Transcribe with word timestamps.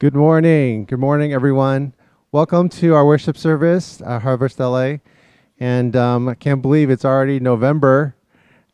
Good 0.00 0.16
morning. 0.16 0.86
Good 0.86 0.98
morning, 0.98 1.32
everyone. 1.32 1.92
Welcome 2.32 2.68
to 2.70 2.96
our 2.96 3.06
worship 3.06 3.36
service 3.36 4.00
at 4.00 4.22
Harvest 4.22 4.58
LA. 4.58 4.96
And 5.60 5.94
um, 5.94 6.28
I 6.28 6.34
can't 6.34 6.60
believe 6.60 6.90
it's 6.90 7.04
already 7.04 7.38
November 7.38 8.16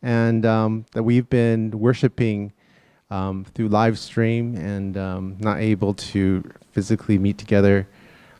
and 0.01 0.43
um, 0.47 0.87
that 0.93 1.03
we've 1.03 1.29
been 1.29 1.69
worshiping 1.69 2.53
um, 3.11 3.45
through 3.53 3.67
live 3.67 3.99
stream 3.99 4.55
and 4.55 4.97
um, 4.97 5.37
not 5.39 5.59
able 5.59 5.93
to 5.93 6.43
physically 6.71 7.19
meet 7.19 7.37
together 7.37 7.87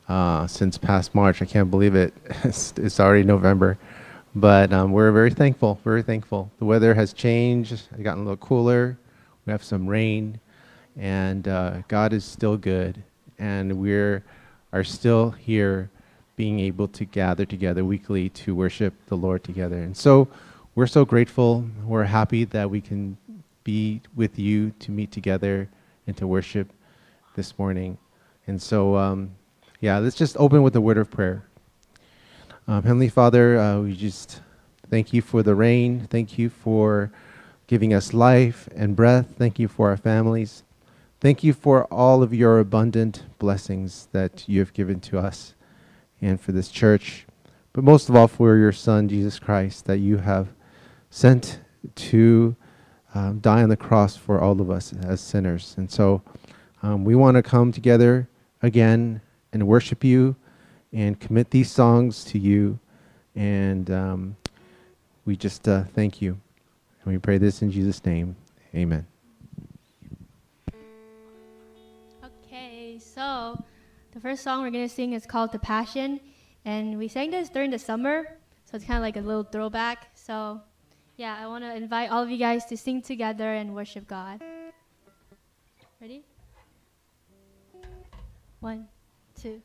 uh, 0.08 0.48
since 0.48 0.76
past 0.76 1.14
March. 1.14 1.40
I 1.40 1.44
can't 1.44 1.70
believe 1.70 1.94
it. 1.94 2.12
it's, 2.42 2.74
it's 2.76 2.98
already 2.98 3.22
November. 3.22 3.78
But 4.34 4.72
um, 4.72 4.90
we're 4.90 5.12
very 5.12 5.30
thankful, 5.30 5.78
very 5.84 6.02
thankful. 6.02 6.50
The 6.58 6.64
weather 6.64 6.94
has 6.94 7.12
changed, 7.12 7.70
it's 7.70 7.86
gotten 8.02 8.22
a 8.22 8.24
little 8.24 8.36
cooler. 8.38 8.98
We 9.46 9.52
have 9.52 9.62
some 9.62 9.86
rain 9.86 10.40
and 10.96 11.46
uh, 11.48 11.82
God 11.88 12.12
is 12.12 12.24
still 12.24 12.56
good, 12.56 13.02
and 13.38 13.78
we're 13.78 14.24
are 14.72 14.84
still 14.84 15.30
here, 15.30 15.90
being 16.36 16.58
able 16.58 16.88
to 16.88 17.04
gather 17.04 17.44
together 17.44 17.84
weekly 17.84 18.30
to 18.30 18.54
worship 18.54 18.94
the 19.06 19.16
Lord 19.16 19.44
together. 19.44 19.76
And 19.76 19.96
so, 19.96 20.28
we're 20.74 20.86
so 20.86 21.04
grateful. 21.04 21.66
We're 21.84 22.04
happy 22.04 22.44
that 22.46 22.70
we 22.70 22.80
can 22.80 23.18
be 23.64 24.00
with 24.16 24.38
you 24.38 24.70
to 24.80 24.90
meet 24.90 25.12
together 25.12 25.68
and 26.06 26.16
to 26.16 26.26
worship 26.26 26.72
this 27.36 27.58
morning. 27.58 27.98
And 28.46 28.60
so, 28.60 28.96
um, 28.96 29.32
yeah, 29.80 29.98
let's 29.98 30.16
just 30.16 30.36
open 30.38 30.62
with 30.62 30.74
a 30.74 30.80
word 30.80 30.96
of 30.96 31.10
prayer. 31.10 31.44
Um, 32.66 32.82
Heavenly 32.82 33.08
Father, 33.08 33.58
uh, 33.58 33.80
we 33.80 33.94
just 33.94 34.40
thank 34.88 35.12
you 35.12 35.20
for 35.20 35.42
the 35.42 35.54
rain. 35.54 36.06
Thank 36.08 36.38
you 36.38 36.48
for 36.48 37.12
giving 37.66 37.92
us 37.92 38.14
life 38.14 38.68
and 38.74 38.96
breath. 38.96 39.34
Thank 39.36 39.58
you 39.58 39.68
for 39.68 39.90
our 39.90 39.96
families. 39.96 40.62
Thank 41.22 41.44
you 41.44 41.52
for 41.52 41.84
all 41.84 42.20
of 42.20 42.34
your 42.34 42.58
abundant 42.58 43.22
blessings 43.38 44.08
that 44.10 44.48
you 44.48 44.58
have 44.58 44.72
given 44.72 44.98
to 45.02 45.20
us 45.20 45.54
and 46.20 46.40
for 46.40 46.50
this 46.50 46.68
church, 46.68 47.26
but 47.72 47.84
most 47.84 48.08
of 48.08 48.16
all 48.16 48.26
for 48.26 48.56
your 48.56 48.72
Son, 48.72 49.08
Jesus 49.08 49.38
Christ, 49.38 49.84
that 49.84 49.98
you 49.98 50.16
have 50.16 50.48
sent 51.10 51.60
to 51.94 52.56
um, 53.14 53.38
die 53.38 53.62
on 53.62 53.68
the 53.68 53.76
cross 53.76 54.16
for 54.16 54.40
all 54.40 54.60
of 54.60 54.68
us 54.68 54.92
as 55.04 55.20
sinners. 55.20 55.76
And 55.78 55.88
so 55.88 56.22
um, 56.82 57.04
we 57.04 57.14
want 57.14 57.36
to 57.36 57.42
come 57.44 57.70
together 57.70 58.28
again 58.60 59.20
and 59.52 59.68
worship 59.68 60.02
you 60.02 60.34
and 60.92 61.20
commit 61.20 61.52
these 61.52 61.70
songs 61.70 62.24
to 62.24 62.38
you. 62.40 62.80
And 63.36 63.88
um, 63.92 64.36
we 65.24 65.36
just 65.36 65.68
uh, 65.68 65.84
thank 65.94 66.20
you. 66.20 66.40
And 67.04 67.12
we 67.12 67.18
pray 67.18 67.38
this 67.38 67.62
in 67.62 67.70
Jesus' 67.70 68.04
name. 68.04 68.34
Amen. 68.74 69.06
So, 73.22 73.64
the 74.10 74.18
first 74.18 74.42
song 74.42 74.62
we're 74.62 74.72
going 74.72 74.88
to 74.88 74.92
sing 74.92 75.12
is 75.12 75.26
called 75.26 75.52
The 75.52 75.60
Passion. 75.60 76.18
And 76.64 76.98
we 76.98 77.06
sang 77.06 77.30
this 77.30 77.48
during 77.48 77.70
the 77.70 77.78
summer, 77.78 78.26
so 78.64 78.74
it's 78.74 78.84
kind 78.84 78.96
of 78.96 79.02
like 79.02 79.16
a 79.16 79.20
little 79.20 79.44
throwback. 79.44 80.08
So, 80.14 80.60
yeah, 81.16 81.36
I 81.40 81.46
want 81.46 81.62
to 81.62 81.72
invite 81.72 82.10
all 82.10 82.20
of 82.20 82.30
you 82.30 82.36
guys 82.36 82.64
to 82.64 82.76
sing 82.76 83.00
together 83.00 83.54
and 83.54 83.76
worship 83.76 84.08
God. 84.08 84.42
Ready? 86.00 86.24
One, 88.58 88.88
two, 89.40 89.62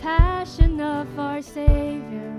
passion 0.00 0.80
of 0.80 1.18
our 1.18 1.42
Savior, 1.42 2.34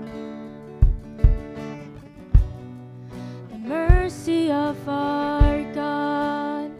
the 3.50 3.58
mercy 3.58 4.50
of 4.50 4.76
our 4.88 5.62
God, 5.72 6.72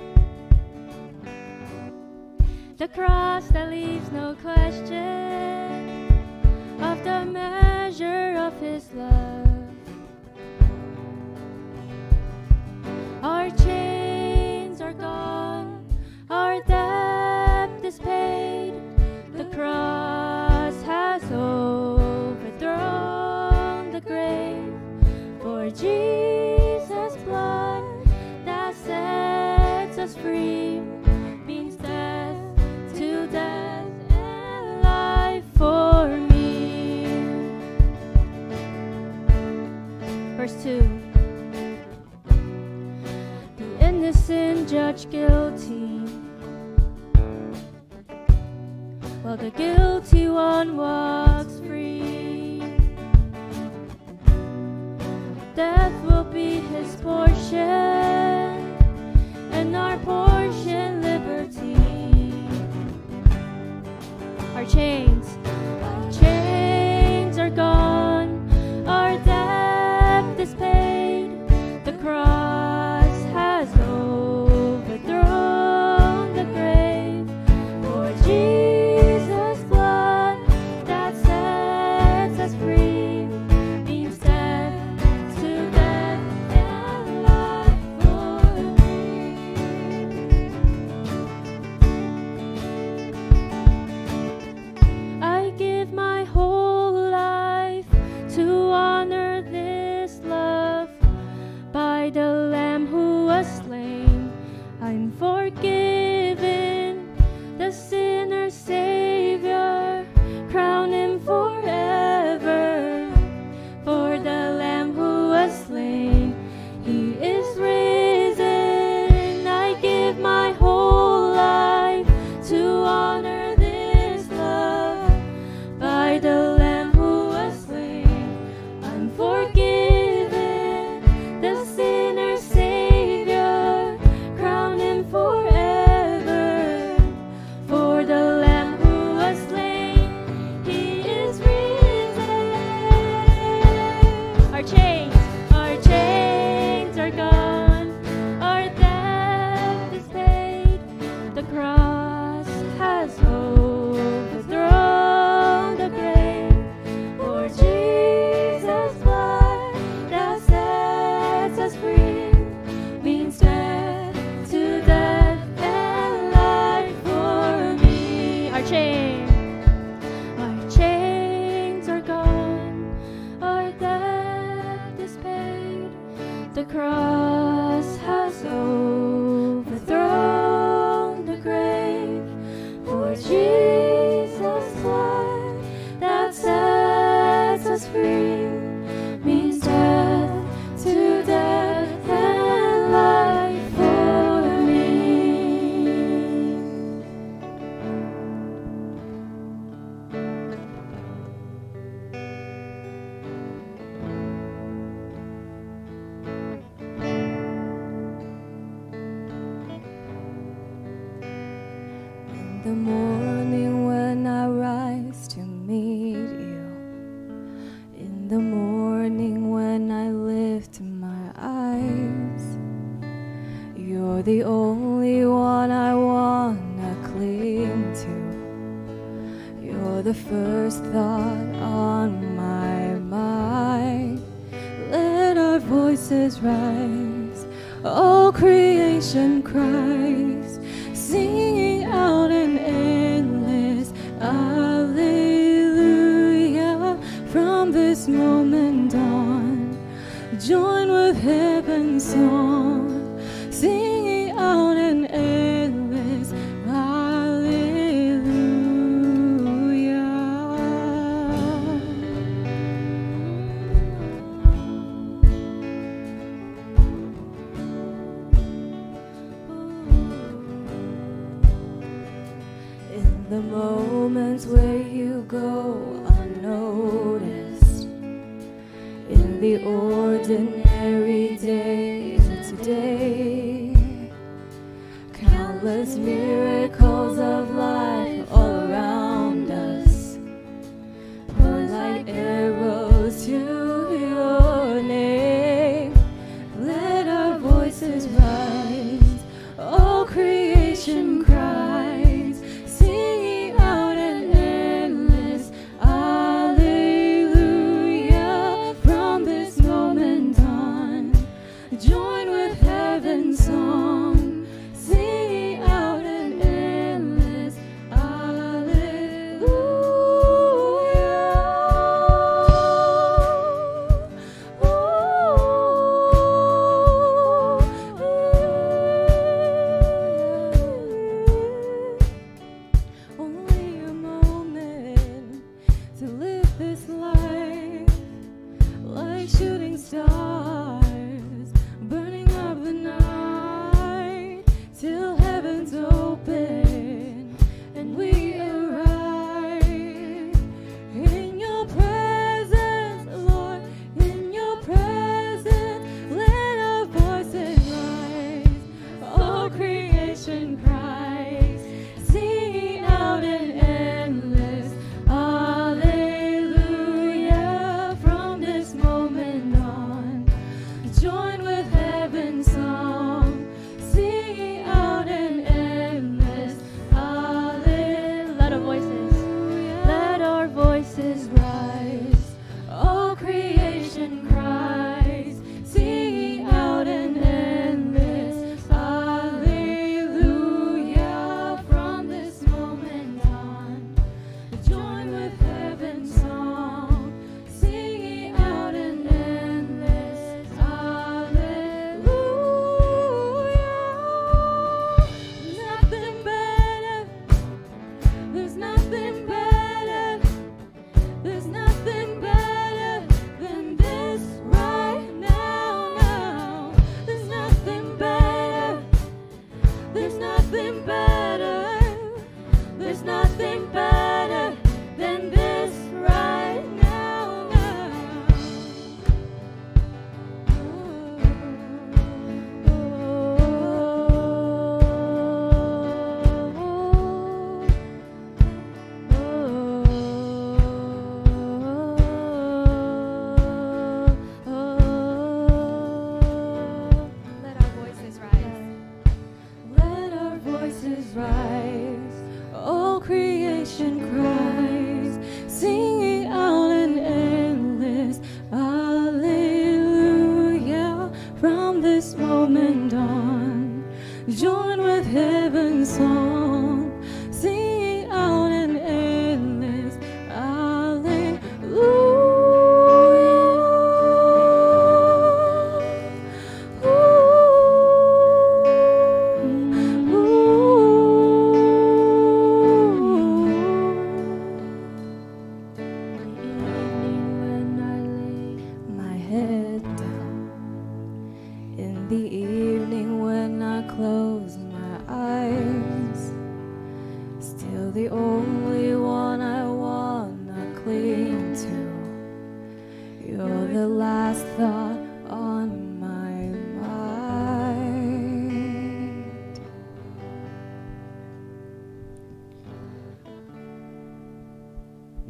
the 2.78 2.88
cross 2.88 3.47
that 3.48 3.71
leaves 3.71 4.10
no 4.10 4.34
question 4.42 6.09
of 6.81 7.04
the 7.04 7.25
measure 7.26 8.37
of 8.37 8.59
His 8.60 8.92
love. 8.92 9.52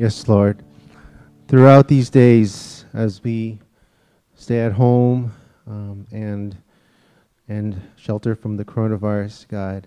Yes, 0.03 0.27
Lord. 0.27 0.65
Throughout 1.47 1.87
these 1.87 2.11
days, 2.11 2.87
as 2.93 3.23
we 3.23 3.61
stay 4.35 4.59
at 4.59 4.73
home 4.73 5.33
um, 5.65 6.09
and 6.11 6.57
and 7.47 7.81
shelter 7.95 8.35
from 8.35 8.57
the 8.57 8.65
coronavirus, 8.65 9.47
God, 9.47 9.87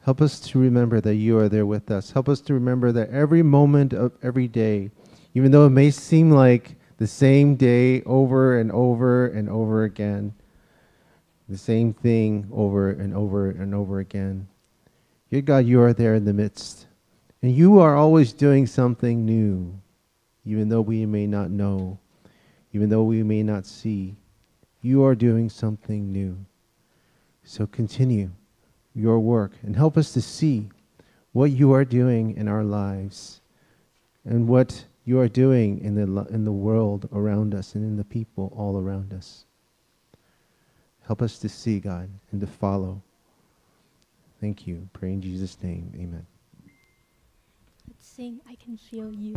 help 0.00 0.20
us 0.20 0.40
to 0.40 0.58
remember 0.58 1.00
that 1.00 1.14
you 1.14 1.38
are 1.38 1.48
there 1.48 1.66
with 1.66 1.88
us. 1.88 2.10
Help 2.10 2.28
us 2.28 2.40
to 2.40 2.54
remember 2.54 2.90
that 2.90 3.10
every 3.10 3.44
moment 3.44 3.92
of 3.92 4.10
every 4.24 4.48
day, 4.48 4.90
even 5.34 5.52
though 5.52 5.66
it 5.66 5.70
may 5.70 5.92
seem 5.92 6.32
like 6.32 6.74
the 6.96 7.06
same 7.06 7.54
day 7.54 8.02
over 8.02 8.58
and 8.58 8.72
over 8.72 9.28
and 9.28 9.48
over 9.48 9.84
again, 9.84 10.34
the 11.48 11.56
same 11.56 11.94
thing 11.94 12.48
over 12.52 12.90
and 12.90 13.14
over 13.14 13.50
and 13.50 13.72
over 13.72 14.00
again. 14.00 14.48
Yet, 15.30 15.44
God, 15.44 15.64
you 15.64 15.80
are 15.80 15.92
there 15.92 16.16
in 16.16 16.24
the 16.24 16.34
midst. 16.34 16.88
And 17.42 17.54
you 17.54 17.80
are 17.80 17.96
always 17.96 18.32
doing 18.32 18.66
something 18.66 19.26
new, 19.26 19.80
even 20.46 20.68
though 20.68 20.80
we 20.80 21.04
may 21.06 21.26
not 21.26 21.50
know, 21.50 21.98
even 22.72 22.88
though 22.88 23.02
we 23.02 23.22
may 23.24 23.42
not 23.42 23.66
see. 23.66 24.16
You 24.80 25.04
are 25.04 25.16
doing 25.16 25.48
something 25.48 26.12
new. 26.12 26.38
So 27.44 27.66
continue 27.66 28.30
your 28.94 29.18
work 29.18 29.52
and 29.62 29.74
help 29.74 29.96
us 29.96 30.12
to 30.12 30.20
see 30.20 30.68
what 31.32 31.50
you 31.50 31.72
are 31.72 31.84
doing 31.84 32.36
in 32.36 32.46
our 32.46 32.62
lives 32.62 33.40
and 34.24 34.46
what 34.46 34.84
you 35.04 35.18
are 35.18 35.28
doing 35.28 35.80
in 35.80 35.94
the, 35.94 36.24
in 36.26 36.44
the 36.44 36.52
world 36.52 37.08
around 37.12 37.54
us 37.54 37.74
and 37.74 37.84
in 37.84 37.96
the 37.96 38.04
people 38.04 38.52
all 38.56 38.78
around 38.78 39.12
us. 39.12 39.44
Help 41.06 41.22
us 41.22 41.38
to 41.40 41.48
see, 41.48 41.80
God, 41.80 42.08
and 42.30 42.40
to 42.40 42.46
follow. 42.46 43.02
Thank 44.40 44.66
you. 44.66 44.88
Pray 44.92 45.12
in 45.12 45.22
Jesus' 45.22 45.56
name. 45.62 45.92
Amen. 45.96 46.26
Sing 48.14 48.42
I 48.46 48.56
Can 48.56 48.76
Feel 48.76 49.10
You. 49.10 49.34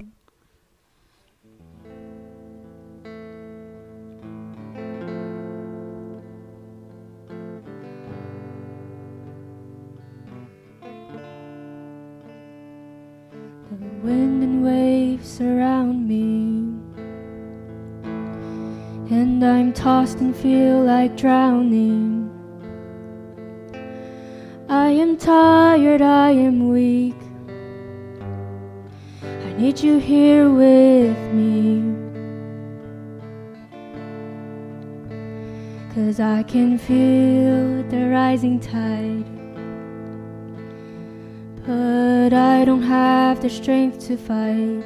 The 13.70 13.78
wind 14.04 14.44
and 14.44 14.66
waves 14.66 15.26
surround 15.26 16.06
me, 16.06 16.76
and 19.10 19.42
I'm 19.42 19.72
tossed 19.72 20.18
and 20.18 20.36
feel 20.36 20.84
like 20.84 21.16
drowning. 21.16 22.30
I 24.68 24.90
am 24.90 25.16
tired, 25.16 26.02
I 26.02 26.32
am 26.32 26.68
weak. 26.68 27.16
Need 29.58 29.80
you 29.80 30.00
here 30.00 30.50
with 30.50 31.18
me. 31.32 31.82
Cause 35.94 36.20
I 36.20 36.44
can 36.44 36.78
feel 36.78 37.82
the 37.90 38.10
rising 38.10 38.60
tide. 38.60 39.24
But 41.66 42.34
I 42.34 42.66
don't 42.66 42.82
have 42.82 43.42
the 43.42 43.50
strength 43.50 44.06
to 44.08 44.18
fight. 44.18 44.84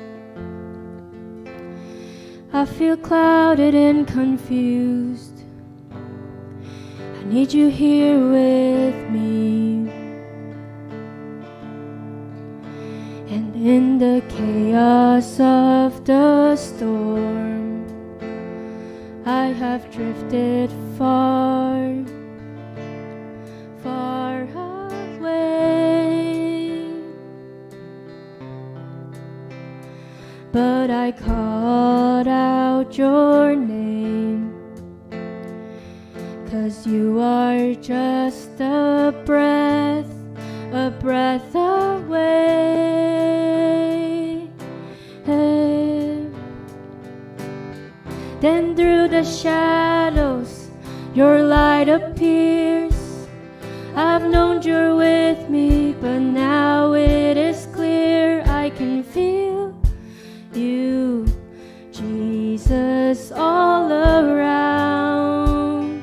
I 2.53 2.65
feel 2.65 2.95
clouded 2.95 3.73
and 3.73 4.07
confused. 4.07 5.43
I 5.91 7.23
need 7.23 7.51
you 7.51 7.69
here 7.69 8.19
with 8.19 9.09
me. 9.09 9.78
In 13.59 13.97
the 13.97 14.23
chaos 14.29 15.37
of 15.37 16.05
the 16.05 16.55
storm, 16.55 17.85
I 19.25 19.47
have 19.47 19.91
drifted 19.91 20.71
far, 20.97 22.05
far 23.83 24.43
away. 25.17 26.39
But 30.53 30.89
I 30.89 31.11
called 31.11 32.29
out 32.29 32.97
your 32.97 33.57
name. 33.57 34.53
Cause 36.49 36.87
you 36.87 37.19
are 37.19 37.73
just 37.75 38.61
a 38.61 39.13
breath, 39.25 39.48
Then 48.39 48.73
through 48.73 49.09
the 49.09 49.23
shadows, 49.23 50.69
your 51.13 51.43
light 51.43 51.89
appears. 51.89 52.95
I've 53.95 54.29
known 54.29 54.61
you're 54.61 54.95
with 54.95 55.49
me, 55.49 55.93
but 55.99 56.19
now 56.19 56.93
it 56.93 57.35
is 57.35 57.67
clear 57.73 58.43
I 58.47 58.69
can 58.69 59.03
feel 59.03 59.75
you, 60.53 61.27
Jesus, 61.91 63.33
all 63.33 63.91
around. 63.91 66.01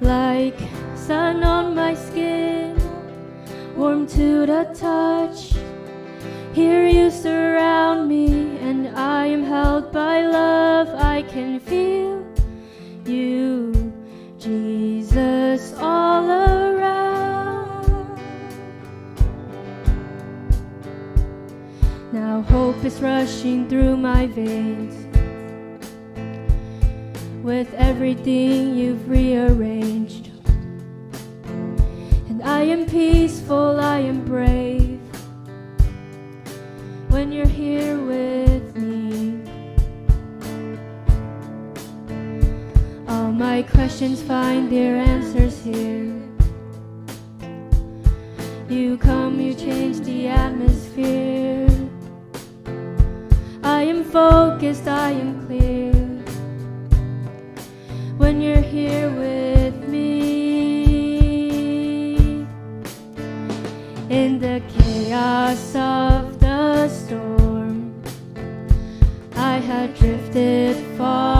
Like 0.00 0.60
sun 0.94 1.42
on 1.42 1.74
my 1.74 1.94
skin, 1.94 2.78
warm 3.74 4.06
to 4.08 4.46
the 4.46 4.70
touch. 4.78 5.54
Here 6.52 6.86
you 6.86 7.10
surround 7.10 8.08
me, 8.08 8.35
I 9.06 9.26
am 9.26 9.44
held 9.44 9.92
by 9.92 10.26
love. 10.26 10.88
I 10.88 11.22
can 11.22 11.60
feel 11.60 12.26
you, 13.04 13.72
Jesus, 14.36 15.72
all 15.78 16.28
around. 16.28 17.86
Now 22.12 22.42
hope 22.42 22.84
is 22.84 23.00
rushing 23.00 23.68
through 23.68 23.96
my 23.96 24.26
veins. 24.26 24.96
With 27.44 27.72
everything 27.74 28.74
you've 28.74 29.08
rearranged. 29.08 30.30
And 32.28 32.42
I 32.42 32.62
am 32.62 32.86
peaceful, 32.86 33.78
I 33.78 33.98
am 34.00 34.24
brave. 34.24 34.65
My 43.56 43.62
questions 43.62 44.20
find 44.20 44.70
their 44.70 44.96
answers 44.96 45.64
here. 45.64 46.12
You 48.68 48.98
come, 48.98 49.40
you 49.40 49.54
change 49.54 50.00
the 50.00 50.28
atmosphere. 50.28 51.66
I 53.62 53.80
am 53.92 54.04
focused, 54.04 54.86
I 54.86 55.12
am 55.12 55.46
clear. 55.46 55.94
When 58.18 58.42
you're 58.42 58.68
here 58.76 59.08
with 59.24 59.88
me, 59.88 60.04
in 64.10 64.38
the 64.38 64.60
chaos 64.76 65.74
of 65.74 66.38
the 66.40 66.88
storm, 66.90 67.94
I 69.34 69.56
had 69.70 69.94
drifted 69.94 70.76
far 70.98 71.35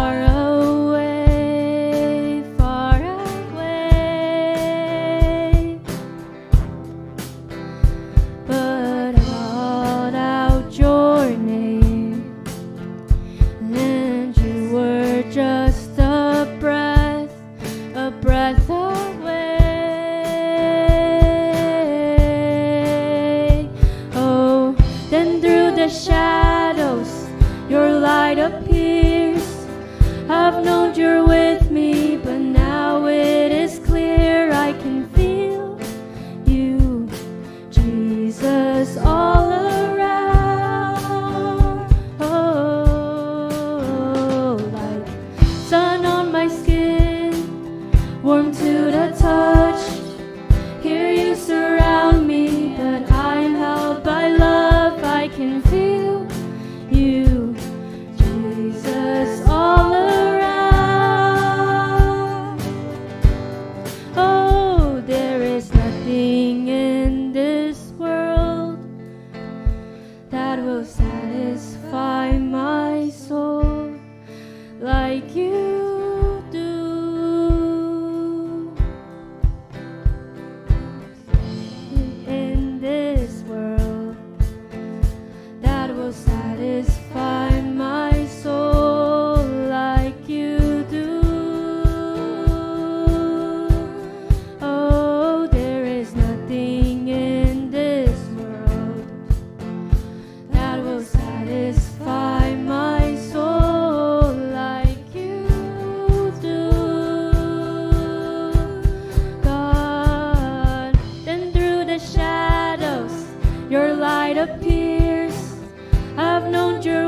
known 116.47 116.83
you're 116.83 117.06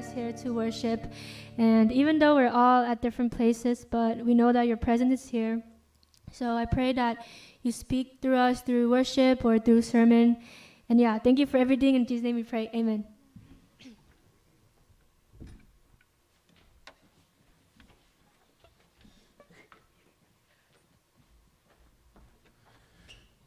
us 0.00 0.12
here 0.12 0.32
to 0.32 0.54
worship. 0.54 1.12
And 1.58 1.92
even 1.92 2.18
though 2.18 2.34
we're 2.34 2.48
all 2.48 2.82
at 2.82 3.02
different 3.02 3.36
places, 3.36 3.84
but 3.84 4.16
we 4.24 4.32
know 4.32 4.50
that 4.50 4.66
your 4.66 4.78
presence 4.78 5.12
is 5.20 5.28
here. 5.28 5.62
So 6.32 6.56
I 6.56 6.64
pray 6.64 6.94
that 6.94 7.26
you 7.62 7.70
speak 7.70 8.18
through 8.22 8.36
us 8.36 8.62
through 8.62 8.90
worship 8.90 9.44
or 9.44 9.58
through 9.58 9.82
sermon. 9.82 10.38
And 10.88 10.98
yeah, 10.98 11.18
thank 11.18 11.38
you 11.38 11.46
for 11.46 11.58
everything. 11.58 11.96
In 11.96 12.06
Jesus' 12.06 12.24
name 12.24 12.36
we 12.36 12.44
pray. 12.44 12.70
Amen. 12.74 13.04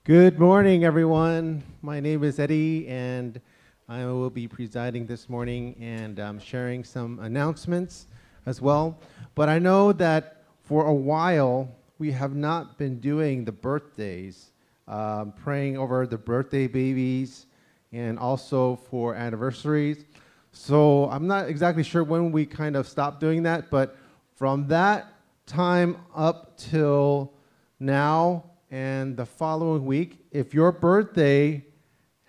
Good 0.04 0.38
morning, 0.38 0.84
everyone. 0.84 1.64
My 1.82 2.00
name 2.00 2.24
is 2.24 2.38
Eddie, 2.38 2.88
and 2.90 3.42
I 3.90 4.06
will 4.06 4.30
be 4.30 4.48
presiding 4.48 5.08
this 5.08 5.28
morning 5.28 5.76
and 5.78 6.18
um, 6.18 6.40
sharing 6.40 6.86
some 6.86 7.20
announcements 7.20 8.08
as 8.46 8.62
well. 8.62 8.98
But 9.36 9.50
I 9.50 9.60
know 9.60 9.92
that 9.94 10.44
for 10.64 10.86
a 10.86 10.94
while 10.94 11.70
we 12.00 12.10
have 12.12 12.34
not 12.34 12.78
been 12.78 13.02
doing 13.02 13.44
the 13.44 13.52
birthdays, 13.52 14.52
um, 14.88 15.34
praying 15.34 15.78
over 15.78 16.08
the 16.08 16.18
birthday 16.18 16.66
babies, 16.66 17.48
and 17.92 18.18
also 18.18 18.78
for 18.90 19.16
anniversaries. 19.16 20.06
So 20.54 21.10
I'm 21.10 21.28
not 21.28 21.50
exactly 21.50 21.84
sure 21.84 22.06
when 22.06 22.32
we 22.32 22.46
kind 22.46 22.78
of 22.78 22.88
stopped 22.88 23.20
doing 23.20 23.44
that, 23.44 23.70
but 23.70 23.98
from 24.36 24.66
that 24.70 25.14
time 25.46 25.98
up 26.16 26.58
till 26.58 27.34
now, 27.82 28.46
and 28.72 29.18
the 29.18 29.26
following 29.26 29.86
week, 29.86 30.26
if 30.32 30.54
your 30.54 30.72
birthday 30.72 31.66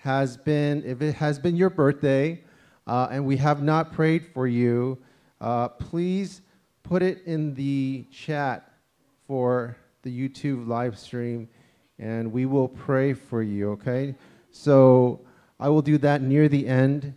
has 0.05 0.37
been, 0.37 0.85
if 0.85 1.01
it 1.01 1.15
has 1.15 1.39
been 1.39 1.57
your 1.57 1.71
birthday, 1.71 2.39
uh, 2.87 3.09
and 3.11 3.25
we 3.25 3.39
have 3.39 3.63
not 3.63 3.91
prayed 3.91 4.27
for 4.35 4.47
you, 4.47 4.99
uh, 5.41 5.67
please 5.69 6.43
put 6.83 7.03
it 7.03 7.23
in 7.25 7.55
the 7.55 8.05
chat 8.13 8.71
for 9.27 9.75
the 10.03 10.11
YouTube 10.11 10.69
live 10.69 10.99
stream, 10.99 11.49
and 11.99 12.31
we 12.31 12.45
will 12.45 12.69
pray 12.69 13.15
for 13.15 13.43
you, 13.43 13.71
okay? 13.71 14.15
So 14.51 15.23
I 15.59 15.71
will 15.71 15.81
do 15.81 15.97
that 15.97 16.21
near 16.21 16.49
the 16.49 16.69
end. 16.69 17.15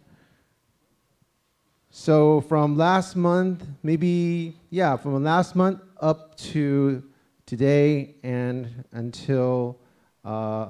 So 1.90 2.40
from 2.40 2.78
last 2.78 3.18
month, 3.18 3.66
maybe, 3.84 4.56
yeah, 4.70 4.96
from 4.96 5.22
last 5.26 5.58
month 5.58 5.82
up 6.00 6.38
to 6.38 7.04
today 7.46 8.16
and 8.24 8.86
until 8.94 9.78
uh, 10.24 10.68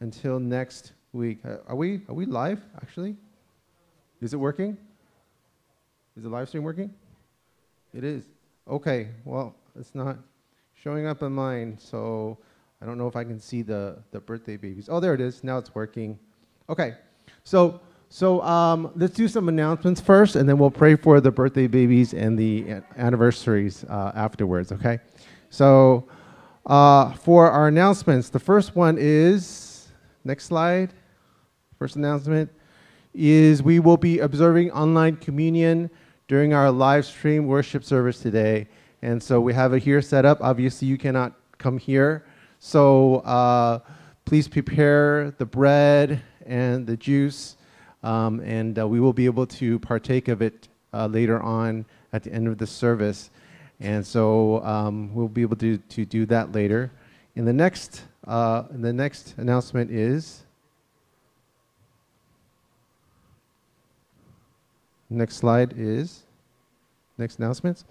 until 0.00 0.40
next 0.40 0.92
week. 1.16 1.38
Uh, 1.44 1.56
are 1.68 1.76
we 1.76 2.00
are 2.08 2.14
we 2.14 2.26
live 2.26 2.60
actually? 2.80 3.16
Is 4.20 4.32
it 4.32 4.36
working? 4.36 4.76
Is 6.16 6.22
the 6.22 6.28
live 6.28 6.48
stream 6.48 6.62
working? 6.62 6.92
It 7.94 8.04
is. 8.04 8.24
Okay. 8.68 9.08
Well, 9.24 9.54
it's 9.78 9.94
not 9.94 10.18
showing 10.74 11.06
up 11.06 11.22
on 11.22 11.32
mine, 11.32 11.76
so 11.78 12.38
I 12.80 12.86
don't 12.86 12.98
know 12.98 13.08
if 13.08 13.16
I 13.16 13.24
can 13.24 13.40
see 13.40 13.62
the 13.62 13.98
the 14.10 14.20
birthday 14.20 14.56
babies. 14.56 14.88
Oh, 14.90 15.00
there 15.00 15.14
it 15.14 15.20
is. 15.20 15.42
Now 15.42 15.58
it's 15.58 15.74
working. 15.74 16.18
Okay. 16.68 16.94
So 17.44 17.80
so 18.08 18.40
um, 18.42 18.92
let's 18.94 19.14
do 19.14 19.28
some 19.28 19.48
announcements 19.48 20.00
first, 20.00 20.36
and 20.36 20.48
then 20.48 20.58
we'll 20.58 20.70
pray 20.70 20.94
for 20.94 21.20
the 21.20 21.30
birthday 21.30 21.66
babies 21.66 22.14
and 22.14 22.38
the 22.38 22.82
anniversaries 22.96 23.84
uh, 23.84 24.12
afterwards. 24.14 24.72
Okay. 24.72 25.00
So 25.50 26.08
uh, 26.66 27.12
for 27.12 27.50
our 27.50 27.68
announcements, 27.68 28.28
the 28.28 28.38
first 28.38 28.76
one 28.76 28.96
is, 28.98 29.88
next 30.24 30.44
slide, 30.44 30.92
first 31.78 31.96
announcement, 31.96 32.50
is 33.14 33.62
we 33.62 33.80
will 33.80 33.96
be 33.96 34.18
observing 34.20 34.70
online 34.72 35.16
communion 35.16 35.90
during 36.28 36.52
our 36.52 36.70
live 36.70 37.04
stream 37.04 37.46
worship 37.46 37.84
service 37.84 38.20
today. 38.20 38.66
And 39.02 39.22
so 39.22 39.40
we 39.40 39.52
have 39.54 39.72
it 39.74 39.82
here 39.82 40.02
set 40.02 40.24
up. 40.24 40.38
Obviously, 40.40 40.88
you 40.88 40.98
cannot 40.98 41.32
come 41.58 41.78
here. 41.78 42.24
So 42.58 43.16
uh, 43.16 43.80
please 44.24 44.48
prepare 44.48 45.32
the 45.38 45.46
bread 45.46 46.22
and 46.46 46.86
the 46.86 46.96
juice, 46.96 47.56
um, 48.02 48.40
and 48.40 48.78
uh, 48.78 48.88
we 48.88 49.00
will 49.00 49.12
be 49.12 49.26
able 49.26 49.46
to 49.46 49.78
partake 49.80 50.28
of 50.28 50.42
it 50.42 50.68
uh, 50.92 51.06
later 51.06 51.40
on 51.42 51.84
at 52.12 52.22
the 52.22 52.32
end 52.32 52.48
of 52.48 52.58
the 52.58 52.66
service. 52.66 53.30
And 53.80 54.06
so 54.06 54.64
um, 54.64 55.14
we'll 55.14 55.28
be 55.28 55.42
able 55.42 55.56
to, 55.56 55.76
to 55.76 56.04
do 56.04 56.24
that 56.26 56.52
later. 56.52 56.90
In 57.34 57.44
the 57.44 57.52
next, 57.52 58.02
uh, 58.26 58.64
the 58.70 58.92
next 58.92 59.34
announcement 59.36 59.90
is 59.90 60.45
next 65.10 65.36
slide 65.36 65.74
is 65.76 66.22
next 67.18 67.38
announcements. 67.38 67.84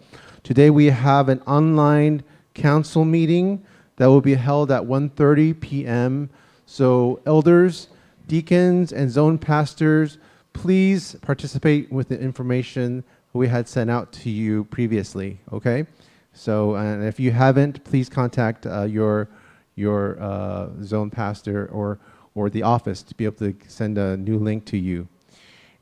Today 0.43 0.69
we 0.69 0.87
have 0.87 1.29
an 1.29 1.41
online 1.41 2.23
council 2.53 3.05
meeting 3.05 3.63
that 3.97 4.07
will 4.07 4.21
be 4.21 4.35
held 4.35 4.71
at 4.71 4.83
1:30 4.83 5.59
p.m. 5.59 6.29
So 6.65 7.19
elders, 7.25 7.87
deacons, 8.27 8.91
and 8.91 9.09
zone 9.09 9.37
pastors, 9.37 10.17
please 10.53 11.15
participate 11.21 11.91
with 11.91 12.09
the 12.09 12.19
information 12.19 13.03
we 13.33 13.47
had 13.47 13.67
sent 13.67 13.89
out 13.89 14.11
to 14.13 14.29
you 14.29 14.63
previously. 14.65 15.39
Okay, 15.51 15.85
so 16.33 16.75
and 16.75 17.03
if 17.03 17.19
you 17.19 17.31
haven't, 17.31 17.83
please 17.83 18.09
contact 18.09 18.65
uh, 18.65 18.83
your 18.83 19.27
your 19.75 20.21
uh, 20.21 20.69
zone 20.83 21.09
pastor 21.09 21.67
or 21.67 21.99
or 22.35 22.49
the 22.49 22.63
office 22.63 23.01
to 23.01 23.15
be 23.15 23.25
able 23.25 23.37
to 23.37 23.55
send 23.67 23.97
a 23.97 24.17
new 24.17 24.37
link 24.37 24.65
to 24.65 24.77
you. 24.77 25.07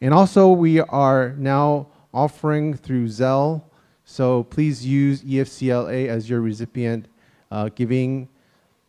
And 0.01 0.13
also, 0.13 0.51
we 0.51 0.79
are 0.79 1.33
now 1.37 1.87
offering 2.13 2.75
through 2.75 3.07
Zelle, 3.07 3.63
so 4.05 4.43
please 4.43 4.85
use 4.85 5.23
EFCLA 5.23 6.07
as 6.07 6.29
your 6.29 6.41
recipient, 6.41 7.07
uh, 7.51 7.69
giving 7.73 8.27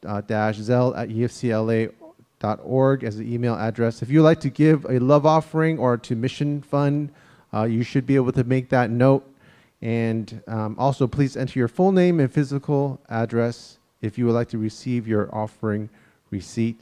uh, 0.05 0.21
dash 0.21 0.59
Zelle 0.59 0.97
at 0.99 1.09
efcla.org 1.09 3.05
as 3.05 3.17
the 3.17 3.33
email 3.35 3.55
address. 3.55 4.03
If 4.03 4.11
you'd 4.11 4.23
like 4.23 4.40
to 4.40 4.51
give 4.51 4.85
a 4.87 4.99
love 4.99 5.25
offering 5.25 5.79
or 5.79 5.97
to 5.99 6.17
mission 6.17 6.62
fund 6.62 7.11
uh, 7.55 7.64
you 7.64 7.85
should 7.85 8.07
be 8.07 8.17
able 8.17 8.33
to 8.33 8.45
make 8.45 8.69
that 8.71 8.90
note. 8.90 9.25
And 9.81 10.43
um, 10.47 10.77
also, 10.79 11.07
please 11.07 11.37
enter 11.37 11.59
your 11.59 11.69
full 11.69 11.93
name 11.93 12.19
and 12.19 12.33
physical 12.33 13.01
address 13.09 13.79
if 14.03 14.19
you 14.19 14.27
would 14.27 14.33
like 14.33 14.49
to 14.49 14.59
receive 14.59 15.07
your 15.07 15.33
offering 15.35 15.88
receipt. 16.31 16.81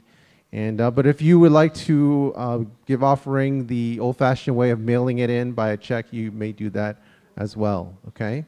And 0.53 0.79
uh, 0.79 0.91
but 0.91 1.07
if 1.07 1.19
you 1.19 1.39
would 1.39 1.51
like 1.51 1.73
to 1.73 2.31
uh, 2.35 2.59
give 2.85 3.03
offering 3.03 3.65
the 3.65 3.99
old-fashioned 3.99 4.55
way 4.55 4.69
of 4.69 4.79
mailing 4.79 5.17
it 5.17 5.31
in 5.31 5.51
by 5.51 5.71
a 5.71 5.77
check, 5.77 6.13
you 6.13 6.31
may 6.31 6.51
do 6.51 6.69
that 6.69 7.01
as 7.37 7.57
well. 7.57 7.97
Okay. 8.09 8.45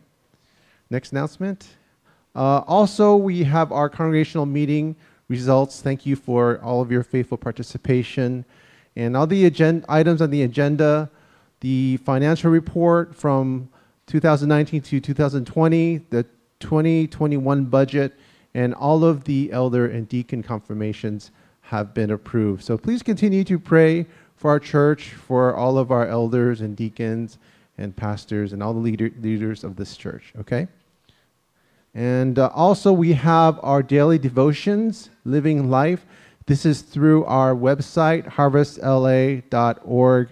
Next 0.91 1.13
announcement. 1.13 1.67
Uh, 2.35 2.61
also, 2.67 3.15
we 3.15 3.43
have 3.43 3.71
our 3.71 3.89
congregational 3.89 4.45
meeting 4.45 4.95
results. 5.29 5.81
Thank 5.81 6.05
you 6.05 6.15
for 6.15 6.59
all 6.61 6.79
of 6.79 6.91
your 6.91 7.01
faithful 7.01 7.39
participation, 7.39 8.45
and 8.95 9.17
all 9.17 9.25
the 9.25 9.45
agenda 9.45 9.83
items 9.89 10.21
on 10.21 10.29
the 10.29 10.43
agenda 10.43 11.09
the 11.61 11.97
financial 11.97 12.51
report 12.51 13.15
from 13.15 13.67
2019 14.05 14.81
to 14.81 14.99
2020, 14.99 15.97
the 16.11 16.23
2021 16.59 17.65
budget, 17.65 18.13
and 18.53 18.75
all 18.75 19.03
of 19.03 19.23
the 19.23 19.51
elder 19.51 19.87
and 19.87 20.07
deacon 20.07 20.43
confirmations 20.43 21.31
have 21.65 21.93
been 21.93 22.11
approved. 22.11 22.63
So 22.63 22.77
please 22.77 23.01
continue 23.01 23.43
to 23.45 23.57
pray 23.57 24.05
for 24.35 24.51
our 24.51 24.59
church, 24.59 25.09
for 25.09 25.55
all 25.55 25.77
of 25.77 25.91
our 25.91 26.07
elders 26.07 26.61
and 26.61 26.75
deacons 26.75 27.37
and 27.77 27.95
pastors 27.95 28.53
and 28.53 28.61
all 28.61 28.73
the 28.73 28.79
leader, 28.79 29.09
leaders 29.21 29.63
of 29.63 29.75
this 29.75 29.97
church, 29.97 30.33
okay? 30.39 30.67
And 31.93 32.37
uh, 32.37 32.49
also, 32.53 32.91
we 32.91 33.13
have 33.13 33.59
our 33.63 33.81
daily 33.81 34.19
devotions, 34.19 35.09
Living 35.23 35.69
Life. 35.69 36.05
This 36.45 36.65
is 36.65 36.81
through 36.81 37.23
our 37.25 37.55
website, 37.55 38.29
harvestla.org. 38.29 40.29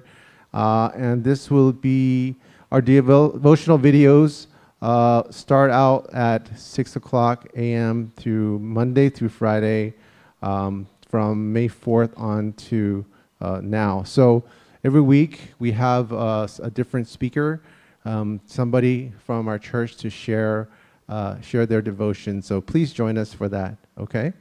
Uh, 0.53 0.91
and 0.95 1.23
this 1.23 1.49
will 1.49 1.71
be 1.71 2.35
our 2.71 2.81
devotional 2.81 3.79
videos 3.79 4.47
uh, 4.83 5.23
start 5.31 5.71
out 5.71 6.13
at 6.13 6.59
6 6.59 6.97
o'clock 6.97 7.47
a.m. 7.55 8.11
through 8.17 8.59
Monday 8.59 9.09
through 9.09 9.29
Friday 9.29 9.93
um, 10.41 10.85
from 11.13 11.54
May 11.54 11.67
4th 11.67 12.12
on 12.17 12.54
to 12.54 13.06
uh, 13.39 13.62
now. 13.62 14.02
So 14.02 14.43
every 14.84 14.99
week 14.99 15.54
we 15.60 15.71
have 15.73 16.12
uh, 16.12 16.47
a 16.63 16.71
different 16.71 17.08
speaker, 17.08 17.62
um, 18.04 18.41
somebody 18.47 19.13
from 19.23 19.47
our 19.47 19.60
church 19.60 19.95
to 19.97 20.10
share, 20.10 20.69
uh, 21.08 21.39
share 21.39 21.67
their 21.67 21.84
devotion. 21.84 22.41
So 22.41 22.62
please 22.62 22.91
join 22.91 23.19
us 23.19 23.32
for 23.32 23.47
that, 23.49 23.78
okay? 23.95 24.34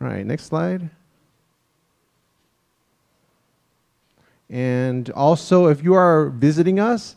All 0.00 0.08
right, 0.08 0.26
next 0.26 0.46
slide. 0.46 0.90
And 4.48 5.10
also, 5.10 5.68
if 5.68 5.84
you 5.84 5.94
are 5.94 6.30
visiting 6.30 6.80
us 6.80 7.14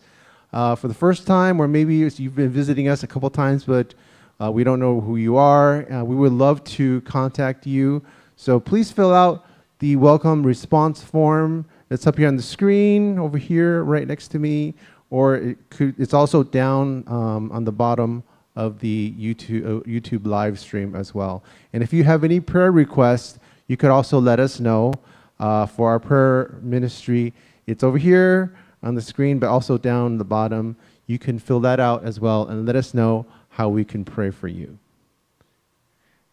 uh, 0.54 0.76
for 0.76 0.88
the 0.88 0.94
first 0.94 1.26
time, 1.26 1.60
or 1.60 1.68
maybe 1.68 1.96
you've 1.96 2.36
been 2.36 2.52
visiting 2.52 2.90
us 2.90 3.02
a 3.02 3.08
couple 3.08 3.32
times, 3.32 3.64
but 3.64 3.96
uh, 4.40 4.52
we 4.52 4.64
don't 4.64 4.80
know 4.80 5.02
who 5.02 5.16
you 5.16 5.36
are, 5.36 5.92
uh, 5.92 6.04
we 6.04 6.16
would 6.16 6.34
love 6.34 6.64
to 6.66 7.02
contact 7.02 7.66
you. 7.66 8.04
So 8.44 8.60
please 8.60 8.92
fill 8.92 9.14
out 9.14 9.46
the 9.80 9.96
welcome 9.96 10.46
response 10.46 11.02
form 11.02 11.64
that's 11.88 12.06
up 12.06 12.18
here 12.18 12.28
on 12.28 12.36
the 12.36 12.44
screen 12.44 13.18
over 13.18 13.38
here, 13.38 13.86
right 13.86 14.06
next 14.06 14.28
to 14.32 14.38
me, 14.38 14.74
or 15.10 15.38
it 15.38 15.70
could, 15.70 15.98
it's 15.98 16.14
also 16.14 16.44
down 16.44 17.06
um, 17.08 17.50
on 17.54 17.64
the 17.64 17.72
bottom 17.72 18.22
of 18.58 18.80
the 18.80 19.14
YouTube, 19.18 19.66
uh, 19.66 19.84
YouTube 19.86 20.28
live 20.28 20.60
stream 20.60 20.94
as 20.94 21.16
well. 21.16 21.42
And 21.72 21.82
if 21.82 21.94
you 21.94 22.04
have 22.04 22.26
any 22.26 22.42
prayer 22.42 22.74
requests, 22.74 23.40
you 23.68 23.78
could 23.78 23.92
also 23.92 24.20
let 24.20 24.42
us 24.42 24.60
know 24.60 24.94
uh, 25.40 25.66
for 25.66 25.88
our 25.88 26.00
prayer 26.02 26.60
ministry. 26.62 27.34
It's 27.66 27.82
over 27.82 27.98
here 27.98 28.54
on 28.84 28.94
the 28.94 29.02
screen, 29.02 29.40
but 29.40 29.48
also 29.48 29.78
down 29.78 30.18
the 30.18 30.26
bottom. 30.26 30.76
You 31.08 31.18
can 31.18 31.40
fill 31.40 31.62
that 31.62 31.80
out 31.80 32.04
as 32.04 32.20
well 32.20 32.46
and 32.50 32.66
let 32.66 32.76
us 32.76 32.94
know 32.94 33.26
how 33.48 33.70
we 33.70 33.86
can 33.86 34.04
pray 34.04 34.32
for 34.32 34.50
you. 34.50 34.78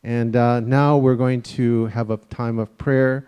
And 0.02 0.34
uh, 0.34 0.60
now 0.60 0.96
we're 0.96 1.16
going 1.16 1.42
to 1.42 1.86
have 1.86 2.10
a 2.10 2.16
time 2.16 2.58
of 2.58 2.76
prayer. 2.78 3.26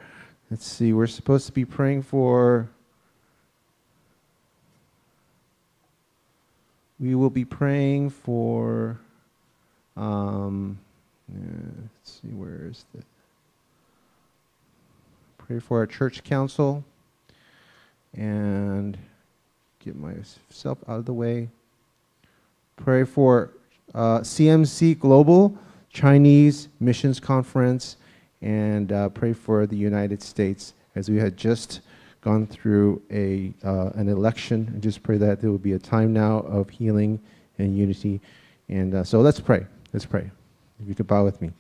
Let's 0.50 0.66
see, 0.66 0.92
we're 0.92 1.06
supposed 1.06 1.46
to 1.46 1.52
be 1.52 1.64
praying 1.64 2.02
for. 2.02 2.68
We 6.98 7.14
will 7.14 7.30
be 7.30 7.44
praying 7.44 8.11
for. 8.11 8.98
Um, 9.96 10.78
yeah, 11.28 11.40
let's 11.82 12.20
see, 12.22 12.28
where 12.28 12.68
is 12.70 12.85
the. 12.94 13.02
Pray 15.38 15.58
for 15.58 15.78
our 15.78 15.87
church 15.87 16.22
council 16.24 16.85
and 18.14 18.96
get 19.85 19.96
myself 19.96 20.78
out 20.88 21.00
of 21.00 21.04
the 21.04 21.12
way. 21.12 21.48
Pray 22.76 23.04
for 23.04 23.50
uh, 23.94 24.20
CMC 24.20 24.98
Global 24.98 25.58
Chinese 25.92 26.68
Missions 26.81 27.20
Conference 27.20 27.96
and 28.40 28.90
uh, 28.90 29.11
pray 29.11 29.35
for 29.35 29.66
the 29.66 29.76
United 29.76 30.22
States 30.22 30.72
as 30.94 31.11
we 31.11 31.18
had 31.18 31.37
just 31.37 31.81
gone 32.22 32.46
through 32.46 33.02
a, 33.11 33.52
uh, 33.62 33.90
an 33.94 34.09
election 34.09 34.70
and 34.72 34.83
just 34.83 35.02
pray 35.02 35.18
that 35.18 35.40
there 35.40 35.50
will 35.50 35.59
be 35.59 35.74
a 35.74 35.78
time 35.78 36.12
now 36.12 36.38
of 36.38 36.70
healing 36.70 37.20
and 37.59 37.76
unity. 37.76 38.20
And 38.68 38.94
uh, 38.94 39.05
so 39.05 39.20
let's 39.20 39.38
pray. 39.38 39.66
Let's 39.92 40.07
pray. 40.07 40.31
If 40.81 40.88
you 40.88 40.94
could 40.94 41.07
bow 41.07 41.24
with 41.24 41.42
me. 41.42 41.52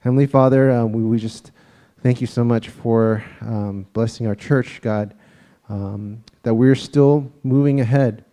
Heavenly 0.00 0.26
Father, 0.26 0.70
um, 0.70 0.92
we, 0.92 1.02
we 1.02 1.18
just 1.18 1.50
thank 2.02 2.20
you 2.20 2.26
so 2.26 2.44
much 2.44 2.68
for 2.68 3.24
um, 3.40 3.86
blessing 3.92 4.28
our 4.28 4.34
church, 4.36 4.80
God, 4.80 5.14
um, 5.68 6.22
that 6.44 6.54
we're 6.54 6.76
still 6.76 7.30
moving 7.42 7.80
ahead 7.80 8.24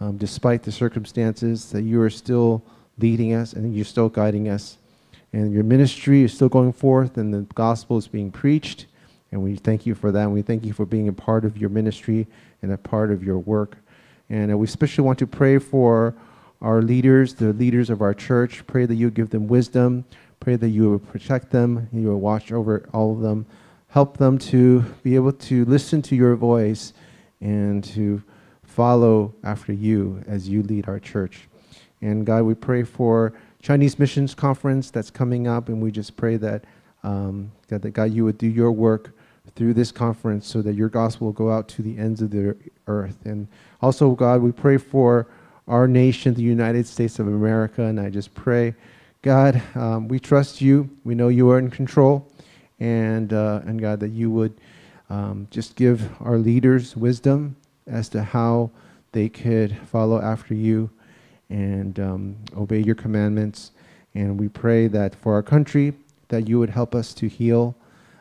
um, 0.00 0.18
despite 0.18 0.62
the 0.62 0.72
circumstances, 0.72 1.70
that 1.72 1.82
you 1.82 2.00
are 2.00 2.10
still 2.10 2.62
leading 2.98 3.34
us 3.34 3.54
and 3.54 3.74
you're 3.74 3.84
still 3.84 4.08
guiding 4.08 4.48
us. 4.48 4.78
And 5.34 5.52
your 5.52 5.64
ministry 5.64 6.22
is 6.22 6.32
still 6.32 6.48
going 6.48 6.72
forth 6.72 7.16
and 7.16 7.34
the 7.34 7.40
gospel 7.56 7.98
is 7.98 8.06
being 8.06 8.30
preached. 8.30 8.86
And 9.32 9.42
we 9.42 9.56
thank 9.56 9.84
you 9.84 9.96
for 9.96 10.12
that. 10.12 10.22
And 10.22 10.32
we 10.32 10.42
thank 10.42 10.64
you 10.64 10.72
for 10.72 10.86
being 10.86 11.08
a 11.08 11.12
part 11.12 11.44
of 11.44 11.58
your 11.58 11.70
ministry 11.70 12.28
and 12.62 12.70
a 12.70 12.78
part 12.78 13.10
of 13.10 13.24
your 13.24 13.40
work. 13.40 13.76
And 14.30 14.52
uh, 14.52 14.56
we 14.56 14.64
especially 14.64 15.02
want 15.02 15.18
to 15.18 15.26
pray 15.26 15.58
for 15.58 16.14
our 16.62 16.82
leaders, 16.82 17.34
the 17.34 17.52
leaders 17.52 17.90
of 17.90 18.00
our 18.00 18.14
church. 18.14 18.64
Pray 18.68 18.86
that 18.86 18.94
you 18.94 19.10
give 19.10 19.30
them 19.30 19.48
wisdom. 19.48 20.04
Pray 20.38 20.54
that 20.54 20.68
you 20.68 20.88
will 20.88 20.98
protect 21.00 21.50
them. 21.50 21.88
You 21.92 22.10
will 22.10 22.20
watch 22.20 22.52
over 22.52 22.88
all 22.92 23.10
of 23.10 23.20
them. 23.20 23.44
Help 23.88 24.18
them 24.18 24.38
to 24.38 24.82
be 25.02 25.16
able 25.16 25.32
to 25.32 25.64
listen 25.64 26.00
to 26.02 26.14
your 26.14 26.36
voice 26.36 26.92
and 27.40 27.82
to 27.82 28.22
follow 28.62 29.34
after 29.42 29.72
you 29.72 30.22
as 30.28 30.48
you 30.48 30.62
lead 30.62 30.88
our 30.88 31.00
church. 31.00 31.48
And 32.00 32.24
God, 32.24 32.44
we 32.44 32.54
pray 32.54 32.84
for 32.84 33.32
Chinese 33.64 33.98
Missions 33.98 34.34
Conference 34.34 34.90
that's 34.90 35.10
coming 35.10 35.48
up, 35.48 35.70
and 35.70 35.80
we 35.80 35.90
just 35.90 36.18
pray 36.18 36.36
that 36.36 36.64
um, 37.02 37.50
God, 37.68 37.80
that 37.80 37.92
God, 37.92 38.12
you 38.12 38.22
would 38.26 38.36
do 38.36 38.46
your 38.46 38.70
work 38.70 39.12
through 39.56 39.72
this 39.72 39.90
conference 39.90 40.46
so 40.46 40.60
that 40.60 40.74
your 40.74 40.90
gospel 40.90 41.28
will 41.28 41.32
go 41.32 41.50
out 41.50 41.66
to 41.68 41.80
the 41.80 41.96
ends 41.96 42.20
of 42.20 42.30
the 42.30 42.54
earth. 42.88 43.16
And 43.24 43.48
also, 43.80 44.10
God, 44.10 44.42
we 44.42 44.52
pray 44.52 44.76
for 44.76 45.28
our 45.66 45.88
nation, 45.88 46.34
the 46.34 46.42
United 46.42 46.86
States 46.86 47.18
of 47.18 47.26
America, 47.26 47.82
and 47.84 47.98
I 47.98 48.10
just 48.10 48.34
pray, 48.34 48.74
God, 49.22 49.62
um, 49.74 50.08
we 50.08 50.20
trust 50.20 50.60
you. 50.60 50.90
We 51.04 51.14
know 51.14 51.28
you 51.28 51.48
are 51.48 51.58
in 51.58 51.70
control, 51.70 52.30
and 52.80 53.32
uh, 53.32 53.62
and 53.64 53.80
God, 53.80 53.98
that 54.00 54.10
you 54.10 54.30
would 54.30 54.52
um, 55.08 55.48
just 55.50 55.74
give 55.74 56.06
our 56.20 56.36
leaders 56.36 56.98
wisdom 56.98 57.56
as 57.86 58.10
to 58.10 58.24
how 58.24 58.72
they 59.12 59.30
could 59.30 59.74
follow 59.86 60.20
after 60.20 60.52
you 60.52 60.90
and 61.50 61.98
um, 62.00 62.36
obey 62.56 62.80
your 62.80 62.94
commandments. 62.94 63.72
And 64.14 64.38
we 64.38 64.48
pray 64.48 64.86
that 64.88 65.14
for 65.14 65.34
our 65.34 65.42
country, 65.42 65.92
that 66.28 66.48
you 66.48 66.58
would 66.58 66.70
help 66.70 66.94
us 66.94 67.14
to 67.14 67.28
heal 67.28 67.74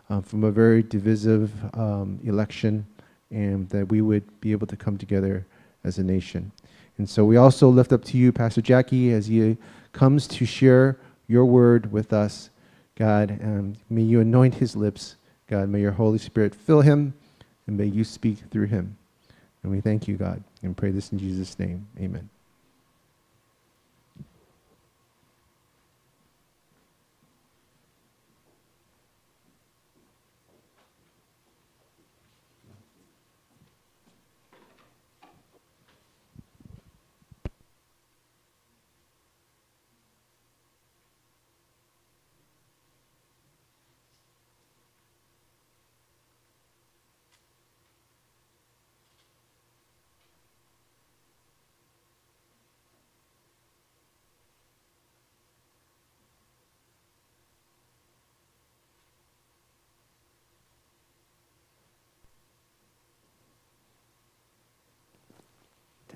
uh, 0.09 0.21
from 0.21 0.43
a 0.43 0.51
very 0.51 0.83
divisive 0.83 1.51
um, 1.77 2.19
election 2.23 2.85
and 3.31 3.67
that 3.69 3.89
we 3.89 4.01
would 4.01 4.23
be 4.41 4.51
able 4.51 4.67
to 4.67 4.75
come 4.75 4.97
together 4.97 5.45
as 5.83 5.97
a 5.97 6.03
nation. 6.03 6.51
And 6.97 7.09
so 7.09 7.25
we 7.25 7.37
also 7.37 7.69
lift 7.69 7.91
up 7.91 8.03
to 8.05 8.17
you, 8.17 8.31
Pastor 8.31 8.61
Jackie, 8.61 9.11
as 9.11 9.27
he 9.27 9.57
comes 9.91 10.27
to 10.27 10.45
share 10.45 10.97
your 11.27 11.45
word 11.45 11.91
with 11.91 12.13
us. 12.13 12.49
God, 12.95 13.39
um, 13.41 13.73
may 13.89 14.03
you 14.03 14.19
anoint 14.19 14.55
his 14.55 14.75
lips. 14.75 15.15
God, 15.47 15.69
may 15.69 15.81
your 15.81 15.91
Holy 15.91 16.19
Spirit 16.19 16.53
fill 16.53 16.81
him 16.81 17.13
and 17.65 17.77
may 17.77 17.85
you 17.85 18.03
speak 18.03 18.37
through 18.51 18.67
him. 18.67 18.95
And 19.63 19.71
we 19.71 19.81
thank 19.81 20.07
you, 20.07 20.17
God, 20.17 20.43
and 20.61 20.75
pray 20.75 20.91
this 20.91 21.11
in 21.11 21.17
Jesus' 21.17 21.57
name. 21.57 21.87
Amen. 21.99 22.29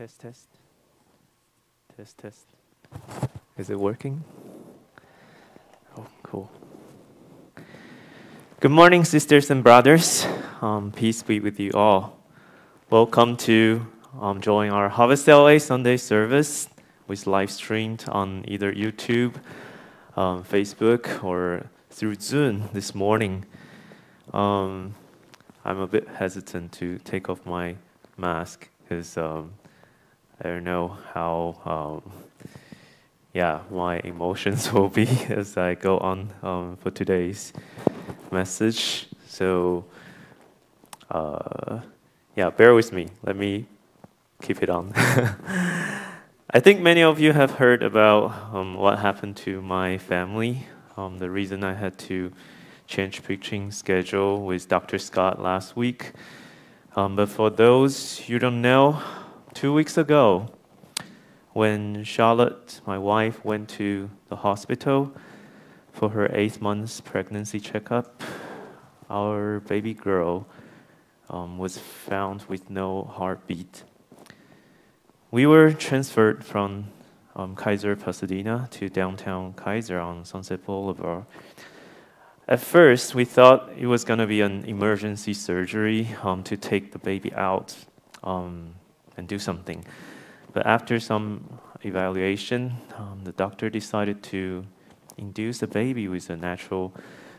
Test, 0.08 0.22
test. 0.22 0.48
Test, 1.98 2.18
test. 2.18 2.46
Is 3.58 3.70
it 3.70 3.78
working? 3.78 4.24
Oh, 5.98 6.08
cool. 6.24 6.50
Good 8.62 8.72
morning, 8.72 9.04
sisters 9.04 9.52
and 9.52 9.66
brothers. 9.66 10.26
Um, 10.62 10.94
peace 10.96 11.22
be 11.24 11.42
with 11.42 11.60
you 11.60 11.72
all. 11.74 12.18
Welcome 12.90 13.36
to 13.48 13.86
um, 14.18 14.40
join 14.40 14.70
our 14.70 14.88
Harvest 14.88 15.28
LA 15.28 15.58
Sunday 15.58 15.98
service, 15.98 16.70
which 17.08 17.28
live 17.28 17.52
streamed 17.52 18.06
on 18.08 18.46
either 18.48 18.72
YouTube, 18.72 19.36
um, 20.16 20.42
Facebook, 20.42 21.22
or 21.22 21.70
through 21.90 22.16
Zoom 22.16 22.70
this 22.72 22.96
morning. 22.96 23.44
Um, 24.32 24.96
I'm 25.66 25.82
a 25.82 25.88
bit 25.88 26.08
hesitant 26.08 26.72
to 26.74 26.98
take 27.00 27.28
off 27.28 27.46
my 27.46 27.76
mask 28.16 28.70
because 28.82 29.18
um, 29.18 29.52
I 30.40 30.50
don't 30.50 30.64
know 30.64 30.96
how, 31.14 31.58
um, 31.66 32.12
yeah, 33.34 33.62
my 33.72 34.00
emotions 34.04 34.72
will 34.74 34.90
be 34.90 35.08
as 35.30 35.58
I 35.58 35.74
go 35.74 35.98
on 35.98 36.32
um, 36.44 36.78
for 36.78 36.92
today's 36.92 37.54
message. 38.32 39.08
So, 39.28 39.86
uh, 41.10 41.80
yeah, 42.36 42.52
bear 42.52 42.76
with 42.76 42.94
me. 42.94 43.08
Let 43.24 43.36
me 43.36 43.66
keep 44.42 44.62
it 44.62 44.70
on. 44.70 44.94
I 44.96 46.60
think 46.60 46.82
many 46.82 47.02
of 47.02 47.20
you 47.20 47.34
have 47.34 47.52
heard 47.52 47.82
about 47.82 48.54
um, 48.54 48.76
what 48.76 49.00
happened 49.00 49.38
to 49.38 49.62
my 49.64 49.98
family. 49.98 50.68
Um, 50.96 51.18
the 51.18 51.32
reason 51.32 51.64
I 51.64 51.74
had 51.74 51.98
to 52.10 52.32
change 52.86 53.24
preaching 53.24 53.72
schedule 53.72 54.46
with 54.46 54.70
Dr. 54.70 55.00
Scott 55.00 55.42
last 55.42 55.76
week. 55.76 56.12
Um, 56.96 57.16
but 57.16 57.30
for 57.30 57.50
those 57.50 58.30
you 58.30 58.38
don't 58.38 58.62
know, 58.62 59.02
two 59.58 59.74
weeks 59.74 59.98
ago, 59.98 60.48
when 61.54 62.04
Charlotte, 62.04 62.80
my 62.86 62.96
wife, 62.96 63.44
went 63.44 63.68
to 63.68 64.08
the 64.30 64.36
hospital 64.36 65.12
for 65.92 66.10
her 66.10 66.30
eighth 66.32 66.62
month's 66.62 67.02
pregnancy 67.02 67.60
checkup, 67.60 68.22
our 69.10 69.62
baby 69.62 69.96
girl 69.96 70.46
um, 71.32 71.58
was 71.58 71.76
found 71.76 72.44
with 72.44 72.70
no 72.70 73.06
heartbeat. 73.06 73.82
We 75.32 75.48
were 75.48 75.74
transferred 75.74 76.46
from 76.46 76.90
um, 77.36 77.56
Kaiser 77.56 77.96
Pasadena 77.96 78.68
to 78.74 78.90
downtown 78.90 79.54
Kaiser 79.54 80.00
on 80.00 80.24
Sunset 80.24 80.64
Boulevard. 80.68 81.26
At 82.48 82.60
first, 82.60 83.16
we 83.16 83.26
thought 83.26 83.72
it 83.76 83.88
was 83.88 84.04
going 84.04 84.20
to 84.20 84.28
be 84.28 84.42
an 84.42 84.66
emergency 84.66 85.34
surgery 85.34 86.16
um, 86.22 86.44
to 86.44 86.58
take 86.58 86.92
the 86.92 87.00
baby 87.00 87.34
out 87.34 87.76
um, 88.24 88.76
and 89.18 89.28
do 89.28 89.40
something. 89.40 89.84
But 90.54 90.66
after 90.66 91.00
some 91.00 91.60
evaluation, 91.84 92.78
um, 92.96 93.22
the 93.24 93.34
doctor 93.34 93.70
decided 93.70 94.24
to 94.24 94.66
induce 95.18 95.60
the 95.60 95.68
baby 95.68 96.08
with 96.08 96.30
a 96.30 96.38
natural 96.38 96.94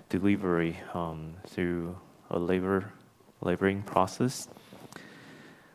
delivery 0.09 0.77
um, 0.95 1.35
through 1.47 1.97
a 2.31 2.39
labor 2.39 2.93
laboring 3.41 3.83
process. 3.83 4.49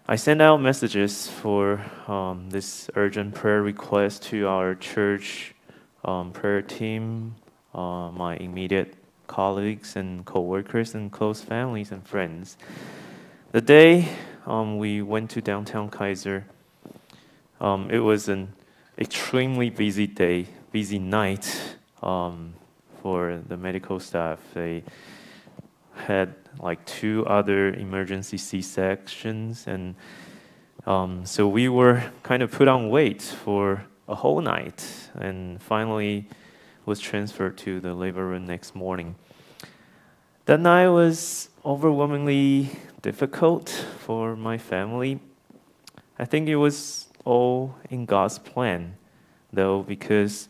I 0.08 0.18
sent 0.18 0.42
out 0.42 0.62
messages 0.62 1.30
for 1.30 1.80
um, 2.08 2.50
this 2.50 2.90
urgent 2.96 3.36
prayer 3.36 3.62
request 3.62 4.24
to 4.24 4.48
our 4.48 4.76
church 4.76 5.56
um, 6.04 6.32
prayer 6.34 6.62
team, 6.62 7.36
uh, 7.74 8.12
my 8.12 8.36
immediate 8.36 8.96
colleagues 9.28 9.96
and 9.96 10.26
co-workers 10.26 10.94
and 10.94 11.10
close 11.10 11.40
families 11.40 11.92
and 11.92 12.06
friends. 12.06 12.58
The 13.54 13.62
day 13.62 14.10
um, 14.46 14.78
we 14.78 15.02
went 15.02 15.30
to 15.32 15.42
downtown 15.42 15.90
Kaiser, 15.90 16.46
um, 17.62 17.90
it 17.90 18.00
was 18.00 18.28
an 18.28 18.54
extremely 18.98 19.70
busy 19.70 20.08
day, 20.08 20.48
busy 20.72 21.00
night 21.00 21.78
um, 22.02 22.54
for 23.02 23.42
the 23.48 23.58
medical 23.58 24.00
staff. 24.00 24.40
They 24.54 24.84
had 25.96 26.36
like 26.60 26.86
two 26.86 27.26
other 27.26 27.74
emergency 27.74 28.38
C-sections, 28.38 29.66
and 29.68 29.96
um, 30.86 31.26
so 31.26 31.48
we 31.48 31.70
were 31.70 32.04
kind 32.24 32.44
of 32.44 32.52
put 32.52 32.68
on 32.68 32.90
wait 32.90 33.22
for 33.22 33.86
a 34.08 34.16
whole 34.16 34.42
night, 34.42 34.86
and 35.16 35.62
finally 35.62 36.28
was 36.86 37.00
transferred 37.00 37.58
to 37.60 37.80
the 37.80 37.94
labor 37.94 38.28
room 38.28 38.46
next 38.46 38.76
morning. 38.76 39.16
That 40.46 40.60
night 40.60 40.90
was 40.90 41.50
overwhelmingly 41.66 42.70
difficult 43.02 43.70
for 44.00 44.36
my 44.36 44.58
family. 44.58 45.20
I 46.20 46.26
think 46.26 46.50
it 46.50 46.58
was 46.58 47.08
all 47.24 47.76
in 47.90 48.06
God's 48.06 48.38
plan, 48.38 48.96
though, 49.52 49.82
because 49.82 50.50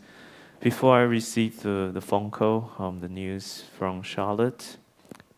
before 0.60 0.96
I 0.98 1.02
received 1.02 1.62
the, 1.62 1.92
the 1.94 2.02
phone 2.02 2.32
call, 2.32 2.72
um, 2.80 3.00
the 3.00 3.10
news 3.10 3.64
from 3.78 4.02
Charlotte, 4.02 4.78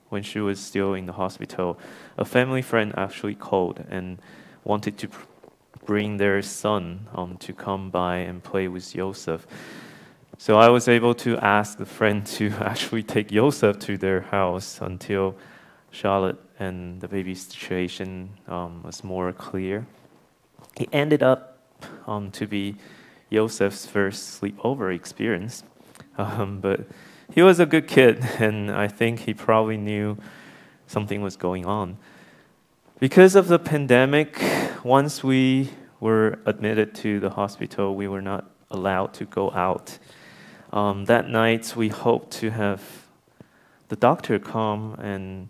when 0.08 0.24
she 0.24 0.40
was 0.40 0.62
still 0.62 0.94
in 0.94 1.08
the 1.08 1.14
hospital, 1.14 1.78
a 2.18 2.24
family 2.24 2.62
friend 2.62 2.94
actually 2.96 3.36
called 3.36 3.84
and 3.90 4.20
wanted 4.64 4.98
to 5.00 5.10
bring 5.86 6.18
their 6.18 6.42
son 6.42 7.08
um, 7.14 7.36
to 7.38 7.52
come 7.52 7.90
by 7.90 8.18
and 8.18 8.42
play 8.42 8.70
with 8.70 8.94
Joseph. 8.94 9.46
So 10.38 10.58
I 10.58 10.70
was 10.70 10.88
able 10.88 11.14
to 11.16 11.38
ask 11.40 11.78
the 11.78 11.86
friend 11.86 12.26
to 12.38 12.54
actually 12.62 13.04
take 13.04 13.30
Joseph 13.30 13.78
to 13.80 13.98
their 13.98 14.22
house 14.22 14.80
until 14.82 15.36
Charlotte 15.96 16.38
and 16.60 17.00
the 17.00 17.08
baby's 17.08 17.42
situation 17.48 18.30
um, 18.50 18.84
was 18.84 19.02
more 19.02 19.32
clear. 19.32 19.88
It 20.76 20.90
ended 20.92 21.24
up 21.24 21.58
um, 22.06 22.32
to 22.32 22.46
be 22.46 22.76
Joseph's 23.32 23.86
first 23.86 24.42
sleepover 24.42 24.94
experience, 24.94 25.64
um, 26.18 26.60
but 26.60 26.82
he 27.34 27.42
was 27.42 27.62
a 27.62 27.66
good 27.66 27.88
kid, 27.88 28.22
and 28.40 28.70
I 28.70 28.90
think 28.90 29.22
he 29.22 29.34
probably 29.34 29.78
knew 29.78 30.18
something 30.86 31.22
was 31.22 31.38
going 31.38 31.66
on. 31.66 31.98
Because 33.00 33.36
of 33.36 33.48
the 33.48 33.60
pandemic, 33.60 34.42
once 34.84 35.24
we 35.24 35.70
were 36.02 36.40
admitted 36.46 36.94
to 36.96 37.22
the 37.22 37.30
hospital, 37.30 37.96
we 37.96 38.10
were 38.10 38.22
not 38.22 38.52
allowed 38.70 39.14
to 39.14 39.26
go 39.26 39.50
out. 39.52 39.98
Um, 40.74 41.06
that 41.06 41.30
night, 41.30 41.74
we 41.76 41.88
hoped 41.88 42.32
to 42.42 42.50
have 42.50 42.82
the 43.88 43.96
doctor 43.96 44.40
come 44.40 44.96
and 44.96 45.50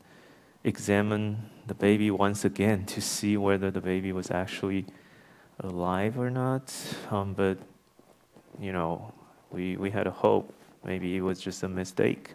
examine 0.65 1.47
the 1.67 1.75
baby 1.75 2.09
once 2.09 2.43
again 2.43 2.85
to 2.87 2.99
see 2.99 3.37
whether 3.37 3.69
the 3.69 3.79
baby 3.79 4.11
was 4.11 4.31
actually 4.31 4.85
alive 5.59 6.17
or 6.19 6.31
not. 6.31 6.73
Um, 7.11 7.33
but, 7.33 7.59
you 8.59 8.73
know, 8.73 9.13
we, 9.51 9.77
we 9.77 9.91
had 9.91 10.07
a 10.07 10.11
hope. 10.11 10.51
Maybe 10.83 11.15
it 11.15 11.21
was 11.21 11.39
just 11.39 11.61
a 11.63 11.69
mistake. 11.69 12.33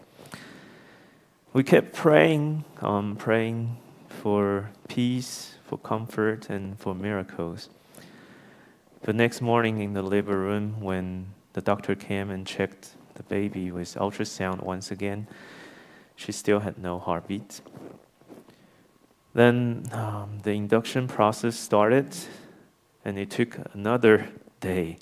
We 1.53 1.64
kept 1.64 1.93
praying, 1.93 2.64
um, 2.81 3.16
praying 3.16 3.76
for 4.09 4.70
peace, 4.89 5.57
for 5.64 5.76
comfort, 5.78 6.49
and 6.49 6.78
for 6.78 6.95
miracles. 6.95 7.68
The 9.03 9.12
next 9.12 9.41
morning 9.41 9.81
in 9.81 9.93
the 9.93 10.03
labor 10.03 10.39
room, 10.39 10.81
when 10.81 11.35
the 11.55 11.61
doctor 11.61 11.97
came 11.97 12.31
and 12.31 12.47
checked 12.47 12.91
the 13.14 13.24
baby 13.24 13.72
with 13.72 13.97
ultrasound 13.97 14.62
once 14.62 14.93
again, 14.93 15.26
she 16.14 16.31
still 16.31 16.61
had 16.61 16.78
no 16.78 16.99
heartbeat. 16.99 17.61
Then 19.33 19.89
um, 19.93 20.41
the 20.43 20.53
induction 20.53 21.07
process 21.07 21.57
started, 21.57 22.16
and 23.05 23.18
it 23.18 23.31
took 23.31 23.59
another 23.74 24.28
day 24.61 24.99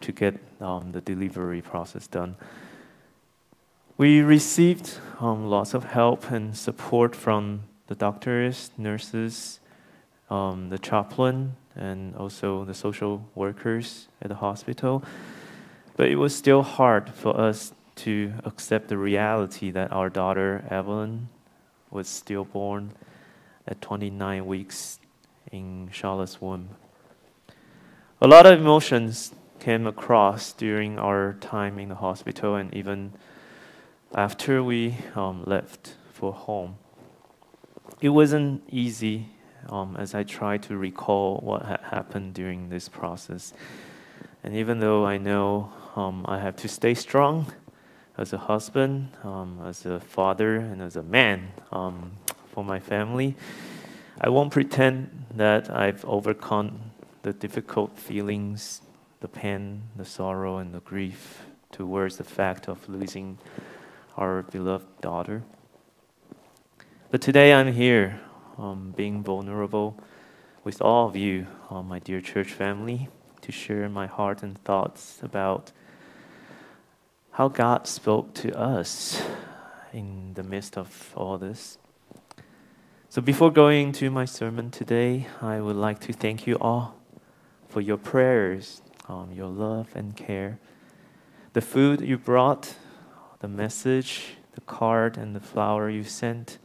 to 0.00 0.12
get 0.12 0.38
um, 0.60 0.92
the 0.92 1.00
delivery 1.00 1.62
process 1.62 2.06
done. 2.06 2.36
We 3.96 4.20
received 4.20 4.98
um, 5.20 5.48
lots 5.48 5.74
of 5.74 5.84
help 5.84 6.30
and 6.30 6.56
support 6.56 7.14
from 7.14 7.62
the 7.86 7.94
doctors, 7.94 8.70
nurses, 8.78 9.60
um, 10.30 10.70
the 10.70 10.78
chaplain, 10.78 11.56
and 11.76 12.14
also 12.16 12.64
the 12.64 12.74
social 12.74 13.28
workers 13.34 14.08
at 14.22 14.28
the 14.28 14.36
hospital. 14.36 15.02
But 15.96 16.08
it 16.08 16.16
was 16.16 16.34
still 16.34 16.62
hard 16.62 17.10
for 17.10 17.38
us 17.38 17.72
to 17.96 18.32
accept 18.44 18.88
the 18.88 18.96
reality 18.96 19.70
that 19.70 19.92
our 19.92 20.08
daughter, 20.08 20.64
Evelyn, 20.70 21.28
was 21.90 22.08
stillborn 22.08 22.92
at 23.70 23.80
29 23.80 24.44
weeks 24.44 24.98
in 25.52 25.88
Charlotte's 25.92 26.40
womb. 26.40 26.70
A 28.20 28.28
lot 28.28 28.44
of 28.44 28.58
emotions 28.58 29.32
came 29.60 29.86
across 29.86 30.52
during 30.52 30.98
our 30.98 31.34
time 31.40 31.78
in 31.78 31.88
the 31.88 31.94
hospital 31.94 32.56
and 32.56 32.74
even 32.74 33.12
after 34.14 34.62
we 34.62 34.96
um, 35.14 35.44
left 35.46 35.94
for 36.12 36.32
home. 36.32 36.76
It 38.00 38.08
wasn't 38.08 38.62
easy 38.70 39.28
um, 39.68 39.96
as 39.96 40.14
I 40.14 40.22
tried 40.24 40.62
to 40.64 40.76
recall 40.76 41.38
what 41.38 41.62
had 41.64 41.80
happened 41.80 42.34
during 42.34 42.70
this 42.70 42.88
process. 42.88 43.52
And 44.42 44.56
even 44.56 44.80
though 44.80 45.04
I 45.04 45.18
know 45.18 45.72
um, 45.96 46.24
I 46.26 46.38
have 46.40 46.56
to 46.56 46.68
stay 46.68 46.94
strong 46.94 47.52
as 48.16 48.32
a 48.32 48.38
husband, 48.38 49.10
um, 49.22 49.60
as 49.64 49.86
a 49.86 50.00
father, 50.00 50.56
and 50.56 50.82
as 50.82 50.96
a 50.96 51.02
man 51.02 51.52
um, 51.72 52.12
for 52.52 52.64
my 52.64 52.80
family, 52.80 53.36
I 54.20 54.28
won't 54.28 54.52
pretend 54.52 55.26
that 55.34 55.70
I've 55.70 56.04
overcome 56.04 56.92
the 57.22 57.32
difficult 57.32 57.98
feelings, 57.98 58.82
the 59.20 59.28
pain, 59.28 59.82
the 59.96 60.04
sorrow, 60.04 60.58
and 60.58 60.74
the 60.74 60.80
grief 60.80 61.44
towards 61.72 62.16
the 62.16 62.24
fact 62.24 62.68
of 62.68 62.88
losing 62.88 63.38
our 64.16 64.42
beloved 64.42 65.00
daughter. 65.00 65.42
But 67.10 67.22
today 67.22 67.52
I'm 67.52 67.72
here, 67.72 68.20
um, 68.58 68.92
being 68.96 69.22
vulnerable 69.22 69.96
with 70.64 70.82
all 70.82 71.08
of 71.08 71.16
you, 71.16 71.46
uh, 71.70 71.82
my 71.82 71.98
dear 71.98 72.20
church 72.20 72.52
family, 72.52 73.08
to 73.40 73.52
share 73.52 73.88
my 73.88 74.06
heart 74.06 74.42
and 74.42 74.62
thoughts 74.64 75.20
about 75.22 75.72
how 77.32 77.48
God 77.48 77.86
spoke 77.86 78.34
to 78.34 78.56
us 78.58 79.22
in 79.92 80.34
the 80.34 80.42
midst 80.42 80.76
of 80.76 81.12
all 81.16 81.38
this. 81.38 81.78
So, 83.12 83.20
before 83.20 83.50
going 83.50 83.90
to 83.94 84.08
my 84.08 84.24
sermon 84.24 84.70
today, 84.70 85.26
I 85.42 85.60
would 85.60 85.74
like 85.74 85.98
to 86.02 86.12
thank 86.12 86.46
you 86.46 86.54
all 86.60 86.94
for 87.68 87.80
your 87.80 87.96
prayers, 87.96 88.82
um, 89.08 89.32
your 89.32 89.48
love 89.48 89.88
and 89.96 90.14
care, 90.14 90.60
the 91.52 91.60
food 91.60 92.02
you 92.02 92.16
brought, 92.16 92.76
the 93.40 93.48
message, 93.48 94.36
the 94.52 94.60
card, 94.60 95.16
and 95.16 95.34
the 95.34 95.40
flower 95.40 95.90
you 95.90 96.04
sent, 96.04 96.58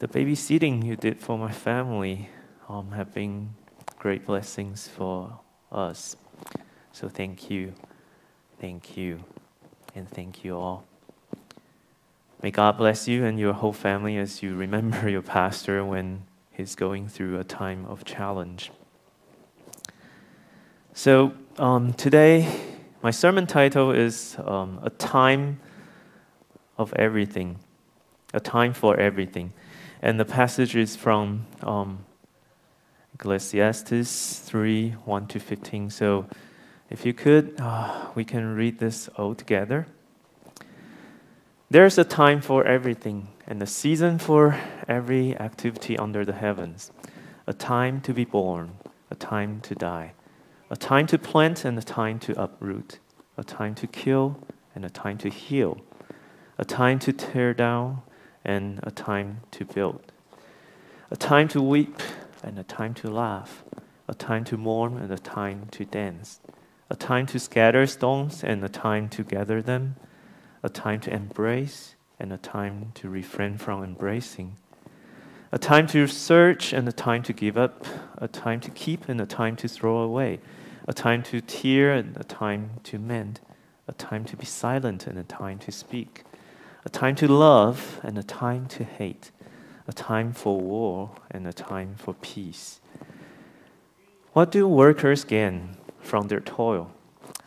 the 0.00 0.06
babysitting 0.06 0.84
you 0.84 0.96
did 0.96 1.18
for 1.18 1.38
my 1.38 1.50
family 1.50 2.28
um, 2.68 2.90
have 2.90 3.14
been 3.14 3.54
great 3.98 4.26
blessings 4.26 4.86
for 4.86 5.40
us. 5.72 6.14
So 6.92 7.08
thank 7.08 7.48
you, 7.48 7.72
thank 8.60 8.98
you, 8.98 9.24
and 9.94 10.10
thank 10.10 10.44
you 10.44 10.58
all. 10.58 10.84
May 12.40 12.52
God 12.52 12.76
bless 12.76 13.08
you 13.08 13.24
and 13.24 13.36
your 13.36 13.52
whole 13.52 13.72
family 13.72 14.16
as 14.16 14.44
you 14.44 14.54
remember 14.54 15.08
your 15.08 15.22
pastor 15.22 15.84
when 15.84 16.22
he's 16.52 16.76
going 16.76 17.08
through 17.08 17.40
a 17.40 17.42
time 17.42 17.84
of 17.86 18.04
challenge. 18.04 18.70
So 20.94 21.32
um, 21.58 21.94
today, 21.94 22.48
my 23.02 23.10
sermon 23.10 23.48
title 23.48 23.90
is 23.90 24.36
um, 24.44 24.78
A 24.84 24.90
Time 24.90 25.58
of 26.76 26.92
Everything, 26.94 27.58
A 28.32 28.38
Time 28.38 28.72
for 28.72 28.96
Everything. 28.96 29.52
And 30.00 30.20
the 30.20 30.24
passage 30.24 30.76
is 30.76 30.94
from 30.94 31.44
um, 31.64 32.04
Ecclesiastes 33.14 34.38
3 34.38 34.90
1 34.90 35.26
to 35.26 35.40
15. 35.40 35.90
So 35.90 36.26
if 36.88 37.04
you 37.04 37.12
could, 37.12 37.60
uh, 37.60 38.10
we 38.14 38.24
can 38.24 38.54
read 38.54 38.78
this 38.78 39.08
all 39.16 39.34
together. 39.34 39.88
There's 41.70 41.98
a 41.98 42.04
time 42.04 42.40
for 42.40 42.64
everything 42.64 43.28
and 43.46 43.62
a 43.62 43.66
season 43.66 44.18
for 44.18 44.58
every 44.88 45.36
activity 45.36 45.98
under 45.98 46.24
the 46.24 46.32
heavens. 46.32 46.90
A 47.46 47.52
time 47.52 48.00
to 48.02 48.14
be 48.14 48.24
born, 48.24 48.78
a 49.10 49.14
time 49.14 49.60
to 49.60 49.74
die, 49.74 50.14
a 50.70 50.76
time 50.76 51.06
to 51.08 51.18
plant 51.18 51.66
and 51.66 51.78
a 51.78 51.82
time 51.82 52.20
to 52.20 52.42
uproot, 52.42 53.00
a 53.36 53.44
time 53.44 53.74
to 53.74 53.86
kill 53.86 54.38
and 54.74 54.82
a 54.82 54.88
time 54.88 55.18
to 55.18 55.28
heal, 55.28 55.76
a 56.56 56.64
time 56.64 56.98
to 57.00 57.12
tear 57.12 57.52
down 57.52 58.00
and 58.46 58.80
a 58.82 58.90
time 58.90 59.42
to 59.50 59.66
build, 59.66 60.10
a 61.10 61.16
time 61.16 61.48
to 61.48 61.60
weep 61.60 62.00
and 62.42 62.58
a 62.58 62.64
time 62.64 62.94
to 62.94 63.10
laugh, 63.10 63.62
a 64.08 64.14
time 64.14 64.44
to 64.44 64.56
mourn 64.56 64.96
and 64.96 65.12
a 65.12 65.18
time 65.18 65.68
to 65.72 65.84
dance, 65.84 66.40
a 66.88 66.96
time 66.96 67.26
to 67.26 67.38
scatter 67.38 67.86
stones 67.86 68.42
and 68.42 68.64
a 68.64 68.70
time 68.70 69.06
to 69.10 69.22
gather 69.22 69.60
them, 69.60 69.96
a 70.62 70.68
time 70.68 71.00
to 71.00 71.12
embrace 71.12 71.94
and 72.18 72.32
a 72.32 72.38
time 72.38 72.92
to 72.94 73.08
refrain 73.08 73.56
from 73.56 73.84
embracing, 73.84 74.56
a 75.52 75.58
time 75.58 75.86
to 75.86 76.06
search 76.06 76.72
and 76.72 76.88
a 76.88 76.92
time 76.92 77.22
to 77.22 77.32
give 77.32 77.56
up, 77.56 77.86
a 78.18 78.28
time 78.28 78.60
to 78.60 78.70
keep 78.70 79.08
and 79.08 79.20
a 79.20 79.26
time 79.26 79.56
to 79.56 79.68
throw 79.68 79.98
away, 79.98 80.40
a 80.86 80.92
time 80.92 81.22
to 81.22 81.40
tear 81.40 81.92
and 81.92 82.16
a 82.16 82.24
time 82.24 82.70
to 82.82 82.98
mend, 82.98 83.40
a 83.86 83.92
time 83.92 84.24
to 84.24 84.36
be 84.36 84.44
silent 84.44 85.06
and 85.06 85.18
a 85.18 85.24
time 85.24 85.58
to 85.58 85.72
speak, 85.72 86.24
a 86.84 86.88
time 86.88 87.14
to 87.14 87.28
love 87.28 88.00
and 88.02 88.18
a 88.18 88.22
time 88.22 88.66
to 88.66 88.84
hate, 88.84 89.30
a 89.86 89.92
time 89.92 90.32
for 90.32 90.60
war 90.60 91.10
and 91.30 91.46
a 91.46 91.52
time 91.52 91.94
for 91.96 92.14
peace. 92.14 92.80
What 94.32 94.52
do 94.52 94.68
workers 94.68 95.24
gain 95.24 95.76
from 96.00 96.28
their 96.28 96.40
toil? 96.40 96.90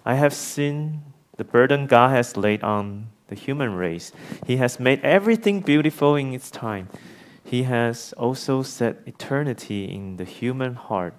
I 0.03 0.15
have 0.15 0.33
seen 0.33 1.03
the 1.41 1.45
burden 1.45 1.87
God 1.87 2.11
has 2.11 2.37
laid 2.37 2.61
on 2.61 3.07
the 3.27 3.33
human 3.33 3.73
race. 3.73 4.11
He 4.45 4.57
has 4.57 4.79
made 4.79 5.03
everything 5.03 5.61
beautiful 5.61 6.15
in 6.15 6.35
its 6.35 6.51
time. 6.51 6.87
He 7.43 7.63
has 7.63 8.13
also 8.13 8.61
set 8.61 9.01
eternity 9.07 9.85
in 9.85 10.17
the 10.17 10.23
human 10.23 10.75
heart. 10.75 11.15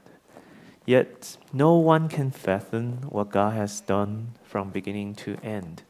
Yet 0.87 1.39
no 1.53 1.75
one 1.75 2.09
can 2.09 2.31
fathom 2.31 2.99
what 3.09 3.33
God 3.33 3.55
has 3.55 3.81
done 3.81 4.35
from 4.45 4.71
beginning 4.71 5.17
to 5.27 5.39
end. 5.43 5.83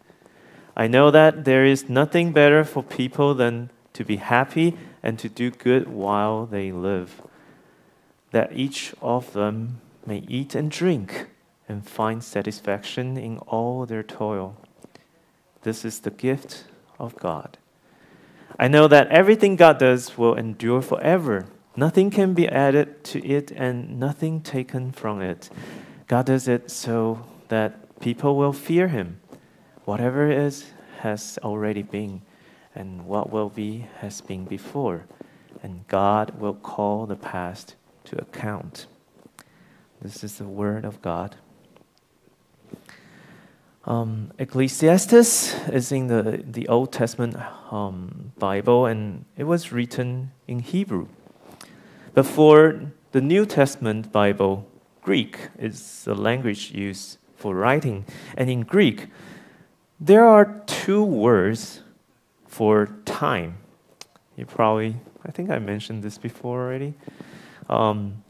I 0.74 0.86
know 0.86 1.10
that 1.10 1.44
there 1.44 1.66
is 1.66 1.90
nothing 1.90 2.32
better 2.32 2.64
for 2.64 2.82
people 2.82 3.34
than 3.34 3.68
to 3.92 4.02
be 4.02 4.16
happy 4.16 4.78
and 5.02 5.18
to 5.18 5.28
do 5.28 5.50
good 5.50 5.88
while 5.88 6.46
they 6.46 6.72
live, 6.72 7.20
that 8.30 8.54
each 8.54 8.94
of 9.02 9.34
them 9.34 9.82
may 10.06 10.24
eat 10.26 10.54
and 10.54 10.70
drink 10.70 11.26
and 11.72 11.88
find 11.88 12.22
satisfaction 12.22 13.16
in 13.16 13.38
all 13.38 13.86
their 13.86 14.04
toil. 14.04 14.56
This 15.62 15.84
is 15.84 16.00
the 16.00 16.10
gift 16.10 16.64
of 16.98 17.16
God. 17.16 17.58
I 18.58 18.68
know 18.68 18.86
that 18.86 19.08
everything 19.08 19.56
God 19.56 19.78
does 19.78 20.16
will 20.16 20.34
endure 20.34 20.82
forever. 20.82 21.46
Nothing 21.74 22.10
can 22.10 22.34
be 22.34 22.46
added 22.48 23.02
to 23.04 23.26
it 23.26 23.50
and 23.50 23.98
nothing 23.98 24.42
taken 24.42 24.92
from 24.92 25.22
it. 25.22 25.48
God 26.06 26.26
does 26.26 26.46
it 26.46 26.70
so 26.70 27.24
that 27.48 27.98
people 28.00 28.36
will 28.36 28.52
fear 28.52 28.88
Him. 28.88 29.20
Whatever 29.84 30.30
is 30.30 30.66
has 30.98 31.38
already 31.42 31.82
been, 31.82 32.22
and 32.74 33.06
what 33.06 33.30
will 33.30 33.48
be 33.48 33.86
has 33.98 34.20
been 34.20 34.44
before, 34.44 35.06
and 35.62 35.86
God 35.88 36.38
will 36.38 36.54
call 36.54 37.06
the 37.06 37.16
past 37.16 37.74
to 38.04 38.20
account. 38.20 38.86
This 40.00 40.22
is 40.22 40.38
the 40.38 40.44
Word 40.44 40.84
of 40.84 41.02
God. 41.02 41.36
Um, 43.84 44.32
Ecclesiastes 44.38 45.54
is 45.68 45.90
in 45.90 46.06
the, 46.06 46.44
the 46.46 46.68
Old 46.68 46.92
Testament 46.92 47.36
um, 47.70 48.32
Bible 48.38 48.86
and 48.86 49.24
it 49.36 49.44
was 49.44 49.72
written 49.72 50.30
in 50.46 50.60
Hebrew. 50.60 51.08
But 52.14 52.26
for 52.26 52.92
the 53.10 53.20
New 53.20 53.44
Testament 53.44 54.12
Bible, 54.12 54.68
Greek 55.02 55.48
is 55.58 56.04
the 56.04 56.14
language 56.14 56.70
used 56.70 57.18
for 57.34 57.56
writing. 57.56 58.04
And 58.36 58.48
in 58.48 58.60
Greek, 58.60 59.08
there 59.98 60.24
are 60.24 60.62
two 60.66 61.02
words 61.02 61.80
for 62.46 62.86
time. 63.04 63.58
You 64.36 64.46
probably, 64.46 64.96
I 65.26 65.32
think 65.32 65.50
I 65.50 65.58
mentioned 65.58 66.04
this 66.04 66.18
before 66.18 66.62
already. 66.62 66.94
Um, 67.68 68.22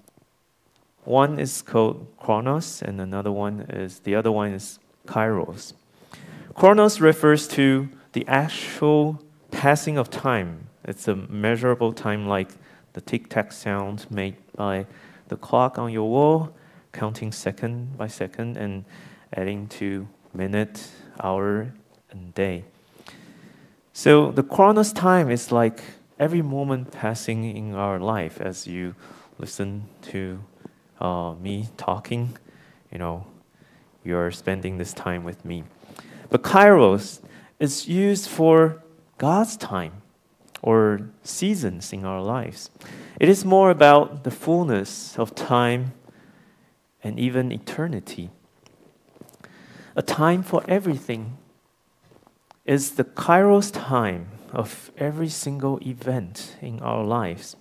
one 1.05 1.39
is 1.39 1.63
called 1.63 2.07
chronos, 2.17 2.81
and 2.81 3.01
another 3.01 3.33
one 3.33 3.63
is 3.69 3.99
the 4.01 4.15
other 4.15 4.31
one 4.31 4.53
is 4.53 4.79
kairos. 5.07 5.73
Chronos 6.55 7.01
refers 7.01 7.49
to 7.49 7.89
the 8.13 8.27
actual 8.29 9.23
passing 9.51 9.97
of 9.97 10.11
time. 10.11 10.69
It's 10.85 11.09
a 11.09 11.17
measurable 11.17 11.93
time 11.93 12.27
like 12.27 12.51
the 12.93 13.01
tic 13.01 13.29
tac 13.29 13.53
sound 13.53 14.07
made 14.11 14.37
by 14.55 14.87
the 15.29 15.37
clock 15.37 15.79
on 15.79 15.93
your 15.93 16.09
wall, 16.11 16.55
counting 16.93 17.33
second 17.33 17.97
by 17.97 18.07
second 18.07 18.57
and 18.57 18.85
adding 19.35 19.67
to 19.67 20.09
minute, 20.35 20.89
hour, 21.21 21.73
and 22.11 22.35
day. 22.35 22.65
So 23.93 24.31
the 24.31 24.43
chronos 24.43 24.93
time 24.93 25.31
is 25.31 25.53
like 25.53 25.83
every 26.19 26.43
moment 26.43 26.93
passing 26.93 27.45
in 27.45 27.75
our 27.75 27.99
life 27.99 28.41
as 28.41 28.67
you 28.67 28.95
listen 29.39 29.89
to 30.03 30.43
uh, 31.01 31.35
me 31.41 31.69
talking, 31.77 32.37
you 32.91 32.99
know, 32.99 33.27
you're 34.05 34.31
spending 34.31 34.79
this 34.79 34.93
time 34.93 35.25
with 35.25 35.45
me. 35.45 35.65
But 36.31 36.43
kairos 36.43 37.21
is 37.59 37.89
used 37.89 38.29
for 38.29 38.83
God's 39.19 39.57
time 39.57 40.03
or 40.63 41.11
seasons 41.23 41.93
in 41.93 42.05
our 42.05 42.23
lives. 42.23 42.71
It 43.21 43.29
is 43.29 43.45
more 43.45 43.71
about 43.71 44.25
the 44.25 44.31
fullness 44.31 45.19
of 45.19 45.35
time 45.35 45.93
and 47.03 47.19
even 47.19 47.53
eternity. 47.53 48.31
A 49.95 50.03
time 50.03 50.43
for 50.43 50.65
everything 50.69 51.37
is 52.65 52.93
the 52.93 53.05
kairos 53.05 53.73
time 53.73 54.29
of 54.53 54.91
every 54.97 55.29
single 55.29 55.79
event 55.87 56.57
in 56.61 56.81
our 56.81 57.05
lives. 57.05 57.57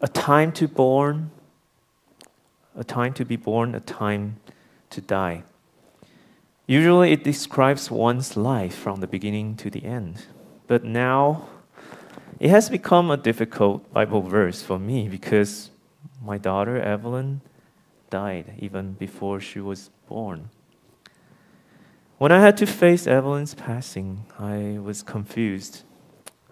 A 0.00 0.08
time 0.08 0.52
to 0.52 0.68
born, 0.68 1.30
a 2.76 2.84
time 2.84 3.14
to 3.14 3.24
be 3.24 3.36
born, 3.36 3.74
a 3.74 3.80
time 3.80 4.36
to 4.94 5.00
die. 5.00 5.42
Usually 6.66 7.12
it 7.12 7.24
describes 7.24 7.90
one's 7.90 8.36
life 8.36 8.74
from 8.74 9.00
the 9.00 9.06
beginning 9.06 9.56
to 9.56 9.70
the 9.70 9.84
end. 9.84 10.26
But 10.66 10.82
now 10.82 11.48
it 12.40 12.50
has 12.50 12.70
become 12.70 13.10
a 13.10 13.16
difficult 13.16 13.92
Bible 13.92 14.22
verse 14.22 14.62
for 14.62 14.78
me 14.78 15.08
because 15.08 15.70
my 16.22 16.38
daughter 16.38 16.80
Evelyn 16.80 17.42
died 18.08 18.54
even 18.58 18.92
before 18.94 19.40
she 19.40 19.60
was 19.60 19.90
born. 20.08 20.48
When 22.16 22.32
I 22.32 22.40
had 22.40 22.56
to 22.58 22.66
face 22.66 23.06
Evelyn's 23.06 23.54
passing, 23.54 24.24
I 24.38 24.78
was 24.78 25.02
confused. 25.02 25.82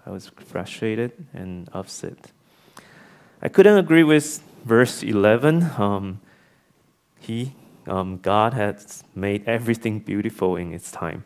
I 0.04 0.10
was 0.10 0.30
frustrated 0.36 1.12
and 1.32 1.70
upset. 1.72 2.32
I 3.40 3.48
couldn't 3.48 3.78
agree 3.78 4.02
with 4.02 4.42
verse 4.64 5.02
11. 5.02 5.70
Um, 5.78 6.20
he 7.18 7.54
um, 7.86 8.18
God 8.18 8.54
has 8.54 9.04
made 9.14 9.44
everything 9.46 9.98
beautiful 9.98 10.56
in 10.56 10.72
its 10.72 10.90
time. 10.90 11.24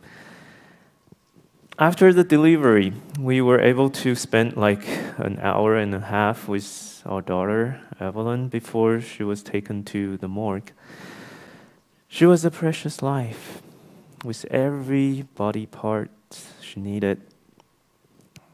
After 1.79 2.11
the 2.11 2.23
delivery, 2.23 2.93
we 3.19 3.39
were 3.39 3.59
able 3.59 3.91
to 3.91 4.15
spend 4.15 4.57
like 4.57 4.87
an 5.17 5.37
hour 5.41 5.75
and 5.75 5.93
a 5.93 5.99
half 5.99 6.47
with 6.47 7.03
our 7.05 7.21
daughter, 7.21 7.79
Evelyn, 7.99 8.49
before 8.49 8.99
she 8.99 9.23
was 9.23 9.43
taken 9.43 9.83
to 9.85 10.17
the 10.17 10.27
morgue. 10.27 10.71
She 12.07 12.25
was 12.25 12.43
a 12.43 12.49
precious 12.49 13.03
life 13.03 13.61
with 14.23 14.45
every 14.45 15.23
body 15.35 15.67
part 15.67 16.09
she 16.61 16.79
needed. 16.79 17.21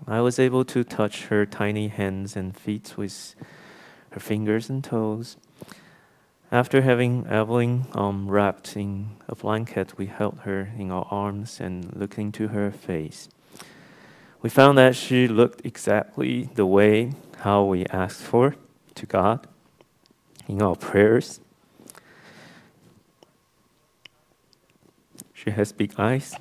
I 0.05 0.19
was 0.19 0.37
able 0.37 0.65
to 0.65 0.83
touch 0.83 1.27
her 1.27 1.45
tiny 1.45 1.87
hands 1.87 2.35
and 2.35 2.55
feet 2.57 2.95
with 2.97 3.35
her 4.09 4.19
fingers 4.19 4.69
and 4.69 4.83
toes. 4.83 5.37
After 6.53 6.83
having 6.83 7.25
Evelyn 7.25 7.87
um, 7.93 8.29
wrapped 8.29 8.77
in 8.77 9.17
a 9.27 9.33
blanket, 9.33 9.97
we 9.97 10.05
held 10.05 10.41
her 10.43 10.71
in 10.77 10.91
our 10.91 11.07
arms 11.09 11.59
and 11.59 11.91
looked 11.95 12.19
into 12.19 12.49
her 12.49 12.69
face. 12.69 13.27
We 14.43 14.51
found 14.51 14.77
that 14.77 14.95
she 14.95 15.27
looked 15.27 15.65
exactly 15.65 16.51
the 16.53 16.67
way 16.67 17.13
how 17.39 17.63
we 17.63 17.87
asked 17.87 18.21
for 18.21 18.55
to 18.93 19.05
God 19.07 19.47
in 20.47 20.61
our 20.61 20.75
prayers. 20.75 21.39
She 25.33 25.49
has 25.49 25.71
big 25.71 25.95
eyes, 25.97 26.35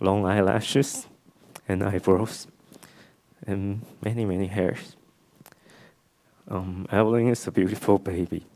long 0.00 0.26
eyelashes, 0.26 1.06
and 1.68 1.80
eyebrows, 1.80 2.48
and 3.46 3.82
many, 4.02 4.24
many 4.24 4.48
hairs. 4.48 4.96
Um, 6.48 6.88
Evelyn 6.90 7.28
is 7.28 7.46
a 7.46 7.52
beautiful 7.52 8.00
baby 8.00 8.46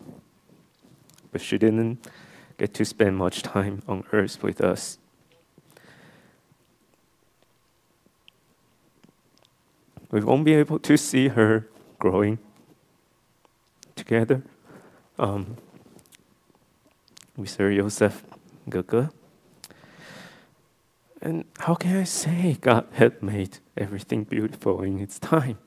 but 1.32 1.40
she 1.40 1.58
didn't 1.58 2.06
get 2.56 2.74
to 2.74 2.84
spend 2.84 3.16
much 3.16 3.42
time 3.42 3.82
on 3.86 4.04
earth 4.12 4.42
with 4.42 4.60
us. 4.60 4.98
We 10.10 10.20
won't 10.20 10.44
be 10.44 10.54
able 10.54 10.78
to 10.78 10.96
see 10.96 11.28
her 11.28 11.68
growing 11.98 12.38
together 13.94 14.42
um, 15.18 15.56
with 17.36 17.50
Sir 17.50 17.70
Yosef 17.70 18.24
Gaga. 18.70 19.10
And 21.20 21.44
how 21.58 21.74
can 21.74 21.96
I 21.96 22.04
say 22.04 22.56
God 22.60 22.86
had 22.92 23.22
made 23.22 23.58
everything 23.76 24.24
beautiful 24.24 24.82
in 24.82 24.98
its 24.98 25.18
time? 25.18 25.58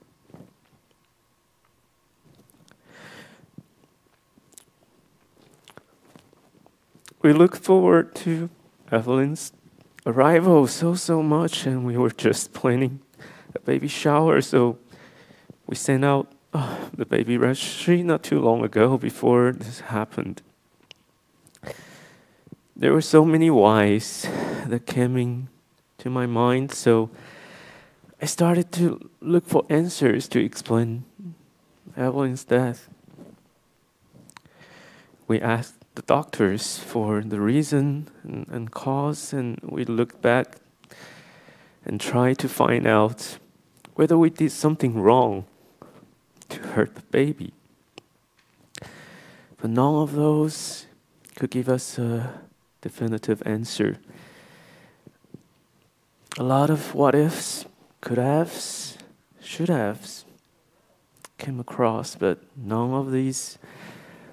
We 7.21 7.33
look 7.33 7.55
forward 7.55 8.15
to 8.15 8.49
Evelyn's 8.91 9.53
arrival 10.07 10.65
so, 10.65 10.95
so 10.95 11.21
much, 11.21 11.67
and 11.67 11.85
we 11.85 11.95
were 11.95 12.09
just 12.09 12.51
planning 12.51 12.99
a 13.53 13.59
baby 13.59 13.87
shower, 13.87 14.41
so 14.41 14.79
we 15.67 15.75
sent 15.75 16.03
out 16.03 16.31
uh, 16.51 16.77
the 16.91 17.05
baby 17.05 17.37
registry 17.37 18.01
not 18.01 18.23
too 18.23 18.39
long 18.39 18.63
ago 18.63 18.97
before 18.97 19.51
this 19.51 19.81
happened. 19.81 20.41
There 22.75 22.91
were 22.91 23.01
so 23.01 23.23
many 23.23 23.51
whys 23.51 24.27
that 24.65 24.87
came 24.87 25.15
into 25.15 26.09
my 26.09 26.25
mind, 26.25 26.71
so 26.71 27.11
I 28.19 28.25
started 28.25 28.71
to 28.73 29.11
look 29.21 29.45
for 29.45 29.63
answers 29.69 30.27
to 30.29 30.43
explain 30.43 31.05
Evelyn's 31.95 32.43
death. 32.43 32.89
We 35.27 35.39
asked 35.39 35.80
the 35.95 36.01
doctors 36.03 36.77
for 36.77 37.21
the 37.21 37.39
reason 37.39 38.07
and, 38.23 38.47
and 38.49 38.71
cause, 38.71 39.33
and 39.33 39.59
we 39.63 39.83
look 39.85 40.21
back 40.21 40.57
and 41.85 41.99
try 41.99 42.33
to 42.33 42.47
find 42.47 42.87
out 42.87 43.37
whether 43.95 44.17
we 44.17 44.29
did 44.29 44.51
something 44.51 44.99
wrong 44.99 45.45
to 46.49 46.59
hurt 46.59 46.95
the 46.95 47.01
baby. 47.11 47.53
But 49.57 49.69
none 49.69 49.95
of 49.95 50.13
those 50.13 50.85
could 51.35 51.51
give 51.51 51.69
us 51.69 51.97
a 51.97 52.41
definitive 52.81 53.43
answer. 53.45 53.97
A 56.37 56.43
lot 56.43 56.69
of 56.69 56.95
what 56.95 57.13
ifs, 57.13 57.65
could 57.99 58.17
haves, 58.17 58.97
should 59.41 59.69
haves 59.69 60.25
came 61.37 61.59
across, 61.59 62.15
but 62.15 62.39
none 62.55 62.93
of 62.93 63.11
these 63.11 63.57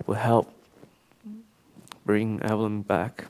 will 0.06 0.14
help 0.14 0.52
bring 2.08 2.40
Evelyn 2.42 2.80
back. 2.80 3.26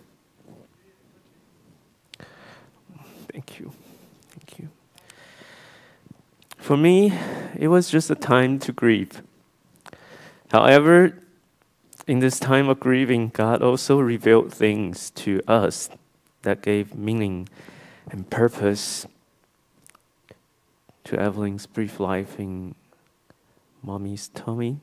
Thank 3.32 3.58
you. 3.58 3.72
Thank 4.28 4.60
you. 4.60 4.68
For 6.56 6.76
me, 6.76 7.12
it 7.56 7.66
was 7.66 7.90
just 7.90 8.08
a 8.08 8.14
time 8.14 8.60
to 8.60 8.72
grieve. 8.72 9.20
However, 10.52 11.18
in 12.06 12.20
this 12.20 12.38
time 12.38 12.68
of 12.68 12.78
grieving, 12.78 13.30
God 13.30 13.62
also 13.62 13.98
revealed 13.98 14.54
things 14.54 15.10
to 15.10 15.42
us 15.48 15.90
that 16.42 16.62
gave 16.62 16.94
meaning 16.94 17.48
and 18.12 18.30
purpose 18.30 19.08
to 21.02 21.18
Evelyn's 21.18 21.66
brief 21.66 21.98
life 21.98 22.38
in 22.38 22.76
mommy's 23.82 24.28
tummy. 24.28 24.78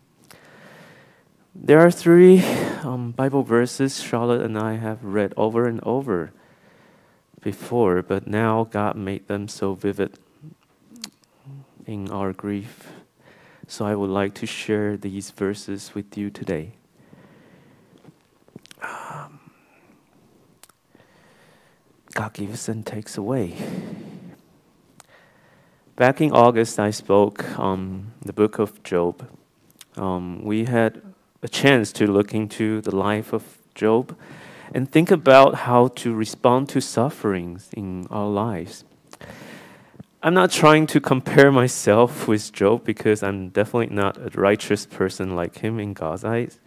There 1.57 1.79
are 1.79 1.89
three 1.89 2.43
um, 2.83 3.11
Bible 3.11 3.41
verses 3.41 4.03
Charlotte 4.03 4.41
and 4.41 4.57
I 4.59 4.75
have 4.75 5.03
read 5.03 5.33
over 5.37 5.65
and 5.65 5.79
over 5.83 6.33
before, 7.41 8.01
but 8.01 8.27
now 8.27 8.65
God 8.65 8.97
made 8.97 9.29
them 9.29 9.47
so 9.47 9.73
vivid 9.73 10.19
in 11.87 12.11
our 12.11 12.33
grief. 12.33 12.89
So 13.67 13.85
I 13.85 13.95
would 13.95 14.09
like 14.09 14.33
to 14.35 14.45
share 14.45 14.97
these 14.97 15.31
verses 15.31 15.95
with 15.95 16.17
you 16.17 16.29
today. 16.29 16.73
Um, 18.81 19.39
God 22.13 22.33
gives 22.33 22.67
and 22.67 22.85
takes 22.85 23.17
away. 23.17 23.55
Back 25.95 26.19
in 26.19 26.33
August, 26.33 26.79
I 26.79 26.91
spoke 26.91 27.57
on 27.57 27.73
um, 27.73 28.13
the 28.21 28.33
book 28.33 28.59
of 28.59 28.83
Job. 28.83 29.25
Um, 29.95 30.43
we 30.43 30.65
had 30.65 31.01
a 31.45 31.47
chance 31.47 31.91
to 31.91 32.07
look 32.07 32.33
into 32.33 32.81
the 32.81 32.95
life 32.95 33.31
of 33.31 33.43
Job 33.75 34.17
and 34.73 34.89
think 34.89 35.11
about 35.11 35.53
how 35.67 35.89
to 35.89 36.11
respond 36.11 36.67
to 36.69 36.81
sufferings 36.81 37.69
in 37.77 38.07
our 38.09 38.27
lives. 38.27 38.83
I'm 40.23 40.33
not 40.33 40.49
trying 40.49 40.87
to 40.87 40.99
compare 40.99 41.51
myself 41.51 42.27
with 42.27 42.51
Job 42.51 42.83
because 42.83 43.21
I'm 43.21 43.49
definitely 43.49 43.95
not 43.95 44.17
a 44.17 44.31
righteous 44.33 44.87
person 44.87 45.35
like 45.35 45.59
him 45.59 45.79
in 45.79 45.93
God's 45.93 46.25
eyes. 46.25 46.59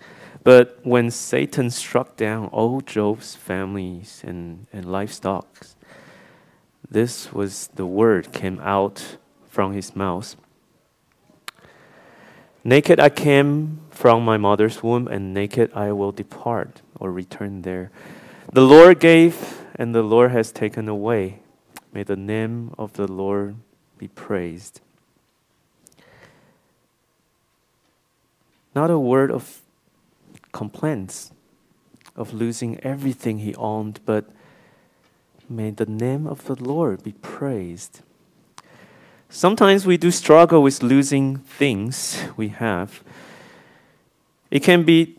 But 0.45 0.79
when 0.85 1.11
Satan 1.11 1.71
struck 1.71 2.17
down 2.17 2.47
all 2.47 2.81
Job's 2.81 3.35
families 3.35 4.23
and, 4.25 4.69
and 4.73 4.85
livestock, 4.85 5.67
this 6.89 7.33
was 7.33 7.69
the 7.75 7.85
word 7.85 8.33
came 8.33 8.61
out 8.61 9.17
from 9.49 9.73
his 9.73 9.97
mouth. 9.97 10.37
Naked 12.69 13.01
I 13.01 13.09
came 13.09 13.81
from 13.89 14.27
my 14.27 14.37
mother's 14.37 14.83
womb, 14.83 15.09
and 15.09 15.33
naked 15.33 15.73
I 15.73 15.91
will 15.93 16.13
depart 16.13 16.83
or 17.01 17.11
return 17.11 17.63
there. 17.63 17.91
The 18.53 18.61
Lord 18.61 19.01
gave, 19.01 19.63
and 19.77 19.95
the 19.95 20.03
Lord 20.03 20.33
has 20.33 20.53
taken 20.53 20.87
away. 20.87 21.39
May 21.95 22.03
the 22.03 22.15
name 22.15 22.75
of 22.77 22.93
the 22.93 23.11
Lord 23.11 23.57
be 23.97 24.09
praised. 24.09 24.83
Not 28.75 28.91
a 28.91 28.99
word 28.99 29.31
of 29.31 29.63
complaints 30.53 31.33
of 32.17 32.35
losing 32.35 32.79
everything 32.81 33.39
he 33.39 33.55
owned, 33.55 34.01
but 34.05 34.29
may 35.49 35.71
the 35.71 35.87
name 35.87 36.27
of 36.27 36.45
the 36.45 36.63
Lord 36.63 37.03
be 37.03 37.13
praised. 37.13 38.03
Sometimes 39.31 39.85
we 39.85 39.99
do 39.99 40.11
struggle 40.11 40.63
with 40.63 40.83
losing 40.83 41.37
things 41.39 42.19
we 42.37 42.49
have. 42.49 43.03
It 44.51 44.63
can 44.63 44.85
be 44.85 45.19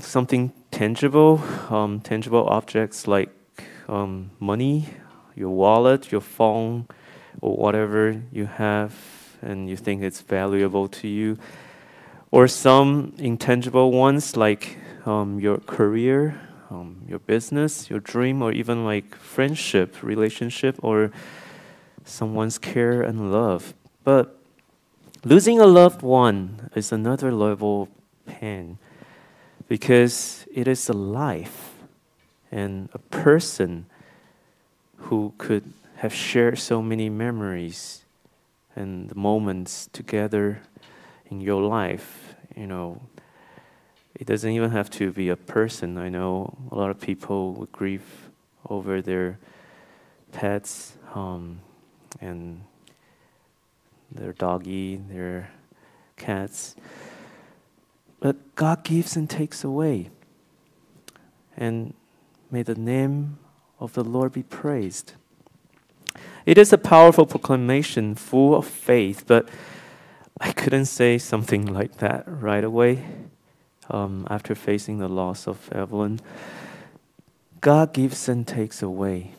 something 0.00 0.52
tangible, 0.70 1.42
um, 1.70 2.00
tangible 2.00 2.46
objects 2.48 3.06
like 3.06 3.30
um, 3.88 4.30
money, 4.38 4.90
your 5.34 5.48
wallet, 5.48 6.12
your 6.12 6.20
phone, 6.20 6.86
or 7.40 7.56
whatever 7.56 8.22
you 8.30 8.44
have 8.44 8.94
and 9.40 9.70
you 9.70 9.76
think 9.76 10.02
it's 10.02 10.20
valuable 10.20 10.86
to 10.86 11.08
you. 11.08 11.38
Or 12.30 12.46
some 12.46 13.14
intangible 13.16 13.90
ones 13.90 14.36
like 14.36 14.76
um, 15.06 15.40
your 15.40 15.58
career, 15.58 16.40
um, 16.70 17.02
your 17.08 17.18
business, 17.20 17.88
your 17.88 18.00
dream, 18.00 18.42
or 18.42 18.52
even 18.52 18.84
like 18.84 19.14
friendship, 19.16 20.02
relationship, 20.02 20.76
or 20.82 21.10
someone's 22.04 22.58
care 22.58 23.02
and 23.02 23.32
love. 23.32 23.74
But 24.04 24.36
losing 25.24 25.60
a 25.60 25.66
loved 25.66 26.02
one 26.02 26.70
is 26.74 26.92
another 26.92 27.32
level 27.32 27.82
of 27.82 28.26
pain 28.26 28.78
because 29.68 30.46
it 30.52 30.68
is 30.68 30.88
a 30.88 30.92
life 30.92 31.74
and 32.50 32.88
a 32.92 32.98
person 32.98 33.86
who 34.96 35.32
could 35.38 35.72
have 35.96 36.14
shared 36.14 36.58
so 36.58 36.82
many 36.82 37.08
memories 37.08 38.04
and 38.74 39.14
moments 39.14 39.88
together 39.92 40.62
in 41.30 41.40
your 41.40 41.62
life. 41.62 42.34
You 42.56 42.66
know, 42.66 43.00
it 44.14 44.26
doesn't 44.26 44.50
even 44.50 44.70
have 44.70 44.90
to 44.90 45.12
be 45.12 45.28
a 45.28 45.36
person. 45.36 45.96
I 45.96 46.08
know 46.08 46.56
a 46.70 46.74
lot 46.74 46.90
of 46.90 47.00
people 47.00 47.66
grieve 47.72 48.30
over 48.68 49.00
their 49.00 49.38
pets. 50.32 50.94
Um, 51.14 51.60
and 52.20 52.62
their 54.10 54.32
doggy, 54.32 54.96
their 54.96 55.50
cats. 56.16 56.76
But 58.20 58.54
God 58.54 58.84
gives 58.84 59.16
and 59.16 59.28
takes 59.28 59.64
away. 59.64 60.10
And 61.56 61.94
may 62.50 62.62
the 62.62 62.74
name 62.74 63.38
of 63.80 63.94
the 63.94 64.04
Lord 64.04 64.32
be 64.32 64.42
praised. 64.42 65.14
It 66.46 66.58
is 66.58 66.72
a 66.72 66.78
powerful 66.78 67.26
proclamation 67.26 68.14
full 68.14 68.54
of 68.54 68.66
faith, 68.66 69.24
but 69.26 69.48
I 70.40 70.52
couldn't 70.52 70.86
say 70.86 71.18
something 71.18 71.66
like 71.66 71.98
that 71.98 72.24
right 72.26 72.64
away 72.64 73.04
um, 73.90 74.26
after 74.30 74.54
facing 74.54 74.98
the 74.98 75.08
loss 75.08 75.46
of 75.46 75.70
Evelyn. 75.72 76.20
God 77.60 77.92
gives 77.92 78.28
and 78.28 78.46
takes 78.46 78.82
away. 78.82 79.34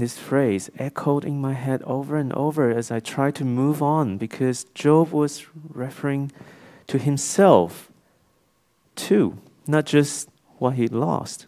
This 0.00 0.16
phrase 0.16 0.70
echoed 0.78 1.26
in 1.26 1.42
my 1.42 1.52
head 1.52 1.82
over 1.82 2.16
and 2.16 2.32
over 2.32 2.70
as 2.70 2.90
I 2.90 3.00
tried 3.00 3.34
to 3.34 3.44
move 3.44 3.82
on 3.82 4.16
because 4.16 4.64
Job 4.72 5.12
was 5.12 5.44
referring 5.68 6.32
to 6.86 6.96
himself 6.96 7.92
too, 8.96 9.36
not 9.66 9.84
just 9.84 10.30
what 10.56 10.76
he 10.76 10.88
lost. 10.88 11.44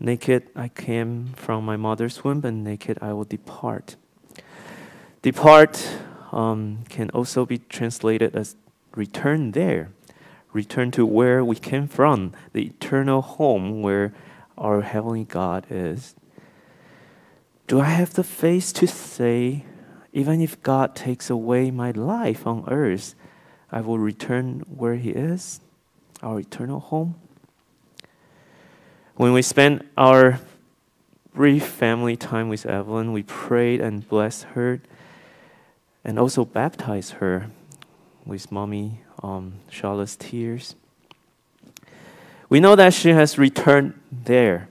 Naked 0.00 0.50
I 0.56 0.66
came 0.66 1.34
from 1.36 1.64
my 1.64 1.76
mother's 1.76 2.24
womb, 2.24 2.44
and 2.44 2.64
naked 2.64 2.98
I 3.00 3.12
will 3.12 3.22
depart. 3.22 3.94
Depart 5.22 5.88
um, 6.32 6.80
can 6.88 7.10
also 7.10 7.46
be 7.46 7.58
translated 7.58 8.34
as 8.34 8.56
return 8.96 9.52
there, 9.52 9.90
return 10.52 10.90
to 10.90 11.06
where 11.06 11.44
we 11.44 11.54
came 11.54 11.86
from, 11.86 12.32
the 12.52 12.66
eternal 12.66 13.22
home 13.22 13.82
where 13.82 14.12
our 14.58 14.80
heavenly 14.80 15.22
God 15.22 15.64
is. 15.70 16.16
Do 17.66 17.80
I 17.80 17.84
have 17.84 18.12
the 18.12 18.24
faith 18.24 18.74
to 18.74 18.86
say, 18.86 19.64
even 20.12 20.40
if 20.40 20.62
God 20.62 20.94
takes 20.94 21.30
away 21.30 21.70
my 21.70 21.92
life 21.92 22.46
on 22.46 22.64
earth, 22.68 23.14
I 23.72 23.80
will 23.80 23.98
return 23.98 24.60
where 24.68 24.96
He 24.96 25.10
is, 25.10 25.60
our 26.22 26.40
eternal 26.40 26.80
home? 26.80 27.14
When 29.16 29.32
we 29.32 29.40
spent 29.42 29.86
our 29.96 30.40
brief 31.32 31.64
family 31.64 32.16
time 32.16 32.48
with 32.48 32.66
Evelyn, 32.66 33.12
we 33.12 33.22
prayed 33.22 33.80
and 33.80 34.06
blessed 34.08 34.44
her 34.54 34.80
and 36.04 36.18
also 36.18 36.44
baptized 36.44 37.12
her 37.14 37.50
with 38.26 38.52
mommy 38.52 39.00
um, 39.22 39.54
Charlotte's 39.70 40.16
tears. 40.16 40.74
We 42.50 42.60
know 42.60 42.76
that 42.76 42.92
she 42.92 43.10
has 43.10 43.38
returned 43.38 43.98
there 44.12 44.68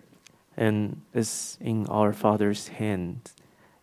and 0.58 1.02
is 1.14 1.58
in 1.60 1.88
our 1.88 2.14
Father's 2.14 2.68
hand, 2.70 3.32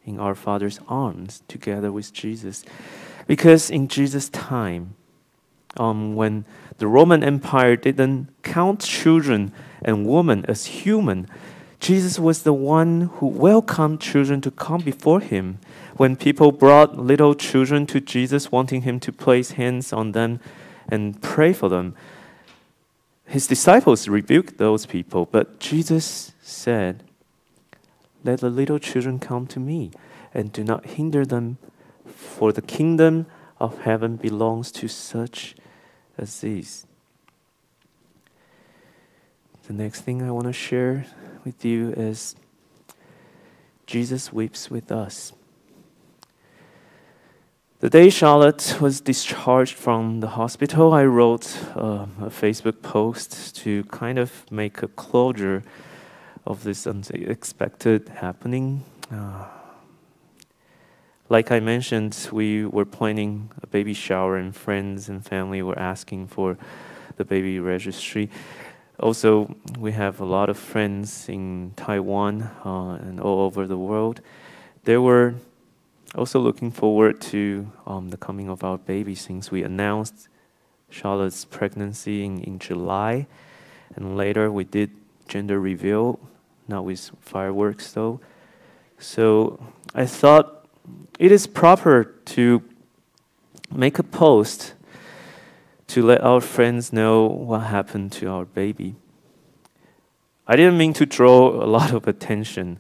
in 0.04 0.18
our 0.18 0.34
Father's 0.34 0.80
arms, 0.88 1.42
together 1.48 1.92
with 1.92 2.12
Jesus. 2.12 2.64
Because 3.26 3.70
in 3.70 3.88
Jesus' 3.88 4.28
time, 4.28 4.94
um, 5.76 6.14
when 6.14 6.44
the 6.78 6.86
Roman 6.86 7.22
Empire 7.22 7.76
didn't 7.76 8.28
count 8.42 8.80
children 8.80 9.52
and 9.82 10.06
women 10.06 10.44
as 10.46 10.66
human, 10.66 11.28
Jesus 11.80 12.18
was 12.18 12.42
the 12.42 12.52
one 12.52 13.10
who 13.14 13.26
welcomed 13.26 14.00
children 14.00 14.40
to 14.42 14.50
come 14.50 14.82
before 14.82 15.20
him. 15.20 15.58
When 15.96 16.16
people 16.16 16.52
brought 16.52 16.98
little 16.98 17.34
children 17.34 17.86
to 17.86 18.00
Jesus, 18.00 18.52
wanting 18.52 18.82
him 18.82 19.00
to 19.00 19.12
place 19.12 19.52
hands 19.52 19.92
on 19.92 20.12
them 20.12 20.40
and 20.88 21.20
pray 21.22 21.52
for 21.52 21.68
them, 21.68 21.94
his 23.26 23.46
disciples 23.46 24.08
rebuked 24.08 24.58
those 24.58 24.86
people, 24.86 25.26
but 25.30 25.60
Jesus 25.60 26.32
said, 26.50 27.04
Let 28.24 28.40
the 28.40 28.50
little 28.50 28.78
children 28.78 29.18
come 29.18 29.46
to 29.48 29.60
me, 29.60 29.90
and 30.34 30.52
do 30.52 30.64
not 30.64 30.86
hinder 30.86 31.24
them, 31.24 31.58
for 32.06 32.52
the 32.52 32.62
kingdom 32.62 33.26
of 33.58 33.82
heaven 33.82 34.16
belongs 34.16 34.72
to 34.72 34.88
such 34.88 35.54
as 36.18 36.40
these. 36.40 36.86
The 39.66 39.72
next 39.72 40.00
thing 40.00 40.22
I 40.22 40.30
want 40.30 40.46
to 40.46 40.52
share 40.52 41.06
with 41.44 41.64
you 41.64 41.90
is 41.90 42.34
Jesus 43.86 44.32
weeps 44.32 44.70
with 44.70 44.90
us. 44.90 45.32
The 47.80 47.88
day 47.88 48.10
Charlotte 48.10 48.76
was 48.78 49.00
discharged 49.00 49.74
from 49.74 50.20
the 50.20 50.28
hospital, 50.28 50.92
I 50.92 51.04
wrote 51.04 51.56
uh, 51.74 52.06
a 52.20 52.28
Facebook 52.28 52.82
post 52.82 53.56
to 53.56 53.84
kind 53.84 54.18
of 54.18 54.44
make 54.50 54.82
a 54.82 54.88
closure 54.88 55.62
of 56.50 56.64
this 56.64 56.84
unexpected 56.84 58.08
happening. 58.08 58.82
Uh, 59.08 59.46
like 61.28 61.52
I 61.52 61.60
mentioned, 61.60 62.28
we 62.32 62.66
were 62.66 62.84
planning 62.84 63.52
a 63.62 63.68
baby 63.68 63.94
shower, 63.94 64.36
and 64.36 64.54
friends 64.54 65.08
and 65.08 65.24
family 65.24 65.62
were 65.62 65.78
asking 65.78 66.26
for 66.26 66.58
the 67.16 67.24
baby 67.24 67.60
registry. 67.60 68.30
Also, 68.98 69.54
we 69.78 69.92
have 69.92 70.20
a 70.20 70.24
lot 70.24 70.50
of 70.50 70.58
friends 70.58 71.28
in 71.28 71.72
Taiwan 71.76 72.42
uh, 72.64 72.98
and 73.00 73.20
all 73.20 73.40
over 73.42 73.68
the 73.68 73.78
world. 73.78 74.20
They 74.82 74.98
were 74.98 75.34
also 76.16 76.40
looking 76.40 76.72
forward 76.72 77.20
to 77.20 77.70
um, 77.86 78.10
the 78.10 78.16
coming 78.16 78.48
of 78.48 78.64
our 78.64 78.76
baby 78.76 79.14
since 79.14 79.52
we 79.52 79.62
announced 79.62 80.28
Charlotte's 80.90 81.44
pregnancy 81.44 82.24
in, 82.24 82.40
in 82.40 82.58
July. 82.58 83.28
And 83.94 84.16
later 84.16 84.50
we 84.50 84.64
did 84.64 84.90
gender 85.28 85.60
reveal, 85.60 86.18
not 86.70 86.86
with 86.86 87.10
fireworks 87.20 87.92
though. 87.92 88.20
So 88.98 89.62
I 89.94 90.06
thought 90.06 90.66
it 91.18 91.30
is 91.30 91.46
proper 91.46 92.04
to 92.36 92.62
make 93.70 93.98
a 93.98 94.02
post 94.02 94.74
to 95.88 96.02
let 96.02 96.22
our 96.22 96.40
friends 96.40 96.92
know 96.92 97.26
what 97.26 97.60
happened 97.60 98.12
to 98.12 98.28
our 98.28 98.44
baby. 98.44 98.94
I 100.46 100.56
didn't 100.56 100.78
mean 100.78 100.92
to 100.94 101.06
draw 101.06 101.62
a 101.62 101.66
lot 101.66 101.92
of 101.92 102.08
attention, 102.08 102.78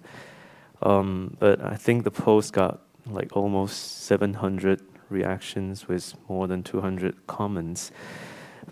um, 0.82 1.36
but 1.38 1.60
I 1.62 1.76
think 1.76 2.04
the 2.04 2.10
post 2.10 2.52
got 2.52 2.80
like 3.06 3.36
almost 3.36 4.02
700 4.02 4.80
reactions 5.08 5.88
with 5.88 6.14
more 6.28 6.46
than 6.46 6.62
200 6.62 7.26
comments. 7.26 7.90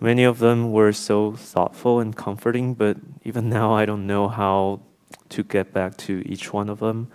Many 0.00 0.22
of 0.22 0.38
them 0.38 0.72
were 0.72 0.92
so 0.92 1.32
thoughtful 1.32 1.98
and 2.00 2.14
comforting, 2.14 2.74
but 2.74 2.96
even 3.24 3.48
now 3.48 3.72
I 3.72 3.84
don't 3.84 4.06
know 4.06 4.28
how 4.28 4.80
to 5.30 5.42
get 5.42 5.72
back 5.72 5.96
to 5.98 6.22
each 6.26 6.52
one 6.52 6.68
of 6.68 6.78
them. 6.80 7.08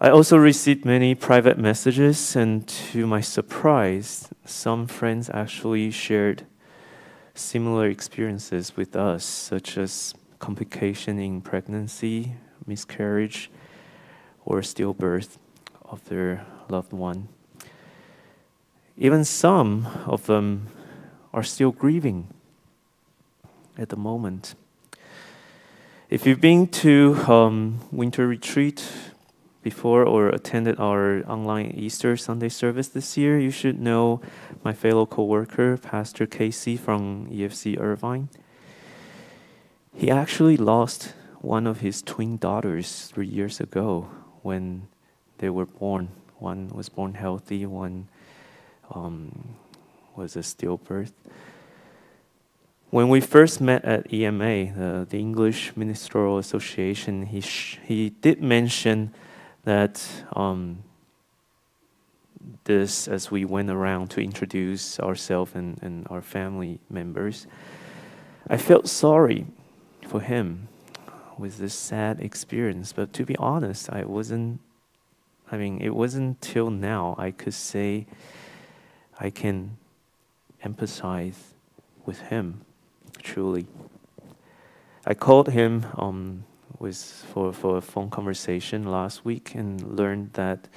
I 0.00 0.10
also 0.10 0.36
received 0.36 0.84
many 0.84 1.14
private 1.14 1.58
messages, 1.58 2.34
and 2.34 2.66
to 2.90 3.06
my 3.06 3.20
surprise, 3.20 4.28
some 4.44 4.86
friends 4.86 5.30
actually 5.32 5.90
shared 5.90 6.44
similar 7.34 7.86
experiences 7.86 8.76
with 8.76 8.96
us, 8.96 9.24
such 9.24 9.78
as 9.78 10.14
complication 10.38 11.18
in 11.18 11.40
pregnancy, 11.40 12.34
miscarriage, 12.66 13.50
or 14.44 14.60
stillbirth 14.60 15.38
of 15.84 16.04
their 16.08 16.44
loved 16.68 16.92
one. 16.92 17.28
Even 18.96 19.24
some 19.24 19.86
of 20.06 20.26
them 20.26 20.66
are 21.32 21.42
still 21.42 21.70
grieving 21.70 22.28
at 23.78 23.88
the 23.88 23.96
moment. 23.96 24.54
If 26.12 26.26
you've 26.26 26.42
been 26.42 26.66
to 26.84 27.14
um, 27.26 27.80
winter 27.90 28.28
retreat 28.28 28.86
before 29.62 30.04
or 30.04 30.28
attended 30.28 30.78
our 30.78 31.22
online 31.26 31.70
Easter 31.70 32.18
Sunday 32.18 32.50
service 32.50 32.88
this 32.88 33.16
year, 33.16 33.38
you 33.38 33.50
should 33.50 33.80
know 33.80 34.20
my 34.62 34.74
fellow 34.74 35.06
coworker, 35.06 35.78
Pastor 35.78 36.26
Casey 36.26 36.76
from 36.76 37.28
EFC 37.30 37.80
Irvine. 37.80 38.28
He 39.94 40.10
actually 40.10 40.58
lost 40.58 41.14
one 41.40 41.66
of 41.66 41.80
his 41.80 42.02
twin 42.02 42.36
daughters 42.36 43.06
three 43.06 43.26
years 43.26 43.58
ago 43.58 44.10
when 44.42 44.88
they 45.38 45.48
were 45.48 45.64
born. 45.64 46.10
One 46.38 46.68
was 46.74 46.90
born 46.90 47.14
healthy, 47.14 47.64
one 47.64 48.08
um, 48.90 49.56
was 50.14 50.36
a 50.36 50.40
stillbirth. 50.40 51.14
When 52.92 53.08
we 53.08 53.22
first 53.22 53.58
met 53.58 53.86
at 53.86 54.12
EMA, 54.12 54.74
the, 54.74 55.06
the 55.08 55.18
English 55.18 55.74
Ministerial 55.74 56.36
Association, 56.36 57.24
he, 57.24 57.40
he 57.40 58.10
did 58.10 58.42
mention 58.42 59.14
that 59.64 60.06
um, 60.36 60.82
this 62.64 63.08
as 63.08 63.30
we 63.30 63.46
went 63.46 63.70
around 63.70 64.10
to 64.10 64.20
introduce 64.20 65.00
ourselves 65.00 65.52
and, 65.54 65.82
and 65.82 66.06
our 66.10 66.20
family 66.20 66.80
members. 66.90 67.46
I 68.50 68.58
felt 68.58 68.88
sorry 68.88 69.46
for 70.06 70.20
him 70.20 70.68
with 71.38 71.56
this 71.56 71.72
sad 71.72 72.20
experience, 72.20 72.92
but 72.92 73.14
to 73.14 73.24
be 73.24 73.36
honest, 73.36 73.88
I 73.88 74.04
wasn't 74.04 74.60
I 75.50 75.56
mean, 75.56 75.80
it 75.80 75.94
wasn't 75.94 76.42
till 76.42 76.68
now 76.68 77.14
I 77.16 77.30
could 77.30 77.54
say 77.54 78.04
I 79.18 79.30
can 79.30 79.78
empathize 80.62 81.54
with 82.04 82.20
him 82.20 82.66
truly. 83.22 83.66
I 85.06 85.14
called 85.14 85.48
him 85.48 85.86
um, 85.96 86.44
with, 86.78 86.96
for, 87.32 87.52
for 87.52 87.78
a 87.78 87.80
phone 87.80 88.10
conversation 88.10 88.84
last 88.84 89.24
week 89.24 89.54
and 89.54 89.96
learned 89.96 90.34
that 90.34 90.68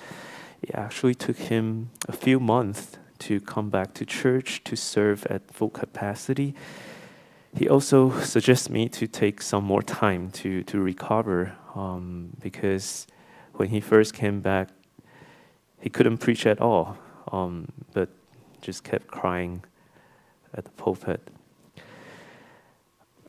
it 0.62 0.72
actually 0.74 1.16
took 1.16 1.38
him 1.38 1.90
a 2.08 2.12
few 2.12 2.40
months 2.40 2.98
to 3.20 3.40
come 3.40 3.70
back 3.70 3.94
to 3.96 4.06
church 4.06 4.64
to 4.64 4.76
serve 4.76 5.26
at 5.28 5.52
full 5.52 5.70
capacity. 5.70 6.56
He 7.56 7.70
also 7.70 8.20
suggests 8.22 8.70
me 8.70 8.90
to 8.90 9.08
take 9.08 9.42
some 9.42 9.64
more 9.64 9.82
time 9.82 10.32
to, 10.32 10.64
to 10.64 10.80
recover 10.80 11.56
um, 11.76 12.32
because 12.42 13.08
when 13.54 13.70
he 13.70 13.80
first 13.80 14.14
came 14.14 14.42
back, 14.42 14.70
he 15.80 15.90
couldn't 15.90 16.18
preach 16.18 16.46
at 16.46 16.60
all, 16.60 16.98
um, 17.32 17.72
but 17.94 18.10
just 18.62 18.84
kept 18.84 19.08
crying 19.08 19.64
at 20.54 20.66
the 20.66 20.72
pulpit. 20.72 21.22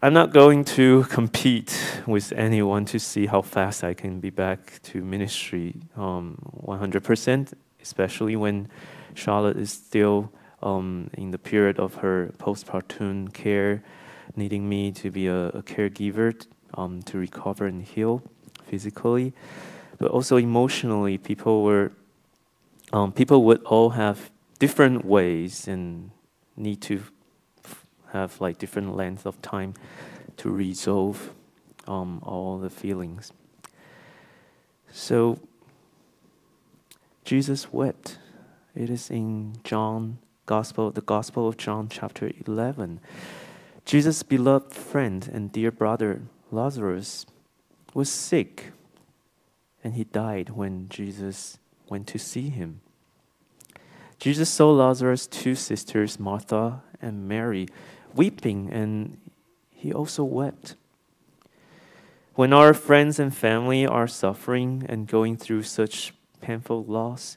I'm 0.06 0.12
not 0.12 0.32
going 0.32 0.64
to 0.76 1.02
compete 1.10 2.00
with 2.06 2.30
anyone 2.30 2.84
to 2.84 2.98
see 3.00 3.26
how 3.26 3.42
fast 3.42 3.82
I 3.82 3.92
can 3.92 4.20
be 4.20 4.30
back 4.30 4.80
to 4.84 5.02
ministry 5.02 5.74
um, 5.96 6.38
100%, 6.64 7.52
especially 7.82 8.36
when 8.36 8.68
Charlotte 9.14 9.56
is 9.56 9.72
still 9.72 10.30
um, 10.62 11.10
in 11.14 11.32
the 11.32 11.38
period 11.38 11.80
of 11.80 11.96
her 11.96 12.32
postpartum 12.38 13.34
care, 13.34 13.82
needing 14.36 14.68
me 14.68 14.92
to 14.92 15.10
be 15.10 15.26
a, 15.26 15.48
a 15.48 15.62
caregiver 15.64 16.40
um, 16.74 17.02
to 17.02 17.18
recover 17.18 17.66
and 17.66 17.82
heal 17.82 18.22
physically. 18.62 19.32
But 19.98 20.12
also 20.12 20.36
emotionally, 20.36 21.18
people 21.18 21.64
were 21.64 21.90
um, 22.92 23.10
people 23.10 23.42
would 23.42 23.64
all 23.64 23.90
have 23.90 24.30
different 24.60 25.04
ways 25.04 25.66
and 25.66 26.12
need 26.56 26.80
to 26.82 27.02
have 28.16 28.40
like 28.40 28.58
different 28.58 28.96
length 28.96 29.26
of 29.26 29.40
time 29.42 29.74
to 30.38 30.50
resolve 30.50 31.34
um, 31.86 32.20
all 32.22 32.58
the 32.58 32.70
feelings. 32.70 33.32
So 34.92 35.38
Jesus 37.24 37.72
wept. 37.72 38.18
It 38.74 38.90
is 38.90 39.10
in 39.10 39.56
John 39.64 40.18
Gospel, 40.46 40.90
the 40.90 41.00
Gospel 41.00 41.48
of 41.48 41.56
John, 41.56 41.88
chapter 41.88 42.30
11. 42.46 43.00
Jesus' 43.84 44.22
beloved 44.22 44.74
friend 44.74 45.28
and 45.32 45.52
dear 45.52 45.70
brother 45.70 46.22
Lazarus 46.50 47.26
was 47.94 48.10
sick, 48.10 48.72
and 49.82 49.94
he 49.94 50.04
died 50.04 50.50
when 50.50 50.88
Jesus 50.88 51.58
went 51.88 52.06
to 52.08 52.18
see 52.18 52.48
him. 52.48 52.80
Jesus 54.18 54.48
saw 54.48 54.70
Lazarus' 54.70 55.26
two 55.26 55.54
sisters, 55.54 56.18
Martha 56.18 56.82
and 57.02 57.28
Mary, 57.28 57.68
weeping, 58.16 58.70
and 58.72 59.18
he 59.70 59.92
also 59.92 60.24
wept. 60.24 60.74
When 62.34 62.52
our 62.52 62.74
friends 62.74 63.18
and 63.18 63.34
family 63.34 63.86
are 63.86 64.08
suffering 64.08 64.84
and 64.88 65.06
going 65.06 65.36
through 65.36 65.62
such 65.62 66.12
painful 66.40 66.84
loss, 66.84 67.36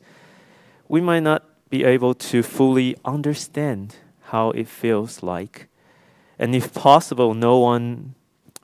we 0.88 1.00
might 1.00 1.22
not 1.22 1.44
be 1.70 1.84
able 1.84 2.14
to 2.16 2.44
fully 2.44 2.98
understand 3.06 3.98
how 4.24 4.52
it 4.52 4.68
feels 4.68 5.24
like. 5.24 5.68
And 6.38 6.56
if 6.56 6.74
possible, 6.74 7.34
no 7.34 7.60
one 7.60 8.16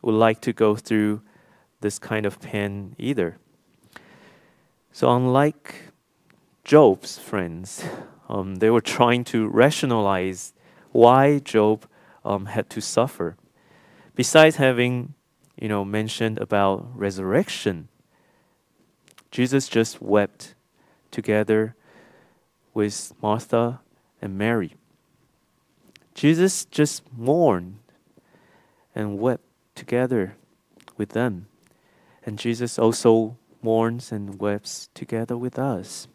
would 0.01 0.15
like 0.15 0.41
to 0.41 0.53
go 0.53 0.75
through 0.75 1.21
this 1.81 1.99
kind 1.99 2.25
of 2.25 2.41
pain 2.41 2.95
either. 2.97 3.37
So, 4.91 5.09
unlike 5.11 5.91
Job's 6.63 7.19
friends, 7.19 7.83
um, 8.29 8.55
they 8.55 8.69
were 8.69 8.81
trying 8.81 9.23
to 9.25 9.47
rationalize 9.47 10.53
why 10.91 11.39
Job 11.39 11.85
um, 12.25 12.47
had 12.47 12.69
to 12.71 12.81
suffer. 12.81 13.37
Besides 14.15 14.57
having, 14.57 15.13
you 15.59 15.69
know, 15.69 15.85
mentioned 15.85 16.39
about 16.39 16.87
resurrection, 16.97 17.87
Jesus 19.31 19.67
just 19.67 20.01
wept 20.01 20.55
together 21.11 21.75
with 22.73 23.13
Martha 23.21 23.79
and 24.21 24.37
Mary. 24.37 24.75
Jesus 26.13 26.65
just 26.65 27.03
mourned 27.11 27.79
and 28.93 29.19
wept 29.19 29.43
together 29.75 30.35
with 30.97 31.09
them. 31.09 31.47
And 32.25 32.39
Jesus 32.39 32.79
also 32.79 33.37
mourns 33.61 34.11
and 34.11 34.39
weeps 34.39 34.89
together 34.93 35.37
with 35.37 35.59
us. 35.59 36.07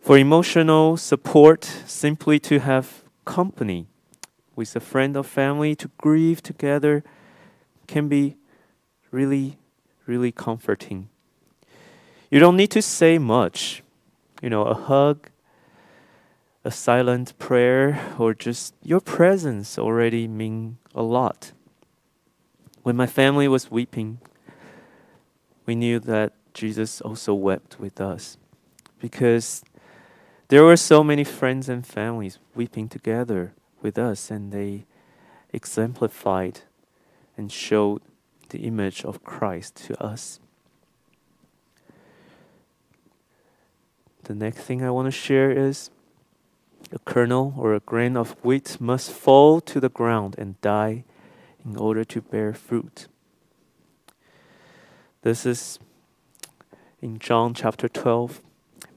For 0.00 0.18
emotional 0.18 0.96
support, 0.96 1.64
simply 1.86 2.40
to 2.40 2.58
have 2.58 3.04
company 3.24 3.86
with 4.54 4.74
a 4.76 4.80
friend 4.80 5.16
or 5.16 5.24
family 5.24 5.74
to 5.76 5.90
grieve 5.98 6.42
together 6.42 7.02
can 7.86 8.08
be 8.08 8.36
really, 9.10 9.58
really 10.06 10.32
comforting. 10.32 11.08
You 12.30 12.40
don't 12.40 12.56
need 12.56 12.70
to 12.70 12.82
say 12.82 13.18
much. 13.18 13.82
You 14.40 14.50
know, 14.50 14.62
a 14.62 14.74
hug, 14.74 15.28
a 16.64 16.70
silent 16.70 17.38
prayer, 17.38 18.00
or 18.18 18.34
just 18.34 18.74
your 18.82 19.00
presence 19.00 19.78
already 19.78 20.26
mean 20.26 20.78
a 20.94 21.02
lot. 21.02 21.52
When 22.82 22.96
my 22.96 23.06
family 23.06 23.46
was 23.46 23.70
weeping, 23.70 24.18
we 25.66 25.74
knew 25.74 26.00
that 26.00 26.32
Jesus 26.54 27.00
also 27.00 27.34
wept 27.34 27.78
with 27.78 28.00
us 28.00 28.36
because 28.98 29.62
there 30.48 30.64
were 30.64 30.76
so 30.76 31.04
many 31.04 31.24
friends 31.24 31.68
and 31.68 31.86
families 31.86 32.38
weeping 32.54 32.88
together 32.88 33.54
with 33.82 33.98
us, 33.98 34.30
and 34.30 34.52
they 34.52 34.84
exemplified 35.52 36.60
and 37.36 37.50
showed 37.50 38.02
the 38.50 38.60
image 38.60 39.04
of 39.04 39.24
Christ 39.24 39.76
to 39.86 40.02
us. 40.02 40.40
The 44.24 44.34
next 44.34 44.60
thing 44.60 44.82
I 44.82 44.90
want 44.90 45.06
to 45.06 45.10
share 45.10 45.50
is 45.50 45.90
a 46.92 46.98
kernel 47.00 47.54
or 47.56 47.74
a 47.74 47.80
grain 47.80 48.16
of 48.16 48.32
wheat 48.44 48.80
must 48.80 49.10
fall 49.10 49.60
to 49.62 49.80
the 49.80 49.88
ground 49.88 50.36
and 50.38 50.60
die 50.60 51.04
in 51.64 51.76
order 51.76 52.04
to 52.04 52.20
bear 52.20 52.52
fruit. 52.52 53.08
This 55.22 55.46
is 55.46 55.78
in 57.00 57.18
John 57.18 57.54
chapter 57.54 57.88
12. 57.88 58.40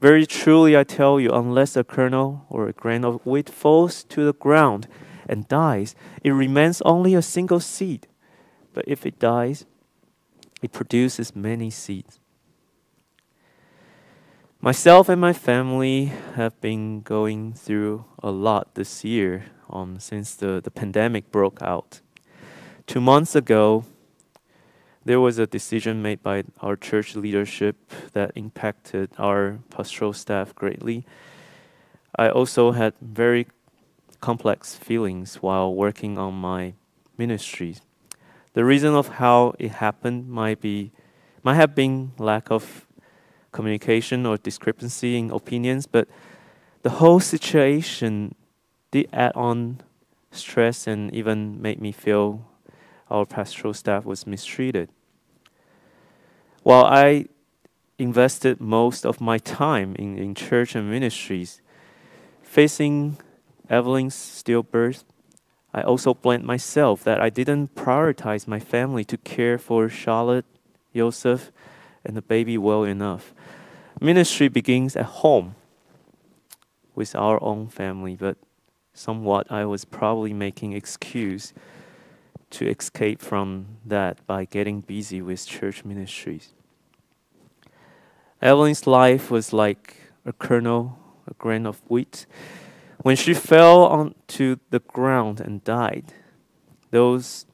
Very 0.00 0.26
truly 0.26 0.76
I 0.76 0.84
tell 0.84 1.18
you, 1.18 1.30
unless 1.30 1.76
a 1.76 1.84
kernel 1.84 2.44
or 2.50 2.68
a 2.68 2.72
grain 2.72 3.04
of 3.04 3.24
wheat 3.24 3.48
falls 3.48 4.04
to 4.04 4.24
the 4.24 4.34
ground 4.34 4.88
and 5.28 5.48
dies, 5.48 5.94
it 6.22 6.30
remains 6.30 6.82
only 6.82 7.14
a 7.14 7.22
single 7.22 7.60
seed. 7.60 8.06
But 8.74 8.84
if 8.86 9.06
it 9.06 9.18
dies, 9.18 9.64
it 10.62 10.72
produces 10.72 11.34
many 11.34 11.70
seeds. 11.70 12.20
Myself 14.60 15.08
and 15.08 15.20
my 15.20 15.32
family 15.32 16.12
have 16.34 16.60
been 16.60 17.00
going 17.00 17.52
through 17.52 18.04
a 18.22 18.30
lot 18.30 18.74
this 18.74 19.04
year 19.04 19.46
um, 19.70 19.98
since 19.98 20.34
the, 20.34 20.60
the 20.62 20.70
pandemic 20.70 21.30
broke 21.30 21.62
out. 21.62 22.00
Two 22.86 23.00
months 23.00 23.34
ago, 23.34 23.84
there 25.06 25.20
was 25.20 25.38
a 25.38 25.46
decision 25.46 26.02
made 26.02 26.20
by 26.20 26.42
our 26.60 26.74
church 26.74 27.14
leadership 27.14 27.76
that 28.12 28.32
impacted 28.34 29.08
our 29.18 29.60
pastoral 29.70 30.12
staff 30.12 30.52
greatly. 30.52 31.06
I 32.18 32.28
also 32.28 32.72
had 32.72 32.92
very 33.00 33.46
complex 34.20 34.74
feelings 34.74 35.36
while 35.36 35.72
working 35.72 36.18
on 36.18 36.34
my 36.34 36.74
ministry. 37.16 37.76
The 38.54 38.64
reason 38.64 38.94
of 38.94 39.06
how 39.22 39.54
it 39.60 39.70
happened 39.70 40.28
might 40.28 40.60
be 40.60 40.90
might 41.44 41.54
have 41.54 41.76
been 41.76 42.10
lack 42.18 42.50
of 42.50 42.84
communication 43.52 44.26
or 44.26 44.36
discrepancy 44.36 45.16
in 45.16 45.30
opinions, 45.30 45.86
but 45.86 46.08
the 46.82 46.90
whole 46.98 47.20
situation 47.20 48.34
did 48.90 49.08
add 49.12 49.30
on 49.36 49.82
stress 50.32 50.88
and 50.88 51.14
even 51.14 51.62
made 51.62 51.80
me 51.80 51.92
feel 51.92 52.44
our 53.08 53.24
pastoral 53.24 53.72
staff 53.72 54.04
was 54.04 54.26
mistreated. 54.26 54.90
While 56.66 56.86
I 56.86 57.26
invested 57.96 58.60
most 58.60 59.06
of 59.06 59.20
my 59.20 59.38
time 59.38 59.94
in, 60.00 60.18
in 60.18 60.34
church 60.34 60.74
and 60.74 60.90
ministries, 60.90 61.60
facing 62.42 63.18
Evelyn's 63.70 64.16
stillbirth, 64.16 65.04
I 65.72 65.82
also 65.82 66.12
blamed 66.12 66.42
myself 66.42 67.04
that 67.04 67.20
I 67.20 67.30
didn't 67.30 67.76
prioritize 67.76 68.48
my 68.48 68.58
family 68.58 69.04
to 69.04 69.16
care 69.16 69.58
for 69.58 69.88
Charlotte, 69.88 70.44
Joseph, 70.92 71.52
and 72.04 72.16
the 72.16 72.20
baby 72.20 72.58
well 72.58 72.82
enough. 72.82 73.32
Ministry 74.00 74.48
begins 74.48 74.96
at 74.96 75.22
home 75.22 75.54
with 76.96 77.14
our 77.14 77.40
own 77.44 77.68
family, 77.68 78.16
but 78.16 78.38
somewhat 78.92 79.52
I 79.52 79.66
was 79.66 79.84
probably 79.84 80.32
making 80.32 80.72
excuse 80.72 81.54
to 82.50 82.68
escape 82.68 83.22
from 83.22 83.78
that 83.84 84.26
by 84.26 84.44
getting 84.44 84.80
busy 84.80 85.22
with 85.22 85.46
church 85.46 85.84
ministries. 85.84 86.54
Evelyn's 88.42 88.86
life 88.86 89.30
was 89.30 89.52
like 89.52 89.96
a 90.24 90.32
kernel, 90.32 90.98
a 91.26 91.34
grain 91.34 91.66
of 91.66 91.80
wheat. 91.88 92.26
When 93.02 93.16
she 93.16 93.34
fell 93.34 93.84
onto 93.84 94.56
the 94.70 94.80
ground 94.80 95.40
and 95.40 95.62
died, 95.64 96.12
those 96.90 97.46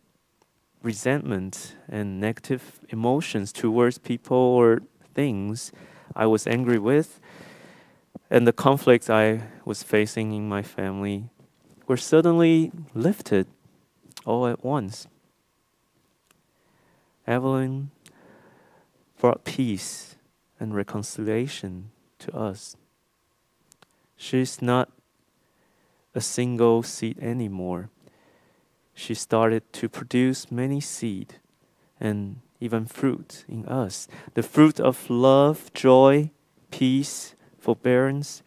resentment 0.82 1.76
and 1.88 2.20
negative 2.20 2.80
emotions 2.88 3.52
towards 3.52 3.98
people 3.98 4.36
or 4.36 4.82
things 5.14 5.72
I 6.16 6.26
was 6.26 6.46
angry 6.46 6.78
with 6.78 7.20
and 8.32 8.46
the 8.46 8.52
conflicts 8.52 9.10
I 9.10 9.42
was 9.66 9.82
facing 9.82 10.32
in 10.32 10.48
my 10.48 10.62
family 10.62 11.28
were 11.86 11.98
suddenly 11.98 12.72
lifted 12.94 13.46
all 14.24 14.46
at 14.46 14.64
once. 14.64 15.06
Evelyn 17.26 17.90
brought 19.20 19.44
peace 19.44 20.11
and 20.62 20.76
reconciliation 20.76 21.90
to 22.20 22.32
us. 22.34 22.76
She's 24.16 24.62
not 24.62 24.88
a 26.14 26.20
single 26.20 26.84
seed 26.84 27.18
anymore. 27.18 27.90
She 28.94 29.12
started 29.14 29.72
to 29.72 29.88
produce 29.88 30.52
many 30.52 30.80
seed 30.80 31.34
and 31.98 32.36
even 32.60 32.86
fruit 32.86 33.44
in 33.48 33.66
us. 33.66 34.06
The 34.34 34.44
fruit 34.44 34.78
of 34.78 35.10
love, 35.10 35.72
joy, 35.74 36.30
peace, 36.70 37.34
forbearance, 37.58 38.44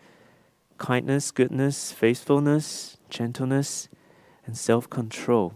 kindness, 0.77 1.31
goodness, 1.31 1.91
faithfulness, 1.91 2.95
gentleness, 3.09 3.89
and 4.45 4.57
self 4.57 4.89
control. 4.89 5.55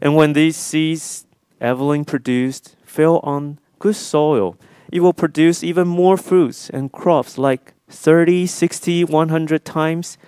And 0.00 0.16
when 0.16 0.32
these 0.32 0.56
seeds 0.56 1.24
Evelyn 1.60 2.04
produced 2.04 2.74
fell 2.84 3.20
on 3.22 3.60
good 3.78 3.94
soil, 3.94 4.56
it 4.92 5.00
will 5.00 5.14
produce 5.14 5.64
even 5.64 5.88
more 5.88 6.18
fruits 6.18 6.68
and 6.68 6.92
crops 6.92 7.38
like 7.38 7.72
30, 7.88 8.46
60, 8.46 9.04
100 9.04 9.64
times 9.64 10.18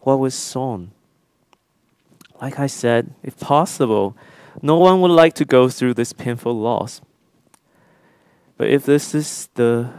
what 0.00 0.18
was 0.18 0.34
sown. 0.34 0.92
Like 2.40 2.58
I 2.58 2.66
said, 2.66 3.14
if 3.22 3.38
possible, 3.38 4.16
no 4.62 4.78
one 4.78 5.02
would 5.02 5.10
like 5.10 5.34
to 5.34 5.44
go 5.44 5.68
through 5.68 5.94
this 5.94 6.14
painful 6.14 6.58
loss. 6.58 7.02
But 8.56 8.70
if 8.70 8.86
this 8.86 9.14
is 9.14 9.50
the, 9.54 9.92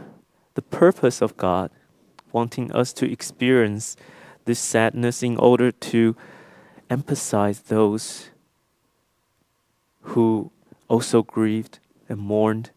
the 0.54 0.62
purpose 0.62 1.22
of 1.22 1.36
God, 1.36 1.70
wanting 2.32 2.72
us 2.72 2.92
to 2.94 3.10
experience 3.10 3.96
this 4.44 4.58
sadness 4.58 5.22
in 5.22 5.36
order 5.36 5.70
to 5.70 6.16
emphasize 6.90 7.60
those 7.60 8.30
who 10.02 10.50
also 10.88 11.22
grieved 11.22 11.78
and 12.08 12.18
mourned 12.18 12.70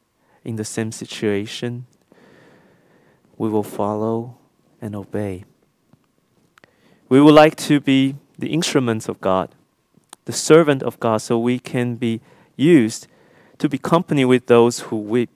in 0.47 0.55
the 0.55 0.63
same 0.63 0.93
situation, 0.93 1.85
we 3.37 3.49
will 3.49 3.63
follow 3.63 4.37
and 4.81 4.95
obey. 4.95 5.43
We 7.09 7.21
would 7.21 7.33
like 7.33 7.57
to 7.67 7.81
be 7.81 8.15
the 8.39 8.53
instruments 8.53 9.09
of 9.09 9.19
God, 9.19 9.53
the 10.23 10.31
servant 10.31 10.81
of 10.83 10.99
God, 11.01 11.17
so 11.17 11.37
we 11.37 11.59
can 11.59 11.95
be 11.95 12.21
used 12.55 13.07
to 13.57 13.67
be 13.67 13.77
company 13.77 14.23
with 14.23 14.47
those 14.47 14.79
who 14.87 14.95
weep 14.95 15.29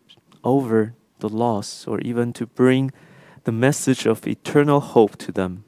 over 0.46 0.94
the 1.20 1.30
loss 1.30 1.86
or 1.86 2.00
even 2.00 2.32
to 2.34 2.46
bring 2.46 2.92
the 3.44 3.52
message 3.52 4.06
of 4.06 4.26
eternal 4.26 4.80
hope 4.80 5.18
to 5.18 5.32
them. 5.34 5.66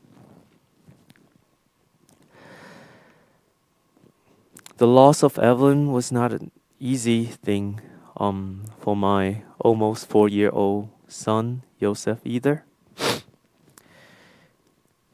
The 4.78 4.88
loss 4.88 5.22
of 5.22 5.38
Evelyn 5.38 5.92
was 5.92 6.14
not 6.14 6.32
an 6.32 6.52
easy 6.80 7.26
thing 7.26 7.82
um, 8.18 8.66
for 8.80 8.96
my 8.96 9.44
almost 9.60 10.08
four 10.08 10.30
year 10.30 10.50
old 10.52 10.90
son, 11.08 11.64
Joseph, 11.80 12.20
either. 12.24 12.66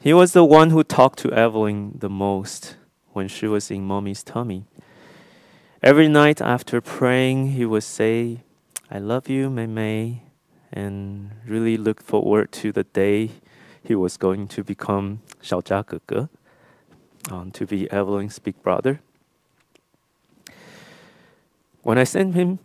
He 0.01 0.13
was 0.13 0.31
the 0.31 0.45
one 0.45 0.69
who 0.69 0.81
talked 0.85 1.19
to 1.19 1.33
Evelyn 1.33 1.97
the 1.99 2.09
most 2.09 2.77
when 3.11 3.27
she 3.27 3.47
was 3.47 3.69
in 3.69 3.83
mommy's 3.83 4.23
tummy. 4.23 4.63
Every 5.83 6.07
night 6.07 6.39
after 6.39 6.79
praying, 6.79 7.51
he 7.51 7.65
would 7.65 7.83
say, 7.83 8.43
I 8.89 8.99
love 8.99 9.27
you, 9.27 9.49
Mei 9.49 9.67
Mei, 9.67 10.23
and 10.71 11.31
really 11.45 11.75
look 11.75 12.01
forward 12.01 12.53
to 12.53 12.71
the 12.71 12.85
day 12.85 13.31
he 13.83 13.93
was 13.93 14.17
going 14.17 14.47
to 14.49 14.63
become 14.63 15.21
Xiao 15.41 16.29
um, 17.31 17.51
to 17.51 17.65
be 17.65 17.89
Evelyn's 17.91 18.39
big 18.39 18.61
brother. 18.61 19.01
When 21.81 21.97
I 21.97 22.03
sent 22.03 22.35
him 22.35 22.59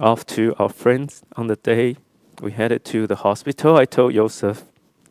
off 0.00 0.24
to 0.26 0.54
our 0.58 0.68
friends 0.68 1.22
on 1.36 1.48
the 1.48 1.56
day 1.56 1.96
we 2.40 2.52
headed 2.52 2.84
to 2.86 3.06
the 3.06 3.16
hospital, 3.16 3.76
I 3.76 3.84
told 3.84 4.14
Joseph 4.14 4.64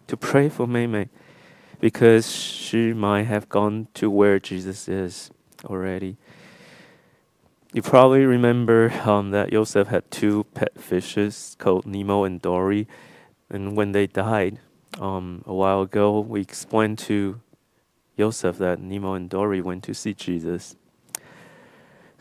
to 0.07 0.17
pray 0.17 0.49
for 0.49 0.67
Mei 0.67 1.09
because 1.79 2.31
she 2.31 2.93
might 2.93 3.23
have 3.23 3.47
gone 3.47 3.87
to 3.95 4.09
where 4.09 4.39
Jesus 4.39 4.87
is 4.87 5.31
already. 5.65 6.17
You 7.73 7.81
probably 7.81 8.25
remember 8.25 8.91
um, 9.05 9.31
that 9.31 9.51
Joseph 9.51 9.87
had 9.87 10.09
two 10.11 10.45
pet 10.53 10.79
fishes 10.79 11.55
called 11.57 11.85
Nemo 11.85 12.23
and 12.23 12.41
Dory, 12.41 12.87
and 13.49 13.77
when 13.77 13.93
they 13.93 14.07
died 14.07 14.59
um, 14.99 15.43
a 15.45 15.53
while 15.53 15.81
ago, 15.81 16.19
we 16.19 16.41
explained 16.41 16.97
to 16.99 17.39
Joseph 18.17 18.57
that 18.57 18.79
Nemo 18.81 19.13
and 19.13 19.29
Dory 19.29 19.61
went 19.61 19.83
to 19.83 19.93
see 19.93 20.13
Jesus. 20.13 20.75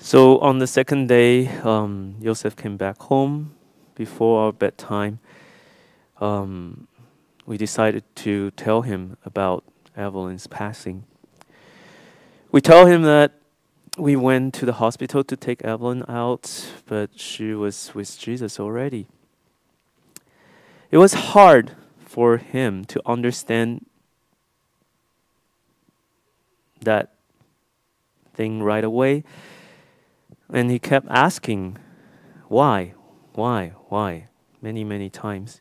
So 0.03 0.39
on 0.39 0.61
the 0.61 0.67
second 0.67 1.09
day, 1.09 1.47
um, 1.59 2.17
Joseph 2.23 2.57
came 2.57 2.79
back 2.79 2.99
home 3.03 3.55
before 3.95 4.47
our 4.47 4.53
bedtime. 4.53 5.19
Um, 6.19 6.89
we 7.45 7.59
decided 7.59 8.05
to 8.17 8.51
tell 8.53 8.81
him 8.81 9.19
about 9.27 9.63
Evelyn's 9.95 10.47
passing. 10.47 11.05
We 12.51 12.63
told 12.63 12.89
him 12.89 13.03
that 13.03 13.35
we 13.99 14.17
went 14.17 14.55
to 14.55 14.65
the 14.65 14.73
hospital 14.73 15.23
to 15.23 15.37
take 15.37 15.63
Evelyn 15.63 16.03
out, 16.09 16.73
but 16.87 17.21
she 17.21 17.53
was 17.53 17.95
with 17.95 18.19
Jesus 18.19 18.59
already. 18.59 19.07
It 20.91 20.97
was 20.97 21.13
hard 21.13 21.73
for 21.99 22.39
him 22.39 22.87
to 22.87 23.03
understand 23.05 23.85
that 26.81 27.13
thing 28.33 28.63
right 28.63 28.83
away. 28.83 29.25
And 30.53 30.71
he 30.71 30.79
kept 30.79 31.07
asking, 31.11 31.79
why, 32.49 32.95
why, 33.35 33.73
why, 33.89 34.29
many, 34.61 34.85
many 34.85 35.09
times. 35.09 35.61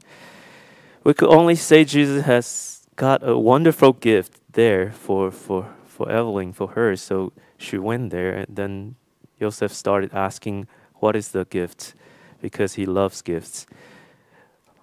We 1.04 1.14
could 1.14 1.30
only 1.30 1.56
say 1.56 1.84
Jesus 1.86 2.26
has 2.26 2.88
got 2.96 3.28
a 3.28 3.38
wonderful 3.38 3.94
gift 3.94 4.40
there 4.52 4.92
for, 4.92 5.32
for, 5.32 5.74
for 5.86 6.12
Evelyn, 6.12 6.54
for 6.54 6.70
her. 6.70 6.96
So 6.96 7.32
she 7.58 7.78
went 7.78 8.10
there, 8.10 8.34
and 8.34 8.56
then 8.56 8.96
Joseph 9.40 9.74
started 9.74 10.14
asking, 10.14 10.68
What 10.96 11.16
is 11.16 11.30
the 11.30 11.46
gift? 11.46 11.94
Because 12.42 12.74
he 12.74 12.86
loves 12.86 13.22
gifts. 13.22 13.68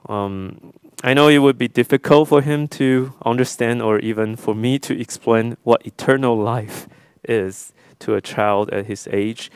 Um, 0.09 0.73
I 1.03 1.13
know 1.15 1.29
it 1.29 1.39
would 1.39 1.59
be 1.59 1.69
difficult 1.69 2.29
for 2.29 2.41
him 2.41 2.69
to 2.69 3.13
understand, 3.25 3.83
or 3.83 3.99
even 3.99 4.37
for 4.37 4.55
me 4.55 4.79
to 4.81 4.99
explain 4.99 5.57
what 5.63 5.85
eternal 5.85 6.37
life 6.39 6.89
is 7.29 7.73
to 7.99 8.15
a 8.15 8.21
child 8.21 8.71
at 8.71 8.87
his 8.87 9.09
age. 9.13 9.51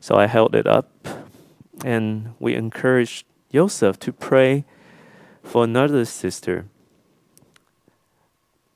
So 0.00 0.16
I 0.16 0.26
held 0.26 0.54
it 0.54 0.66
up 0.66 0.90
and 1.84 2.34
we 2.38 2.54
encouraged 2.54 3.26
Joseph 3.52 3.98
to 4.00 4.12
pray 4.12 4.64
for 5.42 5.64
another 5.64 6.04
sister. 6.04 6.66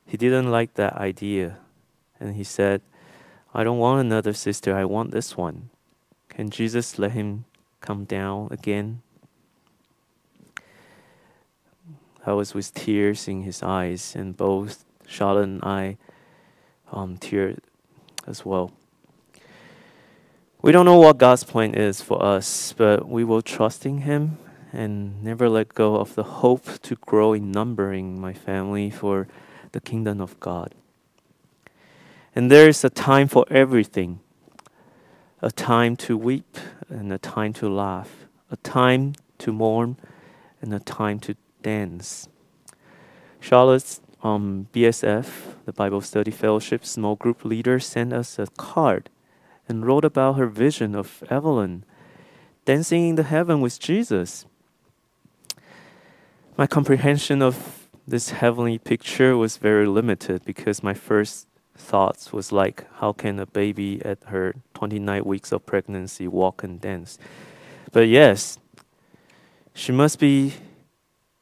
He 0.07 0.16
didn't 0.16 0.51
like 0.51 0.75
that 0.75 0.95
idea 0.95 1.59
and 2.20 2.37
he 2.37 2.45
said, 2.45 2.83
I 3.53 3.64
don't 3.64 3.79
want 3.79 4.01
another 4.01 4.33
sister, 4.33 4.75
I 4.75 4.85
want 4.85 5.12
this 5.12 5.37
one. 5.37 5.70
Can 6.29 6.51
Jesus 6.51 6.99
let 6.99 7.12
him 7.12 7.45
come 7.81 8.05
down 8.05 8.49
again? 8.51 9.03
I 12.27 12.33
was 12.33 12.55
with 12.55 12.72
tears 12.75 13.29
in 13.29 13.43
his 13.43 13.62
eyes, 13.62 14.16
and 14.16 14.35
both 14.35 14.85
Charlotte 15.07 15.45
and 15.45 15.62
I 15.62 15.99
um, 16.91 17.18
teared 17.18 17.59
as 18.27 18.45
well. 18.45 18.72
We 20.65 20.73
don't 20.73 20.87
know 20.87 20.97
what 20.97 21.19
God's 21.19 21.45
plan 21.45 21.75
is 21.75 22.01
for 22.01 22.25
us, 22.25 22.73
but 22.73 23.07
we 23.07 23.23
will 23.23 23.43
trust 23.43 23.85
in 23.85 23.99
Him 23.99 24.39
and 24.73 25.23
never 25.23 25.47
let 25.47 25.75
go 25.75 25.97
of 25.97 26.15
the 26.15 26.23
hope 26.23 26.81
to 26.85 26.95
grow 26.95 27.35
in 27.35 27.53
numbering 27.53 28.19
my 28.19 28.33
family 28.33 28.89
for 28.89 29.29
the 29.73 29.81
kingdom 29.83 30.23
of 30.23 30.41
God. 30.41 30.75
And 32.35 32.51
there 32.51 32.67
is 32.67 32.83
a 32.83 32.89
time 32.89 33.29
for 33.29 33.45
everything 33.51 34.21
a 35.43 35.51
time 35.51 35.97
to 35.97 36.17
weep 36.17 36.57
and 36.89 37.12
a 37.12 37.19
time 37.19 37.53
to 37.53 37.69
laugh, 37.69 38.25
a 38.51 38.57
time 38.57 39.12
to 39.41 39.53
mourn 39.53 39.99
and 40.62 40.73
a 40.73 40.81
time 40.81 41.21
to 41.21 41.37
dance. 41.61 42.27
Charlotte's 43.39 44.01
um, 44.23 44.69
BSF, 44.73 45.27
the 45.67 45.75
Bible 45.75 46.01
Study 46.01 46.31
Fellowship 46.31 46.87
small 46.87 47.17
group 47.17 47.45
leader, 47.45 47.79
sent 47.79 48.15
us 48.15 48.39
a 48.39 48.47
card 48.57 49.11
and 49.69 49.87
wrote 49.87 50.05
about 50.05 50.35
her 50.35 50.47
vision 50.47 50.95
of 50.95 51.23
Evelyn 51.31 51.85
dancing 52.65 53.11
in 53.11 53.15
the 53.17 53.25
heaven 53.25 53.61
with 53.61 53.79
Jesus. 53.79 54.47
My 56.57 56.67
comprehension 56.67 57.43
of 57.43 57.89
this 58.07 58.31
heavenly 58.31 58.79
picture 58.79 59.37
was 59.37 59.57
very 59.57 59.87
limited 59.87 60.45
because 60.45 60.83
my 60.83 60.95
first 60.95 61.47
thoughts 61.77 62.33
was 62.33 62.53
like 62.53 62.87
how 62.99 63.12
can 63.12 63.39
a 63.39 63.47
baby 63.47 64.01
at 64.05 64.23
her 64.27 64.55
29 64.75 65.25
weeks 65.25 65.51
of 65.53 65.67
pregnancy 65.67 66.29
walk 66.29 66.62
and 66.62 66.81
dance 66.81 67.19
but 67.91 68.07
yes 68.07 68.59
she 69.75 69.91
must 69.91 70.21
be 70.21 70.55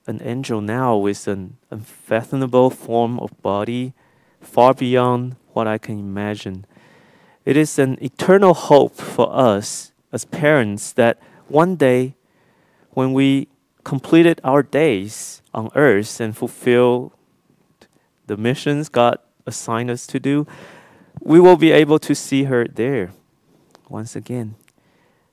an 0.07 0.20
angel 0.23 0.62
now 0.62 0.97
with 0.97 1.29
an 1.29 1.59
unfathomable 1.70 2.70
form 2.70 3.20
of 3.20 3.43
body 3.43 3.93
far 4.41 4.73
beyond 4.73 5.37
what 5.53 5.66
i 5.66 5.77
can 5.77 5.99
imagine 5.99 6.64
it 7.45 7.57
is 7.57 7.78
an 7.78 7.99
eternal 8.03 8.55
hope 8.55 8.95
for 8.97 9.34
us 9.34 9.93
as 10.12 10.24
parents 10.24 10.93
that 10.93 11.18
one 11.49 11.76
day, 11.76 12.14
when 12.90 13.12
we 13.12 13.49
completed 13.84 14.40
our 14.45 14.62
days 14.62 15.43
on 15.53 15.70
earth 15.74 16.20
and 16.20 16.36
fulfill 16.36 17.12
the 18.26 18.36
missions 18.36 18.88
God 18.88 19.18
assigned 19.47 19.90
us 19.90 20.07
to 20.07 20.20
do, 20.20 20.47
we 21.20 21.40
will 21.40 21.57
be 21.57 21.72
able 21.72 21.99
to 21.99 22.14
see 22.14 22.45
her 22.45 22.66
there 22.66 23.12
once 23.88 24.14
again. 24.14 24.55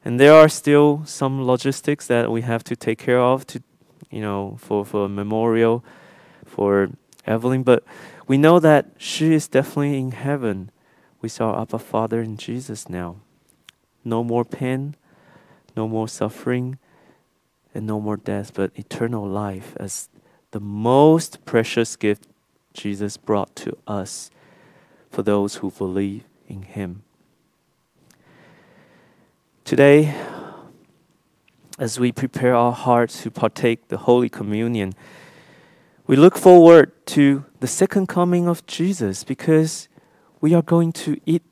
And 0.04 0.20
there 0.20 0.34
are 0.34 0.50
still 0.50 1.04
some 1.06 1.46
logistics 1.46 2.08
that 2.08 2.32
we 2.32 2.42
have 2.42 2.64
to 2.66 2.76
take 2.76 3.00
care 3.00 3.20
of 3.20 3.46
to, 3.48 3.62
you 4.10 4.22
know, 4.22 4.58
for, 4.60 4.86
for 4.86 5.06
a 5.06 5.10
memorial 5.10 5.84
for 6.46 6.90
Evelyn. 7.26 7.64
But 7.64 7.84
we 8.28 8.38
know 8.38 8.60
that 8.60 8.88
she 8.98 9.34
is 9.34 9.48
definitely 9.48 9.98
in 9.98 10.12
heaven 10.12 10.72
we 11.22 11.30
saw 11.30 11.62
Abba 11.62 11.80
Father 11.80 12.22
in 12.22 12.38
Jesus 12.38 12.90
now. 12.90 13.18
No 14.04 14.24
more 14.24 14.46
pain, 14.46 14.96
no 15.76 15.88
more 15.88 16.08
suffering, 16.08 16.78
and 17.74 17.86
no 17.86 18.00
more 18.00 18.18
death, 18.18 18.54
but 18.54 18.72
eternal 18.76 19.28
life 19.28 19.74
as 19.78 20.10
the 20.52 20.60
most 20.60 21.46
precious 21.46 21.96
gift 21.96 22.28
Jesus 22.74 23.18
brought 23.18 23.56
to 23.58 23.78
us 23.88 24.32
for 25.10 25.24
those 25.24 25.56
who 25.56 25.72
believe 25.72 26.24
in 26.48 26.64
Him. 26.64 27.04
Today, 29.66 30.16
as 31.78 32.00
we 32.00 32.12
prepare 32.12 32.56
our 32.56 32.72
hearts 32.72 33.22
to 33.24 33.32
partake 33.32 33.88
the 33.90 33.98
Holy 33.98 34.30
Communion, 34.30 34.94
we 36.08 36.16
look 36.16 36.38
forward 36.38 36.92
to 37.08 37.46
the 37.60 37.68
second 37.68 38.08
coming 38.08 38.48
of 38.48 38.66
Jesus 38.66 39.24
because 39.24 39.88
we 40.42 40.54
are 40.54 40.62
going 40.62 40.92
to 40.94 41.20
eat 41.26 41.44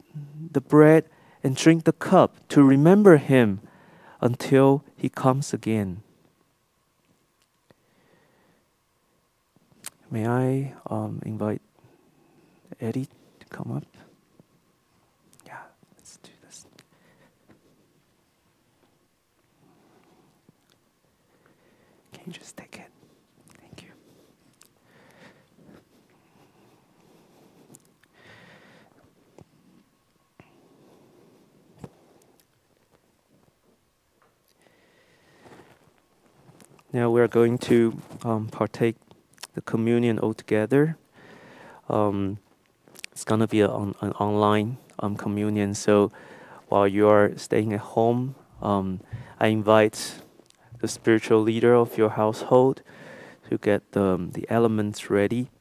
the 0.52 0.62
bread 0.62 1.06
and 1.44 1.56
drink 1.56 1.84
the 1.84 1.94
cup 1.94 2.48
to 2.50 2.64
remember 2.64 3.18
Him 3.18 3.62
until 4.22 4.84
He 4.96 5.10
comes 5.10 5.54
again. 5.54 6.02
May 10.10 10.26
I 10.26 10.74
um, 10.90 11.22
invite 11.26 11.62
Eddie 12.80 13.08
to 13.40 13.46
come 13.50 13.72
up? 13.76 13.84
Yeah, 15.46 15.58
let's 15.98 16.18
do 16.18 16.32
this. 16.46 16.66
Can 22.14 22.24
you 22.28 22.32
just 22.32 22.56
take 22.56 22.80
it? 22.80 22.90
Thank 23.60 23.84
you. 23.84 23.90
Now 36.98 37.12
we're 37.12 37.28
going 37.28 37.60
to 37.70 38.02
um, 38.24 38.48
partake 38.48 38.96
the 39.54 39.62
communion 39.62 40.18
altogether. 40.18 40.98
Um, 41.90 42.40
it's 43.12 43.24
gonna 43.24 43.46
be 43.46 43.62
on, 43.62 43.94
an 44.02 44.14
online 44.14 44.80
um, 44.98 45.16
communion. 45.16 45.76
So 45.76 46.12
while 46.70 46.88
you 46.88 47.08
are 47.08 47.38
staying 47.38 47.72
at 47.74 47.82
home, 47.82 48.34
um, 48.64 49.02
I 49.40 49.50
invite 49.50 50.24
the 50.80 50.88
spiritual 50.88 51.40
leader 51.40 51.76
of 51.76 52.00
your 52.00 52.10
household 52.10 52.82
to 53.48 53.60
get 53.60 53.92
the, 53.92 54.18
the 54.34 54.48
elements 54.50 55.12
ready. 55.12 55.52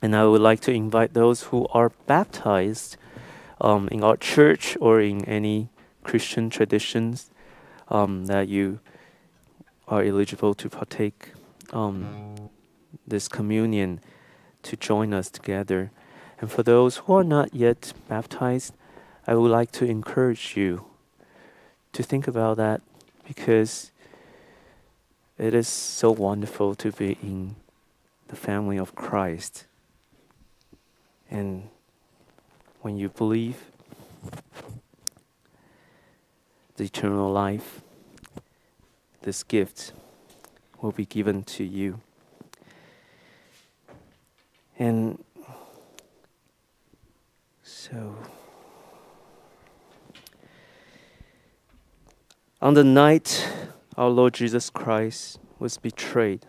And 0.00 0.16
I 0.16 0.24
would 0.24 0.40
like 0.40 0.60
to 0.60 0.72
invite 0.72 1.12
those 1.12 1.42
who 1.42 1.66
are 1.74 1.92
baptized 2.06 2.96
um, 3.60 3.86
in 3.88 4.02
our 4.02 4.16
church 4.16 4.78
or 4.80 4.98
in 4.98 5.26
any 5.26 5.68
Christian 6.02 6.48
traditions 6.48 7.30
um, 7.90 8.24
that 8.28 8.48
you 8.48 8.80
are 9.92 10.02
eligible 10.02 10.54
to 10.54 10.70
partake 10.70 11.32
um, 11.74 12.48
this 13.06 13.28
communion 13.28 14.00
to 14.62 14.74
join 14.74 15.12
us 15.12 15.28
together. 15.28 15.90
And 16.40 16.50
for 16.50 16.62
those 16.62 16.96
who 16.96 17.12
are 17.12 17.24
not 17.24 17.54
yet 17.54 17.92
baptized, 18.08 18.72
I 19.26 19.34
would 19.34 19.50
like 19.50 19.70
to 19.72 19.84
encourage 19.84 20.56
you 20.56 20.86
to 21.92 22.02
think 22.02 22.26
about 22.26 22.56
that 22.56 22.80
because 23.28 23.92
it 25.36 25.52
is 25.52 25.68
so 25.68 26.10
wonderful 26.10 26.74
to 26.76 26.90
be 26.90 27.18
in 27.22 27.56
the 28.28 28.36
family 28.36 28.78
of 28.78 28.94
Christ. 28.94 29.66
And 31.30 31.68
when 32.80 32.96
you 32.96 33.10
believe 33.10 33.66
the 36.76 36.84
eternal 36.84 37.30
life, 37.30 37.82
this 39.22 39.42
gift 39.42 39.92
will 40.80 40.92
be 40.92 41.06
given 41.06 41.44
to 41.44 41.64
you. 41.64 42.00
And 44.78 45.22
so, 47.62 48.16
on 52.60 52.74
the 52.74 52.84
night 52.84 53.48
our 53.96 54.08
Lord 54.08 54.34
Jesus 54.34 54.70
Christ 54.70 55.38
was 55.58 55.78
betrayed, 55.78 56.46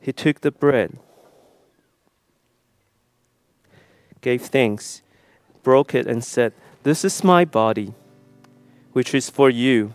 he 0.00 0.12
took 0.12 0.40
the 0.40 0.50
bread, 0.50 0.98
gave 4.20 4.42
thanks, 4.42 5.02
broke 5.62 5.94
it, 5.94 6.06
and 6.06 6.24
said, 6.24 6.54
This 6.82 7.04
is 7.04 7.22
my 7.22 7.44
body, 7.44 7.94
which 8.92 9.14
is 9.14 9.28
for 9.28 9.50
you. 9.50 9.94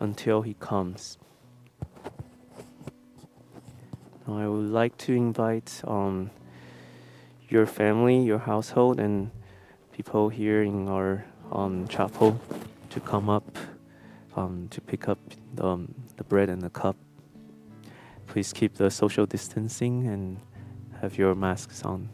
until 0.00 0.42
he 0.42 0.54
comes. 0.54 1.18
Now, 4.26 4.38
I 4.38 4.48
would 4.48 4.70
like 4.70 4.96
to 4.98 5.12
invite 5.12 5.82
um, 5.86 6.30
your 7.48 7.66
family, 7.66 8.22
your 8.22 8.38
household, 8.38 8.98
and 8.98 9.30
people 9.92 10.28
here 10.28 10.62
in 10.62 10.88
our 10.88 11.24
um, 11.52 11.86
chapel 11.88 12.40
to 12.90 13.00
come 13.00 13.28
up 13.28 13.56
um, 14.36 14.68
to 14.70 14.80
pick 14.80 15.08
up 15.08 15.18
the, 15.54 15.64
um, 15.64 15.94
the 16.16 16.24
bread 16.24 16.48
and 16.48 16.62
the 16.62 16.70
cup. 16.70 16.96
Please 18.26 18.52
keep 18.52 18.74
the 18.74 18.90
social 18.90 19.26
distancing 19.26 20.06
and 20.06 20.40
have 21.00 21.18
your 21.18 21.34
masks 21.34 21.82
on. 21.84 22.08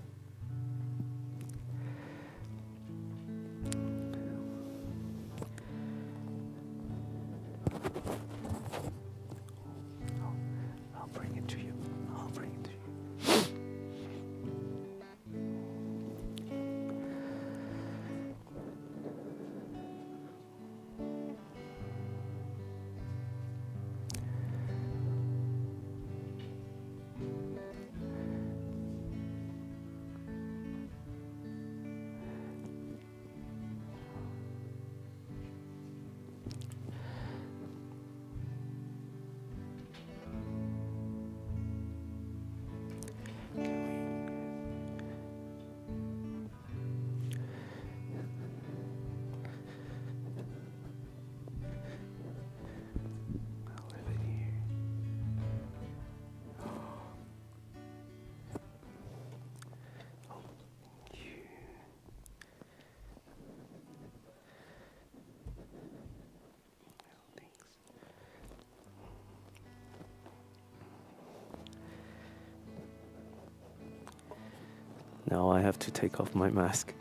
Take 75.97 76.20
off 76.20 76.34
my 76.34 76.51
mask. 76.51 76.92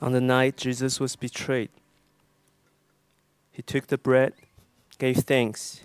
On 0.00 0.12
the 0.12 0.20
night 0.20 0.56
Jesus 0.56 1.00
was 1.00 1.16
betrayed, 1.16 1.70
he 3.50 3.62
took 3.62 3.88
the 3.88 3.98
bread, 3.98 4.32
gave 4.98 5.16
thanks, 5.18 5.80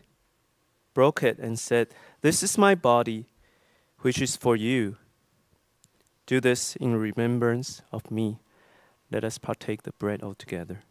broke 0.93 1.23
it, 1.23 1.39
and 1.39 1.57
said, 1.57 1.87
This 2.21 2.43
is 2.43 2.59
my 2.59 2.75
body, 2.75 3.25
which 4.03 4.21
is 4.21 4.35
for 4.35 4.53
you. 4.53 4.97
Do 6.25 6.41
this 6.41 6.75
in 6.75 6.97
remembrance 6.97 7.81
of 7.89 8.11
me. 8.11 8.37
Let 9.09 9.23
us 9.23 9.37
partake 9.37 9.83
the 9.83 9.93
bread 9.93 10.21
all 10.21 10.35
together. 10.35 10.81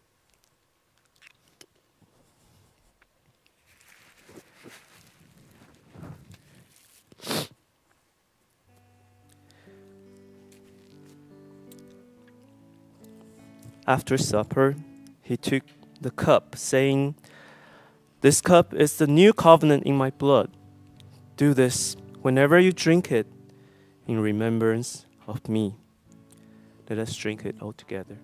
After 13.86 14.16
supper, 14.16 14.76
he 15.20 15.36
took 15.36 15.64
the 16.00 16.10
cup, 16.10 16.56
saying, 16.56 17.14
This 18.22 18.40
cup 18.40 18.72
is 18.72 18.96
the 18.96 19.06
new 19.06 19.34
covenant 19.34 19.82
in 19.84 19.98
my 19.98 20.10
blood. 20.10 20.50
Do 21.36 21.52
this 21.52 21.96
whenever 22.22 22.58
you 22.58 22.72
drink 22.72 23.10
it 23.10 23.26
in 24.06 24.20
remembrance 24.20 25.06
of 25.26 25.48
me. 25.48 25.74
Let 26.88 26.98
us 26.98 27.14
drink 27.14 27.44
it 27.44 27.57
all 27.61 27.72
together. 27.72 28.18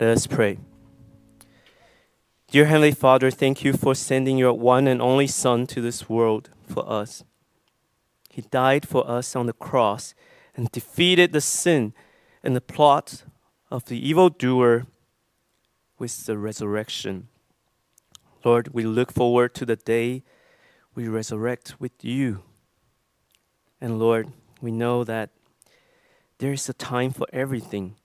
Let 0.00 0.10
us 0.10 0.28
pray. 0.28 0.58
Dear 2.50 2.66
Heavenly 2.66 2.92
Father, 2.92 3.30
thank 3.30 3.64
you 3.64 3.72
for 3.72 3.94
sending 3.94 4.38
your 4.38 4.52
one 4.52 4.86
and 4.86 5.02
only 5.02 5.26
Son 5.26 5.66
to 5.66 5.80
this 5.80 6.08
world 6.08 6.50
for 6.66 6.88
us. 6.88 7.24
He 8.38 8.42
died 8.42 8.86
for 8.86 9.04
us 9.10 9.34
on 9.34 9.46
the 9.46 9.52
cross 9.52 10.14
and 10.54 10.70
defeated 10.70 11.32
the 11.32 11.40
sin 11.40 11.92
and 12.40 12.54
the 12.54 12.60
plot 12.60 13.24
of 13.68 13.86
the 13.86 13.98
evildoer 13.98 14.86
with 15.98 16.24
the 16.24 16.38
resurrection. 16.38 17.26
Lord, 18.44 18.68
we 18.72 18.84
look 18.84 19.10
forward 19.10 19.56
to 19.56 19.66
the 19.66 19.74
day 19.74 20.22
we 20.94 21.08
resurrect 21.08 21.80
with 21.80 22.04
you. 22.04 22.44
And 23.80 23.98
Lord, 23.98 24.32
we 24.60 24.70
know 24.70 25.02
that 25.02 25.30
there 26.38 26.52
is 26.52 26.68
a 26.68 26.74
time 26.74 27.10
for 27.10 27.26
everything, 27.32 27.96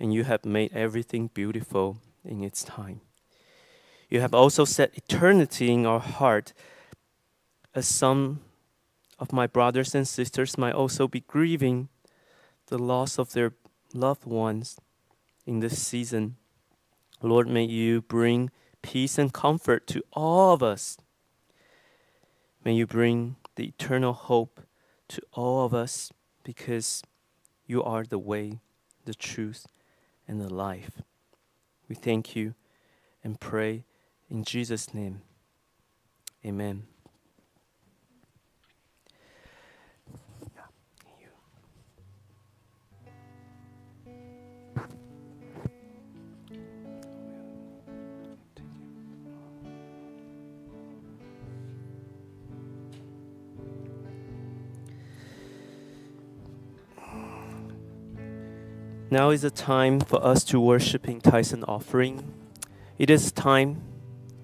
and 0.00 0.14
you 0.14 0.24
have 0.24 0.46
made 0.46 0.72
everything 0.72 1.28
beautiful 1.34 1.98
in 2.24 2.42
its 2.42 2.64
time. 2.64 3.02
You 4.08 4.22
have 4.22 4.32
also 4.32 4.64
set 4.64 4.96
eternity 4.96 5.70
in 5.70 5.84
our 5.84 6.00
heart, 6.00 6.54
as 7.74 7.86
some 7.86 8.40
of 9.24 9.32
my 9.32 9.46
brothers 9.46 9.94
and 9.94 10.06
sisters 10.06 10.58
might 10.58 10.74
also 10.74 11.08
be 11.08 11.20
grieving 11.20 11.88
the 12.66 12.76
loss 12.76 13.18
of 13.18 13.32
their 13.32 13.54
loved 13.94 14.26
ones 14.26 14.78
in 15.46 15.60
this 15.60 15.80
season. 15.80 16.36
Lord, 17.22 17.48
may 17.48 17.64
you 17.64 18.02
bring 18.02 18.50
peace 18.82 19.16
and 19.16 19.32
comfort 19.32 19.86
to 19.86 20.02
all 20.12 20.52
of 20.52 20.62
us. 20.62 20.98
May 22.66 22.74
you 22.74 22.86
bring 22.86 23.36
the 23.56 23.68
eternal 23.68 24.12
hope 24.12 24.60
to 25.08 25.22
all 25.32 25.64
of 25.64 25.72
us 25.72 26.12
because 26.42 27.02
you 27.66 27.82
are 27.82 28.04
the 28.04 28.18
way, 28.18 28.60
the 29.06 29.14
truth, 29.14 29.66
and 30.28 30.38
the 30.38 30.52
life. 30.52 31.00
We 31.88 31.94
thank 31.94 32.36
you 32.36 32.54
and 33.22 33.40
pray 33.40 33.84
in 34.28 34.44
Jesus' 34.44 34.92
name. 34.92 35.22
Amen. 36.44 36.93
Now 59.14 59.30
is 59.30 59.42
the 59.42 59.50
time 59.52 60.00
for 60.00 60.20
us 60.26 60.42
to 60.46 60.58
worship 60.58 61.08
in 61.08 61.20
and 61.24 61.64
offering. 61.68 62.34
It 62.98 63.10
is 63.10 63.30
time 63.30 63.80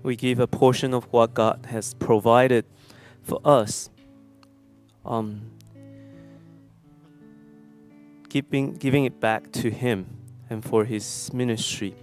we 0.05 0.15
give 0.15 0.39
a 0.39 0.47
portion 0.47 0.95
of 0.95 1.13
what 1.13 1.35
God 1.35 1.67
has 1.71 1.95
provided 1.95 2.65
for 3.21 3.41
us. 3.45 3.91
Um, 5.05 5.51
giving, 8.29 8.75
giving 8.75 9.07
it 9.07 9.19
back 9.19 9.51
to 9.55 9.73
Him 9.73 10.07
and 10.49 10.65
for 10.65 10.85
His 10.85 11.33
ministry. 11.33 11.97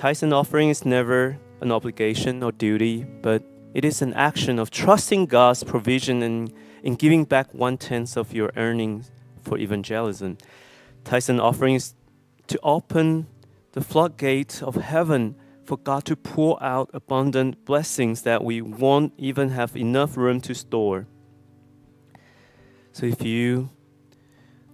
And 0.00 0.32
offering 0.32 0.68
is 0.68 0.84
never 0.84 1.36
an 1.60 1.72
obligation 1.72 2.44
or 2.44 2.52
duty, 2.52 3.02
but 3.22 3.42
it 3.74 3.84
is 3.84 4.02
an 4.02 4.14
action 4.14 4.60
of 4.60 4.70
trusting 4.70 5.26
God's 5.26 5.64
provision 5.64 6.22
and 6.22 6.52
in 6.84 6.94
giving 6.94 7.24
back 7.24 7.52
one 7.52 7.76
tenth 7.76 8.16
of 8.16 8.32
your 8.32 8.52
earnings 8.54 9.10
for 9.42 9.58
evangelism. 9.58 10.38
And 11.12 11.40
offerings 11.40 11.94
to 12.48 12.58
open 12.64 13.28
the 13.70 13.80
floodgate 13.80 14.60
of 14.64 14.74
heaven 14.74 15.36
for 15.64 15.76
God 15.76 16.04
to 16.06 16.16
pour 16.16 16.60
out 16.60 16.90
abundant 16.92 17.64
blessings 17.64 18.22
that 18.22 18.42
we 18.42 18.60
won't 18.60 19.12
even 19.16 19.50
have 19.50 19.76
enough 19.76 20.16
room 20.16 20.40
to 20.40 20.54
store. 20.54 21.06
So 22.90 23.06
if 23.06 23.22
you 23.22 23.70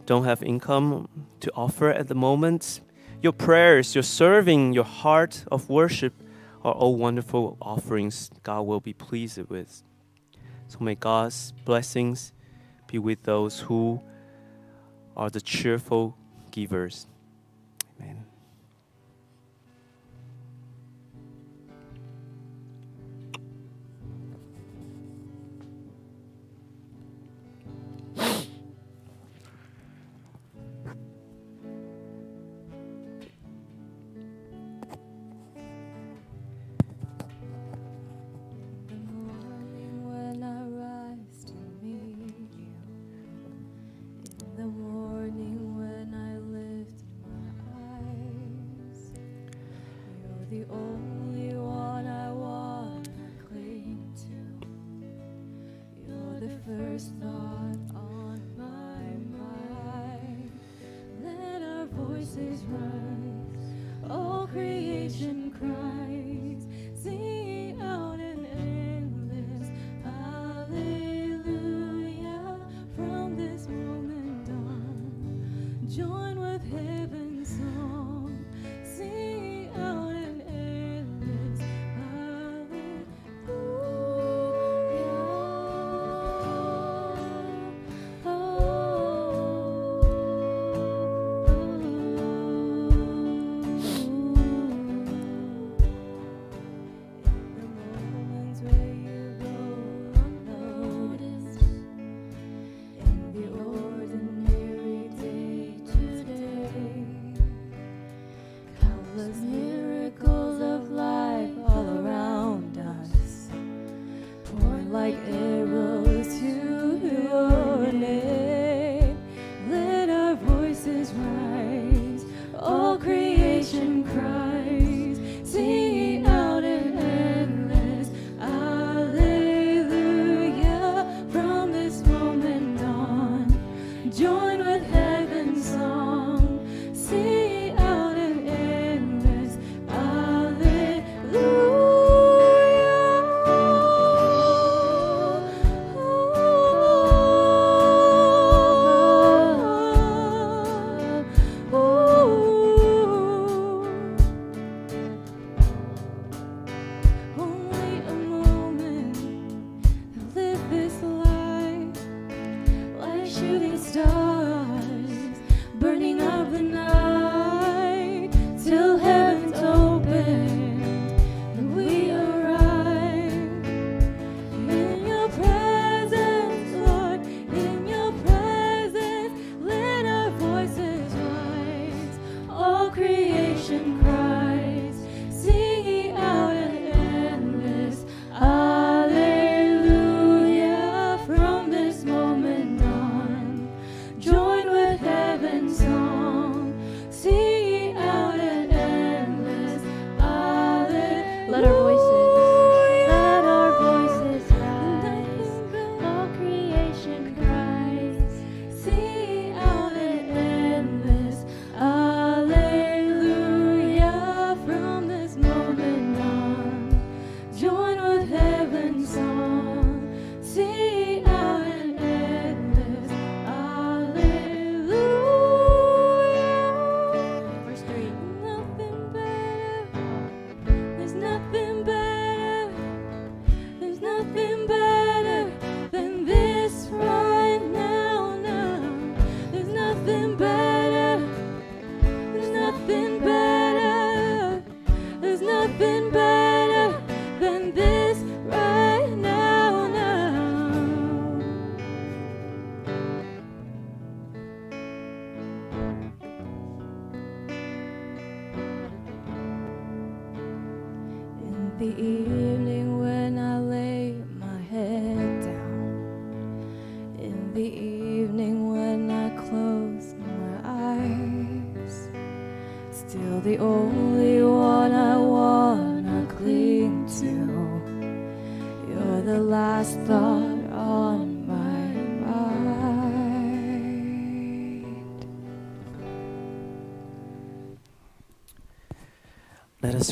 don't 0.07 0.25
have 0.25 0.43
income 0.43 1.09
to 1.41 1.53
offer 1.55 1.91
at 1.91 2.09
the 2.09 2.15
moment, 2.15 2.81
your 3.21 3.33
prayers, 3.33 3.95
your 3.95 4.03
serving, 4.03 4.73
your 4.73 4.85
heart 4.85 5.45
of 5.53 5.69
worship 5.69 6.15
are 6.65 6.73
all 6.73 6.97
wonderful 6.97 7.59
offerings 7.61 8.31
God 8.43 8.63
will 8.63 8.81
be 8.81 8.95
pleased 8.95 9.39
with. 9.51 9.83
So 10.69 10.79
may 10.81 10.95
God's 10.95 11.53
blessings 11.67 12.33
be 12.87 12.99
with 12.99 13.25
those 13.25 13.61
who 13.61 14.01
are 15.17 15.29
the 15.29 15.41
cheerful 15.41 16.17
givers. 16.51 17.07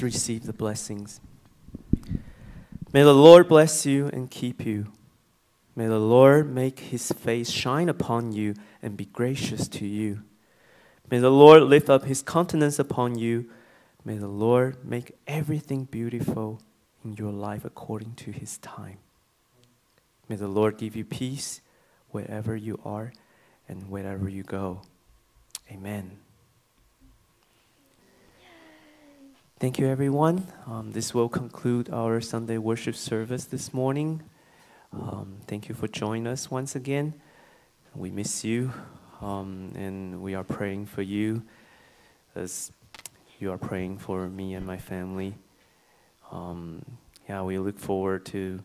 Receive 0.02 0.46
the 0.46 0.52
blessings. 0.52 1.20
May 2.92 3.02
the 3.02 3.14
Lord 3.14 3.48
bless 3.48 3.84
you 3.84 4.08
and 4.12 4.30
keep 4.30 4.64
you. 4.64 4.86
May 5.76 5.86
the 5.86 5.98
Lord 5.98 6.52
make 6.52 6.80
his 6.80 7.12
face 7.12 7.50
shine 7.50 7.88
upon 7.88 8.32
you 8.32 8.54
and 8.82 8.96
be 8.96 9.04
gracious 9.04 9.68
to 9.68 9.86
you. 9.86 10.22
May 11.10 11.18
the 11.18 11.30
Lord 11.30 11.62
lift 11.62 11.88
up 11.88 12.04
his 12.04 12.22
countenance 12.22 12.78
upon 12.78 13.18
you. 13.18 13.48
May 14.04 14.16
the 14.16 14.28
Lord 14.28 14.84
make 14.84 15.12
everything 15.26 15.84
beautiful 15.84 16.60
in 17.04 17.14
your 17.14 17.32
life 17.32 17.64
according 17.64 18.14
to 18.16 18.32
his 18.32 18.58
time. 18.58 18.98
May 20.28 20.36
the 20.36 20.48
Lord 20.48 20.78
give 20.78 20.96
you 20.96 21.04
peace 21.04 21.60
wherever 22.10 22.56
you 22.56 22.80
are 22.84 23.12
and 23.68 23.88
wherever 23.88 24.28
you 24.28 24.42
go. 24.42 24.82
Amen. 25.70 26.18
Thank 29.60 29.80
you, 29.80 29.88
everyone. 29.88 30.46
Um, 30.68 30.92
this 30.92 31.12
will 31.12 31.28
conclude 31.28 31.90
our 31.90 32.20
Sunday 32.20 32.58
worship 32.58 32.94
service 32.94 33.44
this 33.44 33.74
morning. 33.74 34.22
Um, 34.92 35.38
thank 35.48 35.68
you 35.68 35.74
for 35.74 35.88
joining 35.88 36.28
us 36.28 36.48
once 36.48 36.76
again. 36.76 37.14
We 37.92 38.12
miss 38.12 38.44
you, 38.44 38.72
um, 39.20 39.72
and 39.74 40.22
we 40.22 40.36
are 40.36 40.44
praying 40.44 40.86
for 40.86 41.02
you 41.02 41.42
as 42.36 42.70
you 43.40 43.50
are 43.50 43.58
praying 43.58 43.98
for 43.98 44.28
me 44.28 44.54
and 44.54 44.64
my 44.64 44.76
family. 44.76 45.34
Um, 46.30 46.84
yeah, 47.28 47.42
we 47.42 47.58
look 47.58 47.80
forward 47.80 48.26
to 48.26 48.62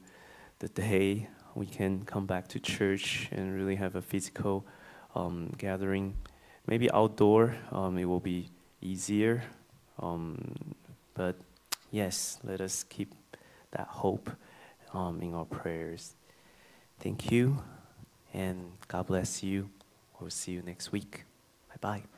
the 0.60 0.68
day 0.68 1.28
we 1.56 1.66
can 1.66 2.06
come 2.06 2.28
back 2.28 2.48
to 2.50 2.60
church 2.60 3.30
and 3.32 3.56
really 3.56 3.78
have 3.78 3.96
a 3.96 4.02
physical 4.04 4.64
um, 5.16 5.56
gathering. 5.58 6.14
Maybe 6.68 6.92
outdoor, 6.92 7.56
um, 7.72 7.98
it 7.98 8.06
will 8.06 8.20
be 8.20 8.52
easier. 8.80 9.42
Um, 10.00 10.76
but 11.14 11.36
yes, 11.92 12.40
let 12.44 12.62
us 12.62 12.84
keep 12.84 13.14
that 13.72 13.88
hope 13.88 14.30
um, 14.94 15.22
in 15.22 15.34
our 15.34 15.46
prayers. 15.46 16.16
Thank 17.00 17.32
you, 17.32 17.62
and 18.34 18.72
God 18.88 19.08
bless 19.08 19.44
you. 19.44 19.70
We'll 20.20 20.30
see 20.30 20.54
you 20.54 20.62
next 20.62 20.92
week. 20.92 21.26
Bye 21.70 21.76
bye. 21.82 22.13